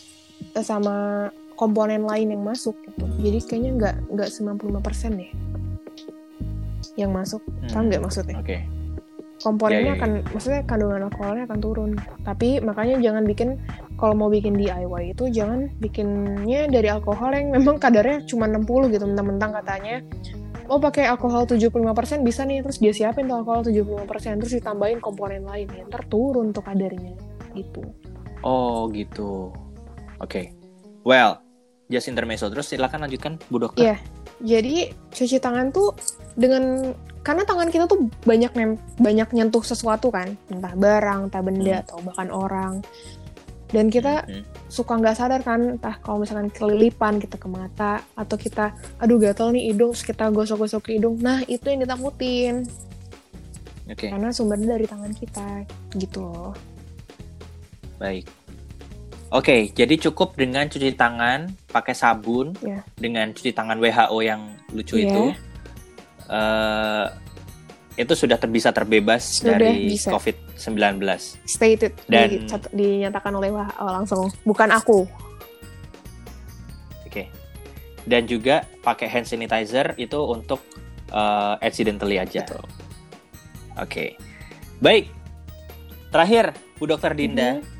sama 0.62 1.30
komponen 1.58 2.06
lain 2.06 2.34
yang 2.34 2.44
masuk 2.46 2.78
gitu. 2.86 3.06
Jadi 3.22 3.40
kayaknya 3.46 3.72
nggak 3.80 3.96
nggak 4.14 4.30
95% 4.30 5.22
deh 5.22 5.32
yang 7.00 7.10
masuk. 7.10 7.42
Paham 7.72 7.90
nggak 7.90 8.04
maksudnya? 8.04 8.38
Oke. 8.38 8.60
komponennya 9.44 9.84
Ya, 9.84 9.88
ya, 9.92 9.92
ya. 9.92 10.00
akan 10.00 10.12
maksudnya 10.32 10.62
kandungan 10.64 11.02
alkoholnya 11.04 11.44
akan 11.52 11.60
turun 11.60 11.92
tapi 12.24 12.64
makanya 12.64 12.96
jangan 13.04 13.28
bikin 13.28 13.60
kalau 14.00 14.16
mau 14.16 14.32
bikin 14.32 14.56
DIY 14.56 15.12
itu 15.12 15.28
jangan 15.36 15.68
bikinnya 15.84 16.72
dari 16.72 16.88
alkohol 16.88 17.36
yang 17.36 17.52
memang 17.52 17.76
kadarnya 17.76 18.24
cuma 18.24 18.48
60 18.48 18.96
gitu 18.96 19.04
mentang-mentang 19.04 19.52
katanya 19.60 20.00
oh 20.72 20.80
pakai 20.80 21.12
alkohol 21.12 21.44
75% 21.44 21.76
bisa 22.24 22.48
nih 22.48 22.64
terus 22.64 22.80
dia 22.80 22.96
siapin 22.96 23.28
tuh 23.28 23.44
alkohol 23.44 23.68
75% 23.68 24.40
terus 24.40 24.54
ditambahin 24.64 25.04
komponen 25.04 25.44
lain 25.44 25.68
ya 25.76 25.84
ntar 25.92 26.08
turun 26.08 26.56
tuh 26.56 26.64
kadarnya 26.64 27.12
gitu 27.52 27.84
Oh 28.44 28.92
gitu. 28.92 29.56
Oke. 30.24 30.56
Well, 31.04 31.44
just 31.86 32.08
intermezzo. 32.08 32.48
Terus 32.48 32.72
silakan 32.72 33.04
lanjutkan 33.04 33.36
Bu 33.52 33.60
Dokter. 33.60 33.84
Iya. 33.84 33.98
jadi 34.44 34.92
cuci 35.08 35.40
tangan 35.40 35.72
tuh 35.72 35.96
dengan 36.36 36.92
karena 37.24 37.48
tangan 37.48 37.70
kita 37.70 37.88
tuh 37.88 38.12
banyak 38.24 38.52
nem 38.52 38.76
banyak 38.98 39.30
nyentuh 39.32 39.64
sesuatu 39.64 40.12
kan 40.12 40.36
entah 40.50 40.74
barang 40.74 41.32
entah 41.32 41.40
benda 41.40 41.80
Hmm. 41.80 41.84
atau 41.86 41.98
bahkan 42.02 42.28
orang 42.28 42.74
dan 43.72 43.88
kita 43.88 44.28
Hmm. 44.28 44.44
suka 44.68 45.00
nggak 45.00 45.16
sadar 45.16 45.40
kan 45.40 45.80
entah 45.80 45.96
kalau 45.98 46.20
misalkan 46.20 46.52
kelilipan 46.52 47.24
kita 47.24 47.40
ke 47.40 47.48
mata 47.48 48.04
atau 48.14 48.36
kita 48.36 48.76
aduh 49.00 49.16
gatel 49.16 49.56
nih 49.56 49.72
hidung 49.72 49.96
terus 49.96 50.04
kita 50.04 50.28
gosok-gosok 50.28 50.82
ke 50.82 51.00
hidung 51.00 51.16
nah 51.22 51.40
itu 51.46 51.64
yang 51.64 51.80
ditakutin 51.80 52.68
Oke, 53.86 54.12
karena 54.12 54.28
sumbernya 54.28 54.76
dari 54.76 54.86
tangan 54.86 55.14
kita 55.14 55.48
gitu 55.96 56.20
loh 56.20 56.52
baik. 57.96 58.28
Oke, 59.34 59.74
jadi 59.74 59.98
cukup 60.00 60.38
dengan 60.38 60.70
cuci 60.70 60.94
tangan 60.94 61.50
pakai 61.68 61.92
sabun 61.92 62.54
Ya. 62.62 62.86
dengan 62.94 63.34
cuci 63.34 63.50
tangan 63.50 63.76
WHO 63.76 64.18
yang 64.22 64.42
lucu 64.70 64.96
Iya. 64.96 65.10
itu. 65.10 65.24
eh 66.26 67.06
itu 67.96 68.14
sudah 68.16 68.38
ter- 68.38 68.48
bisa 68.48 68.72
terbebas 68.72 69.44
Sudah 69.44 69.60
dari 69.60 69.92
bisa. 69.92 70.08
COVID-19. 70.10 71.04
stated 71.44 71.94
Dan- 72.08 72.30
di- 72.32 72.48
dinyatakan 72.72 73.34
oleh 73.34 73.52
WHO 73.52 73.86
langsung 73.92 74.22
bukan 74.42 74.72
aku 74.72 75.04
Oke. 77.04 77.28
Dan 78.02 78.24
juga 78.24 78.64
pakai 78.80 79.06
hand 79.08 79.26
sanitizer 79.26 79.94
itu 79.98 80.18
untuk 80.24 80.64
eh, 81.10 81.56
accidentally 81.60 82.18
aja. 82.18 82.42
Oke. 83.76 84.18
Baik. 84.80 85.12
Terakhir, 86.10 86.46
Bu 86.74 86.88
Dokter 86.88 87.14
Dinda, 87.14 87.60
Mhm. 87.60 87.73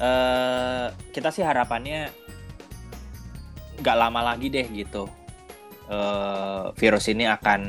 Eh, 0.00 0.86
kita 1.12 1.28
sih 1.32 1.44
harapannya 1.44 2.12
nggak 3.80 3.96
lama 3.96 4.20
lagi 4.32 4.48
deh 4.48 4.66
gitu. 4.72 5.08
Eh, 5.86 6.64
virus 6.74 7.06
ini 7.12 7.30
akan 7.30 7.60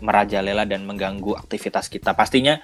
merajalela 0.00 0.64
dan 0.64 0.88
mengganggu 0.88 1.36
aktivitas 1.36 1.92
kita. 1.92 2.16
Pastinya 2.16 2.56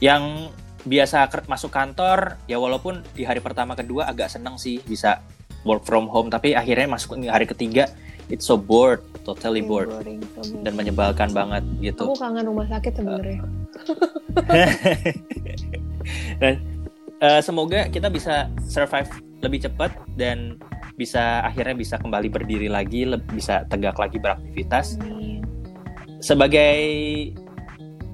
yang 0.00 0.52
biasa 0.84 1.28
masuk 1.44 1.68
kantor 1.68 2.40
ya 2.48 2.56
walaupun 2.56 3.04
di 3.12 3.28
hari 3.28 3.44
pertama 3.44 3.76
kedua 3.76 4.08
agak 4.08 4.32
seneng 4.32 4.56
sih 4.56 4.80
bisa 4.80 5.20
work 5.68 5.84
from 5.84 6.08
home 6.08 6.32
tapi 6.32 6.56
akhirnya 6.56 6.88
masuk 6.88 7.20
di 7.20 7.28
hari 7.28 7.44
ketiga 7.44 7.84
it's 8.32 8.48
so 8.48 8.56
bored 8.56 9.04
totally 9.28 9.60
bored 9.60 9.92
Boring, 9.92 10.24
so 10.32 10.40
boring. 10.40 10.64
dan 10.64 10.72
menyebalkan 10.72 11.28
banget 11.36 11.60
gitu 11.84 12.08
aku 12.08 12.16
kangen 12.16 12.48
rumah 12.48 12.64
sakit 12.64 12.96
sebenarnya 12.96 13.44
dan 16.40 16.54
eh, 17.20 17.40
semoga 17.44 17.86
kita 17.88 18.08
bisa 18.08 18.48
survive 18.66 19.08
lebih 19.40 19.68
cepat 19.68 19.92
dan 20.16 20.60
bisa 20.96 21.40
akhirnya 21.44 21.72
bisa 21.72 21.96
kembali 21.96 22.28
berdiri 22.28 22.68
lagi 22.68 23.08
bisa 23.32 23.64
tegak 23.68 23.96
lagi 23.96 24.20
beraktivitas. 24.20 25.00
Sebagai 26.20 26.80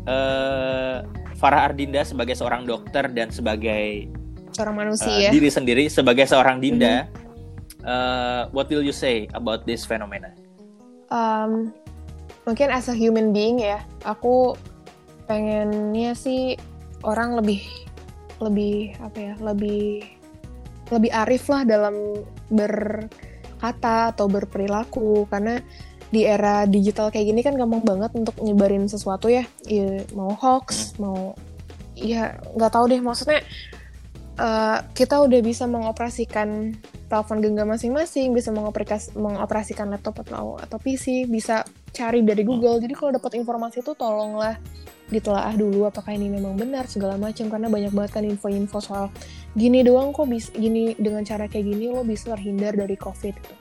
eh, 0.06 0.96
Farah 1.36 1.68
Ardinda 1.68 2.06
sebagai 2.06 2.34
seorang 2.38 2.64
dokter 2.64 3.10
dan 3.12 3.28
sebagai 3.28 4.08
seorang 4.56 4.72
uh, 4.72 4.80
manusia. 4.88 5.28
diri 5.28 5.52
sendiri 5.52 5.84
sebagai 5.92 6.24
seorang 6.24 6.64
Dinda, 6.64 7.04
uh, 7.84 8.48
what 8.56 8.72
will 8.72 8.80
you 8.80 8.94
say 8.94 9.28
about 9.36 9.68
this 9.68 9.84
phenomena? 9.84 10.32
um, 11.10 11.70
mungkin 12.46 12.70
as 12.70 12.88
a 12.90 12.94
human 12.94 13.30
being 13.34 13.58
ya 13.58 13.82
aku 14.06 14.54
pengennya 15.26 16.14
sih 16.14 16.54
orang 17.02 17.34
lebih 17.38 17.62
lebih 18.40 18.96
apa 19.00 19.18
ya 19.18 19.34
lebih 19.40 20.04
lebih 20.92 21.10
arif 21.10 21.50
lah 21.50 21.66
dalam 21.66 21.94
berkata 22.50 24.14
atau 24.14 24.26
berperilaku. 24.30 25.26
Karena 25.26 25.58
di 26.06 26.22
era 26.22 26.62
digital 26.70 27.10
kayak 27.10 27.26
gini 27.26 27.40
kan 27.42 27.58
gampang 27.58 27.82
banget 27.82 28.14
untuk 28.14 28.38
nyebarin 28.38 28.86
sesuatu 28.86 29.26
ya, 29.26 29.42
Iya, 29.66 30.06
mau 30.14 30.30
hoax 30.38 30.94
mau 31.02 31.34
ya 31.98 32.38
nggak 32.54 32.72
tahu 32.72 32.84
deh. 32.86 33.00
Maksudnya 33.02 33.42
eh, 34.36 34.78
kita 34.94 35.18
udah 35.26 35.40
bisa 35.42 35.66
mengoperasikan 35.66 36.78
telepon 37.06 37.38
genggam 37.42 37.70
masing-masing, 37.70 38.34
bisa 38.34 38.50
mengoperas- 38.54 39.14
mengoperasikan 39.14 39.90
laptop 39.90 40.22
atau 40.26 40.58
atau 40.58 40.78
PC, 40.78 41.26
bisa 41.26 41.66
cari 41.90 42.22
dari 42.22 42.46
Google. 42.46 42.78
Jadi 42.78 42.94
kalau 42.94 43.10
dapat 43.14 43.38
informasi 43.38 43.82
itu 43.82 43.94
tolonglah 43.98 44.58
ditelaah 45.06 45.54
dulu 45.54 45.86
apakah 45.86 46.18
ini 46.18 46.26
memang 46.26 46.58
benar 46.58 46.90
segala 46.90 47.14
macam 47.14 47.46
karena 47.46 47.70
banyak 47.70 47.92
banget 47.94 48.10
kan 48.18 48.24
info-info 48.26 48.82
soal 48.82 49.06
gini 49.54 49.86
doang 49.86 50.10
kok 50.10 50.26
bisa 50.26 50.50
gini 50.50 50.98
dengan 50.98 51.22
cara 51.22 51.46
kayak 51.46 51.62
gini 51.62 51.86
lo 51.94 52.02
bisa 52.02 52.34
terhindar 52.34 52.74
dari 52.74 52.98
covid 52.98 53.34
gitu. 53.38 53.54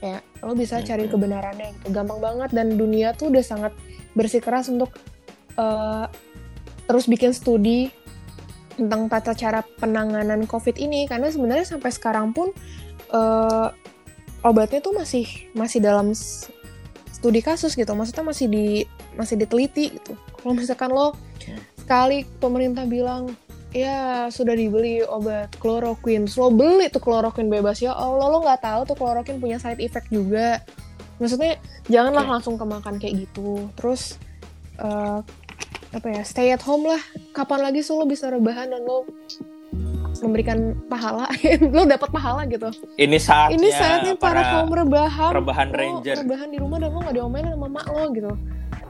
Ya, 0.00 0.24
lo 0.40 0.56
bisa 0.56 0.80
cari 0.80 1.06
kebenarannya 1.06 1.76
gitu. 1.76 1.92
Gampang 1.92 2.18
banget 2.18 2.50
dan 2.56 2.74
dunia 2.74 3.12
tuh 3.14 3.30
udah 3.30 3.44
sangat 3.44 3.72
bersikeras 4.16 4.66
untuk 4.72 4.90
eh, 5.54 6.06
terus 6.90 7.06
bikin 7.06 7.30
studi 7.30 7.92
tentang 8.74 9.06
tata 9.12 9.36
cara 9.36 9.60
penanganan 9.60 10.48
COVID 10.48 10.80
ini 10.80 11.04
karena 11.04 11.28
sebenarnya 11.28 11.76
sampai 11.76 11.92
sekarang 11.92 12.32
pun 12.34 12.50
eh, 13.12 13.68
obatnya 14.42 14.80
tuh 14.80 14.96
masih 14.96 15.28
masih 15.52 15.84
dalam 15.84 16.16
studi 17.20 17.44
kasus 17.44 17.76
gitu, 17.76 17.92
maksudnya 17.92 18.24
masih 18.24 18.48
di 18.48 18.88
masih 19.14 19.36
diteliti 19.36 19.92
gitu. 20.00 20.16
Kalau 20.40 20.56
misalkan 20.56 20.88
lo 20.88 21.12
sekali 21.76 22.24
pemerintah 22.40 22.88
bilang 22.88 23.36
ya 23.76 24.26
sudah 24.32 24.56
dibeli 24.56 25.04
obat 25.04 25.52
kloroquine, 25.60 26.24
terus 26.24 26.40
lo 26.40 26.48
beli 26.48 26.88
tuh 26.88 27.04
kloroquine 27.04 27.52
bebas 27.52 27.78
ya 27.84 27.92
Allah 27.92 28.26
lo 28.26 28.40
nggak 28.40 28.64
tahu 28.64 28.80
tuh 28.88 28.96
kloroquine 28.96 29.36
punya 29.36 29.60
side 29.60 29.84
effect 29.84 30.08
juga. 30.08 30.64
Maksudnya 31.20 31.60
janganlah 31.92 32.24
Oke. 32.24 32.32
langsung 32.32 32.56
kemakan 32.56 32.96
kayak 32.96 33.28
gitu. 33.28 33.68
Terus 33.76 34.16
eh, 34.80 35.20
apa 35.90 36.06
ya 36.08 36.22
stay 36.24 36.54
at 36.54 36.62
home 36.64 36.86
lah 36.88 37.02
kapan 37.34 37.66
lagi 37.66 37.82
sih 37.82 37.92
lo 37.92 38.06
bisa 38.06 38.30
rebahan 38.30 38.70
dan 38.70 38.82
lo 38.86 39.04
memberikan 40.22 40.76
pahala. 40.86 41.26
Lo 41.74 41.84
dapat 41.88 42.08
pahala 42.12 42.42
gitu. 42.46 42.70
Ini 42.96 43.18
saatnya, 43.20 43.56
ini 43.56 43.68
saatnya 43.72 44.14
para, 44.16 44.60
kaum 44.60 44.70
rebahan. 44.70 45.32
rebahan 45.36 45.68
lo 45.72 45.76
ranger. 45.76 46.16
rebahan 46.22 46.48
di 46.52 46.58
rumah 46.60 46.78
dan 46.80 46.90
lo 46.92 47.00
gak 47.02 47.16
diomelin 47.16 47.52
sama 47.56 47.68
mak 47.68 47.86
lo 47.90 48.04
gitu. 48.12 48.32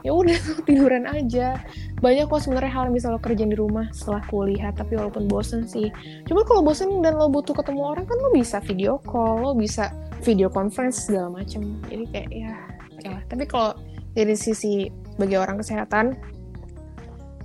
Ya 0.01 0.11
udah 0.17 0.39
tiduran 0.67 1.05
aja. 1.05 1.61
Banyak 2.01 2.25
kok 2.29 2.41
sebenarnya 2.41 2.71
hal 2.73 2.83
yang 2.89 2.95
bisa 2.97 3.07
lo 3.13 3.19
kerjain 3.21 3.53
di 3.53 3.57
rumah 3.57 3.89
setelah 3.93 4.21
kuliah 4.27 4.73
tapi 4.73 4.97
walaupun 4.97 5.29
bosen 5.29 5.65
sih. 5.69 5.93
Cuma 6.25 6.41
kalau 6.43 6.65
bosen 6.65 7.01
dan 7.05 7.17
lo 7.17 7.29
butuh 7.29 7.53
ketemu 7.53 7.81
orang 7.85 8.05
kan 8.09 8.17
lo 8.17 8.29
bisa 8.33 8.57
video 8.61 8.97
call 9.01 9.41
lo 9.41 9.51
bisa 9.53 9.93
video 10.25 10.49
conference 10.49 11.09
segala 11.09 11.29
macem. 11.41 11.77
Jadi 11.89 12.03
kayak 12.09 12.29
ya 12.33 12.53
ya. 13.01 13.17
tapi 13.25 13.43
kalau 13.49 13.73
dari 14.13 14.35
sisi 14.35 14.89
sebagai 15.15 15.37
orang 15.39 15.57
kesehatan 15.61 16.17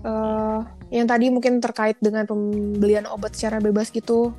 eh 0.06 0.60
yang 0.94 1.10
tadi 1.10 1.26
mungkin 1.28 1.58
terkait 1.58 1.98
dengan 1.98 2.22
pembelian 2.24 3.10
obat 3.10 3.34
secara 3.34 3.58
bebas 3.58 3.90
gitu 3.90 4.30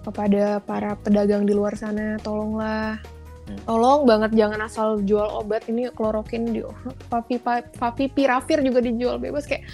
kepada 0.00 0.60
para 0.60 0.92
pedagang 0.96 1.44
di 1.44 1.56
luar 1.56 1.72
sana 1.74 2.20
tolonglah 2.20 3.00
Hmm. 3.40 3.58
tolong 3.66 4.06
banget 4.06 4.30
jangan 4.38 4.62
asal 4.62 5.02
jual 5.02 5.26
obat 5.26 5.66
ini 5.66 5.90
klorokin 5.90 6.54
di 6.54 6.62
papi 7.10 7.42
favipiravir 7.74 8.62
juga 8.62 8.78
dijual 8.78 9.18
bebas 9.18 9.42
kayak 9.42 9.66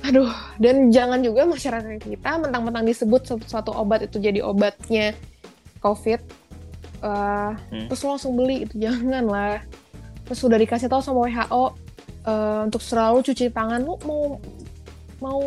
aduh 0.00 0.32
dan 0.56 0.88
jangan 0.88 1.20
juga 1.20 1.44
masyarakat 1.44 2.00
kita 2.00 2.40
mentang-mentang 2.40 2.88
disebut 2.88 3.20
su- 3.28 3.44
suatu 3.44 3.76
obat 3.76 4.08
itu 4.08 4.16
jadi 4.16 4.40
obatnya 4.40 5.12
covid 5.80 6.16
eh, 7.02 7.50
Hmm. 7.52 7.92
terus 7.92 8.00
langsung 8.00 8.40
beli 8.40 8.64
itu 8.64 8.80
jangan 8.80 9.24
lah 9.28 9.60
terus 10.24 10.40
sudah 10.40 10.56
dikasih 10.56 10.88
tahu 10.88 11.04
sama 11.04 11.28
WHO 11.28 11.76
eh, 12.24 12.60
untuk 12.64 12.80
selalu 12.80 13.22
cuci 13.24 13.52
tangan 13.52 13.80
lu 13.84 13.96
mau 14.04 14.40
mau 15.20 15.40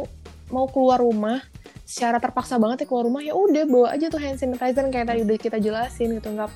mau 0.47 0.65
keluar 0.71 1.03
rumah 1.03 1.43
secara 1.87 2.19
terpaksa 2.19 2.59
banget 2.59 2.83
ya 2.83 2.85
keluar 2.87 3.05
rumah 3.07 3.23
ya 3.23 3.35
udah 3.35 3.63
bawa 3.67 3.87
aja 3.95 4.11
tuh 4.11 4.19
hand 4.19 4.39
sanitizer 4.39 4.83
kayak 4.91 5.07
tadi 5.07 5.23
udah 5.23 5.37
kita 5.39 5.57
jelasin 5.59 6.19
gitu 6.19 6.29
nggak 6.35 6.51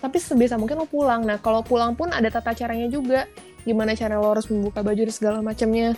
tapi 0.00 0.16
sebisa 0.16 0.56
mungkin 0.56 0.80
lo 0.80 0.88
pulang. 0.88 1.22
Nah 1.28 1.36
kalau 1.38 1.60
pulang 1.60 1.92
pun 1.92 2.08
ada 2.10 2.32
tata 2.32 2.56
caranya 2.56 2.88
juga 2.88 3.28
gimana 3.68 3.92
cara 3.92 4.16
lo 4.16 4.32
harus 4.32 4.48
membuka 4.48 4.80
baju 4.80 5.04
dan 5.04 5.14
segala 5.14 5.38
macamnya. 5.44 5.92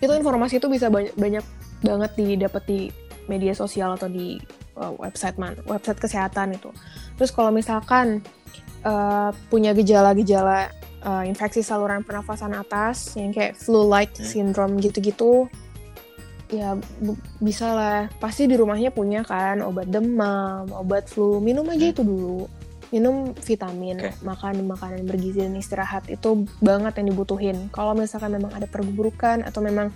Itu 0.00 0.08
informasi 0.16 0.56
itu 0.56 0.68
bisa 0.72 0.88
banyak 0.88 1.14
banyak 1.14 1.44
banget 1.84 2.10
didapat 2.16 2.62
di 2.64 2.80
media 3.28 3.52
sosial 3.52 3.94
atau 3.94 4.08
di 4.08 4.40
uh, 4.80 4.96
website 4.96 5.36
man 5.36 5.54
website 5.68 6.00
kesehatan 6.00 6.56
itu. 6.56 6.72
Terus 7.20 7.30
kalau 7.30 7.52
misalkan 7.52 8.24
uh, 8.88 9.30
punya 9.52 9.76
gejala-gejala 9.76 10.72
uh, 11.02 11.24
infeksi 11.24 11.60
saluran 11.60 12.02
pernafasan 12.02 12.54
atas 12.54 13.14
yang 13.18 13.30
kayak 13.30 13.54
flu-like 13.54 14.14
Hmm. 14.16 14.24
syndrome 14.24 14.78
gitu-gitu 14.78 15.46
ya 16.48 16.80
bisa 17.44 17.76
lah 17.76 17.98
pasti 18.16 18.48
di 18.48 18.56
rumahnya 18.56 18.88
punya 18.88 19.20
kan 19.20 19.60
obat 19.60 19.92
demam 19.92 20.64
obat 20.72 21.04
flu 21.04 21.44
minum 21.44 21.68
aja 21.68 21.84
Hmm. 21.88 21.92
itu 21.92 22.02
dulu 22.02 22.40
minum 22.88 23.36
vitamin 23.36 24.00
Oke. 24.00 24.16
makan 24.24 24.64
makanan 24.64 25.04
bergizi 25.04 25.44
dan 25.44 25.60
istirahat 25.60 26.08
itu 26.08 26.48
banget 26.64 26.96
yang 26.96 27.12
dibutuhin 27.12 27.68
kalau 27.68 27.92
misalkan 27.92 28.32
memang 28.32 28.48
ada 28.56 28.64
perburukan 28.64 29.44
atau 29.44 29.60
memang 29.60 29.92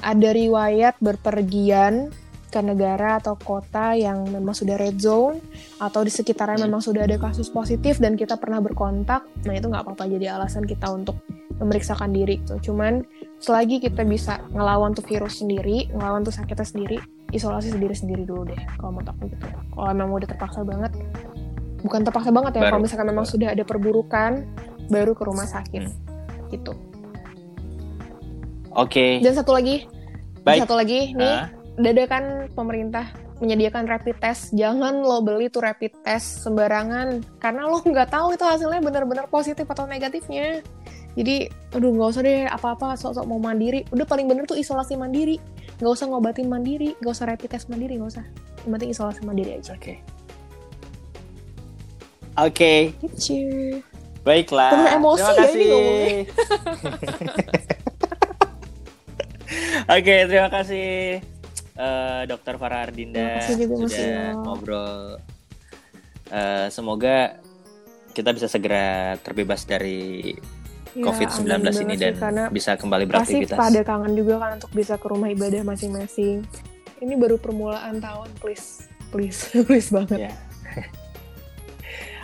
ada 0.00 0.28
riwayat 0.32 0.96
berpergian 0.96 2.08
ke 2.52 2.60
negara 2.60 3.16
atau 3.16 3.32
kota 3.34 3.96
yang 3.96 4.28
memang 4.28 4.52
sudah 4.52 4.76
red 4.76 5.00
zone 5.00 5.40
atau 5.80 6.04
di 6.04 6.12
sekitarnya 6.12 6.60
Hmm. 6.60 6.68
memang 6.68 6.84
sudah 6.84 7.08
ada 7.08 7.16
kasus 7.16 7.48
positif 7.48 7.96
dan 7.96 8.12
kita 8.14 8.36
pernah 8.36 8.60
berkontak, 8.60 9.24
nah 9.48 9.56
itu 9.56 9.72
nggak 9.72 9.88
apa-apa 9.88 10.04
jadi 10.06 10.36
alasan 10.36 10.68
kita 10.68 10.92
untuk 10.92 11.16
memeriksakan 11.56 12.12
diri 12.12 12.44
gitu. 12.44 12.70
Cuman 12.70 13.08
selagi 13.40 13.80
kita 13.80 14.04
bisa 14.04 14.44
ngelawan 14.52 14.92
tuh 14.92 15.02
virus 15.02 15.40
sendiri, 15.40 15.88
ngelawan 15.90 16.20
tuh 16.20 16.34
sakitnya 16.34 16.66
sendiri, 16.66 16.96
isolasi 17.30 17.72
sendiri 17.72 17.94
sendiri 17.96 18.22
dulu 18.22 18.44
deh. 18.44 18.60
Kalau 18.76 18.92
menurut 18.92 19.08
aku 19.08 19.32
gitu. 19.32 19.46
Kalau 19.72 19.92
memang 19.96 20.12
udah 20.12 20.28
terpaksa 20.28 20.60
banget, 20.62 20.92
bukan 21.80 22.00
terpaksa 22.04 22.28
banget 22.28 22.52
ya. 22.52 22.60
Baru. 22.60 22.70
Kalau 22.76 22.82
misalkan 22.84 23.08
memang 23.08 23.24
sudah 23.24 23.48
ada 23.54 23.64
perburukan, 23.64 24.44
baru 24.92 25.16
ke 25.16 25.22
rumah 25.24 25.48
sakit 25.48 25.82
Hmm. 25.88 25.96
gitu. 26.50 26.76
Oke. 28.72 29.20
Dan 29.20 29.32
satu 29.32 29.52
lagi, 29.52 29.84
Baik. 30.42 30.64
satu 30.66 30.74
lagi 30.74 31.12
nih, 31.12 31.34
Ah, 31.38 31.46
dadakan 31.80 32.52
pemerintah 32.52 33.08
menyediakan 33.40 33.88
rapid 33.88 34.16
test. 34.20 34.52
Jangan 34.54 35.02
lo 35.02 35.24
beli 35.24 35.48
tuh 35.48 35.64
rapid 35.64 35.92
test 36.04 36.44
sembarangan 36.44 37.24
karena 37.40 37.66
lo 37.66 37.80
nggak 37.80 38.12
tahu 38.12 38.36
itu 38.36 38.44
hasilnya 38.44 38.78
benar-benar 38.84 39.26
positif 39.32 39.64
atau 39.66 39.88
negatifnya. 39.88 40.60
Jadi, 41.12 41.44
aduh 41.76 41.92
nggak 41.92 42.08
usah 42.08 42.22
deh 42.24 42.48
apa-apa 42.48 42.96
sok-sok 42.96 43.28
mau 43.28 43.36
mandiri. 43.36 43.84
Udah 43.92 44.08
paling 44.08 44.24
bener 44.24 44.48
tuh 44.48 44.56
isolasi 44.56 44.96
mandiri. 44.96 45.36
Nggak 45.76 45.92
usah 45.92 46.06
ngobatin 46.08 46.48
mandiri, 46.48 46.96
nggak 47.04 47.12
usah 47.12 47.28
rapid 47.28 47.48
test 47.52 47.68
mandiri, 47.68 48.00
nggak 48.00 48.16
usah. 48.16 48.24
Yang 48.64 48.70
penting 48.72 48.90
isolasi 48.96 49.20
mandiri 49.26 49.50
aja. 49.60 49.76
Oke. 49.76 50.00
Oke, 52.32 52.96
Gitu. 53.04 53.36
baiklah. 54.24 54.72
Penuh 54.72 54.88
emosi 54.88 55.20
terima 55.20 55.36
ya 55.36 55.36
ini 55.36 55.44
kasih. 55.44 55.68
ngomongnya. 55.68 56.24
Oke, 60.00 60.14
terima 60.32 60.48
kasih 60.48 61.20
eh, 61.82 62.22
Dokter 62.24 62.54
Farah 62.56 62.86
Ardinda 62.86 63.42
juga, 63.42 63.90
sudah 63.90 64.30
Iyo. 64.30 64.38
ngobrol. 64.38 65.18
Eh, 66.30 66.66
semoga 66.70 67.42
kita 68.12 68.30
bisa 68.30 68.46
segera 68.46 69.18
terbebas 69.18 69.66
dari 69.66 70.32
Ya, 70.92 71.08
COVID-19 71.08 71.48
amin 71.48 71.88
ini 71.88 71.94
dan 71.96 72.12
sih, 72.12 72.52
bisa 72.52 72.76
kembali 72.76 73.08
pasti 73.08 73.40
beraktivitas. 73.40 73.56
pada 73.56 73.80
kangen 73.80 74.12
juga 74.12 74.36
kan 74.36 74.60
untuk 74.60 74.76
bisa 74.76 75.00
ke 75.00 75.08
rumah 75.08 75.32
ibadah 75.32 75.64
masing-masing. 75.64 76.44
Ini 77.00 77.16
baru 77.16 77.40
permulaan 77.40 77.96
tahun, 77.96 78.28
please. 78.38 78.84
Please, 79.08 79.48
please 79.68 79.88
banget. 79.88 80.28
Ya. 80.28 80.32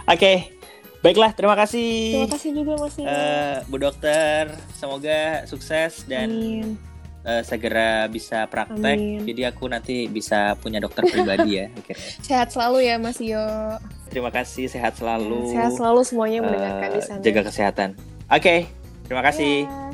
Oke, 0.05 0.53
baiklah. 1.01 1.33
Terima 1.33 1.57
kasih, 1.57 1.89
Terima 2.25 2.33
kasih 2.33 2.51
juga 2.53 2.73
Mas 2.77 2.97
eh, 2.97 3.57
Bu 3.69 3.77
Dokter. 3.77 4.53
Semoga 4.73 5.45
sukses 5.45 6.05
dan 6.05 6.29
Amin. 6.29 6.88
Eh, 7.29 7.43
segera 7.45 8.09
bisa 8.09 8.49
praktek. 8.49 8.97
Amin. 8.97 9.23
Jadi 9.23 9.43
aku 9.45 9.69
nanti 9.69 10.09
bisa 10.09 10.57
punya 10.57 10.81
dokter 10.81 11.05
pribadi 11.05 11.61
ya 11.61 11.69
akhirnya. 11.79 12.09
Sehat 12.25 12.49
selalu 12.49 12.79
ya 12.83 12.97
Mas 12.97 13.21
Iyo. 13.21 13.45
Terima 14.09 14.33
kasih, 14.33 14.67
sehat 14.67 14.97
selalu. 14.97 15.53
Sehat 15.53 15.77
selalu 15.77 16.01
semuanya 16.01 16.35
yang 16.35 16.47
mendengarkan 16.49 16.89
Eh, 16.89 16.95
di 16.97 17.01
sana. 17.05 17.21
jaga 17.21 17.41
kesehatan. 17.45 17.89
Oke, 18.27 18.65
terima 19.05 19.21
kasih. 19.21 19.69
Ya. 19.69 19.85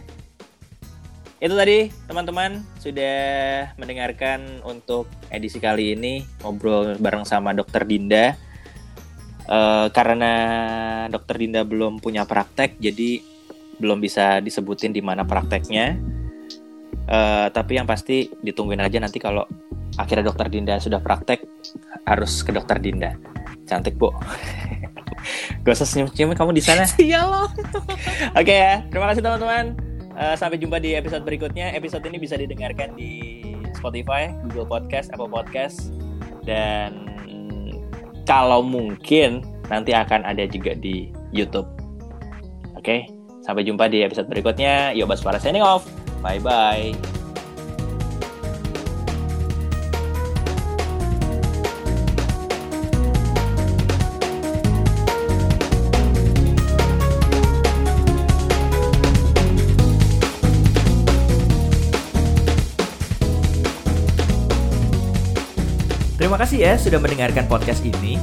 Itu 1.43 1.55
tadi 1.55 1.91
teman-teman 2.07 2.63
sudah 2.79 3.19
mendengarkan 3.77 4.63
untuk 4.63 5.05
edisi 5.29 5.59
kali 5.59 5.93
ini 5.93 6.23
ngobrol 6.41 6.95
bareng 6.97 7.27
sama 7.27 7.51
Dokter 7.53 7.83
Dinda. 7.83 8.39
Eh, 9.45 9.87
karena 9.91 10.33
Dokter 11.11 11.37
Dinda 11.37 11.67
belum 11.67 11.99
punya 11.99 12.25
praktek, 12.25 12.79
jadi 12.79 13.21
belum 13.77 13.99
bisa 13.99 14.39
disebutin 14.39 14.95
di 14.95 15.03
mana 15.03 15.27
prakteknya. 15.27 15.99
Eh, 17.05 17.47
tapi 17.53 17.77
yang 17.77 17.85
pasti 17.85 18.33
ditungguin 18.41 18.81
aja 18.81 18.97
nanti 18.97 19.21
kalau 19.21 19.45
akhirnya 20.01 20.25
Dokter 20.25 20.49
Dinda 20.49 20.81
sudah 20.81 20.99
praktek 21.05 21.45
harus 22.09 22.41
ke 22.41 22.51
Dokter 22.53 22.81
Dinda. 22.81 23.13
Cantik 23.69 24.01
bu. 24.01 24.09
Gak 25.65 25.73
usah 25.73 25.89
senyum-senyum 25.89 26.37
kamu 26.37 26.57
di 26.57 26.63
sana. 26.65 26.89
Iya 27.01 27.29
loh. 27.29 27.49
Oke 28.41 28.55
ya, 28.57 28.85
terima 28.89 29.13
kasih 29.13 29.21
teman-teman. 29.21 29.77
Eh, 30.15 30.35
sampai 30.41 30.57
jumpa 30.57 30.81
di 30.81 30.97
episode 30.97 31.25
berikutnya. 31.29 31.77
Episode 31.77 32.09
ini 32.09 32.17
bisa 32.17 32.41
didengarkan 32.41 32.97
di 32.97 33.45
Spotify, 33.77 34.33
Google 34.49 34.69
Podcast, 34.69 35.13
Apple 35.13 35.29
Podcast, 35.29 35.93
dan 36.49 37.05
kalau 38.25 38.65
mungkin 38.65 39.45
nanti 39.69 39.93
akan 39.93 40.25
ada 40.25 40.45
juga 40.49 40.73
di 40.77 41.13
YouTube. 41.33 41.69
Oke, 42.77 43.09
sampai 43.45 43.65
jumpa 43.65 43.89
di 43.93 44.05
episode 44.05 44.29
berikutnya. 44.29 44.97
Yo 44.97 45.05
Baswara 45.05 45.37
signing 45.41 45.65
off. 45.65 46.04
Bye 46.25 46.41
bye. 46.41 46.97
Terima 66.25 66.41
kasih 66.41 66.65
ya 66.65 66.73
sudah 66.81 67.05
mendengarkan 67.05 67.45
podcast 67.45 67.85
ini. 67.85 68.17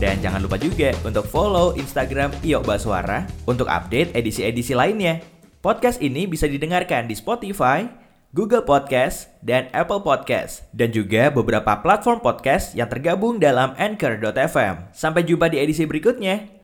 Dan 0.00 0.24
jangan 0.24 0.40
lupa 0.40 0.56
juga 0.56 0.96
untuk 1.04 1.28
follow 1.28 1.76
Instagram 1.76 2.32
Iyo 2.40 2.64
Baswara 2.64 3.28
untuk 3.44 3.68
update 3.68 4.16
edisi-edisi 4.16 4.72
lainnya. 4.72 5.41
Podcast 5.62 6.02
ini 6.02 6.26
bisa 6.26 6.50
didengarkan 6.50 7.06
di 7.06 7.14
Spotify, 7.14 7.86
Google 8.34 8.66
Podcast, 8.66 9.30
dan 9.46 9.70
Apple 9.70 10.02
Podcast. 10.02 10.66
Dan 10.74 10.90
juga 10.90 11.30
beberapa 11.30 11.78
platform 11.78 12.18
podcast 12.18 12.74
yang 12.74 12.90
tergabung 12.90 13.38
dalam 13.38 13.70
Anchor.fm. 13.78 14.90
Sampai 14.90 15.22
jumpa 15.22 15.46
di 15.46 15.62
edisi 15.62 15.86
berikutnya. 15.86 16.58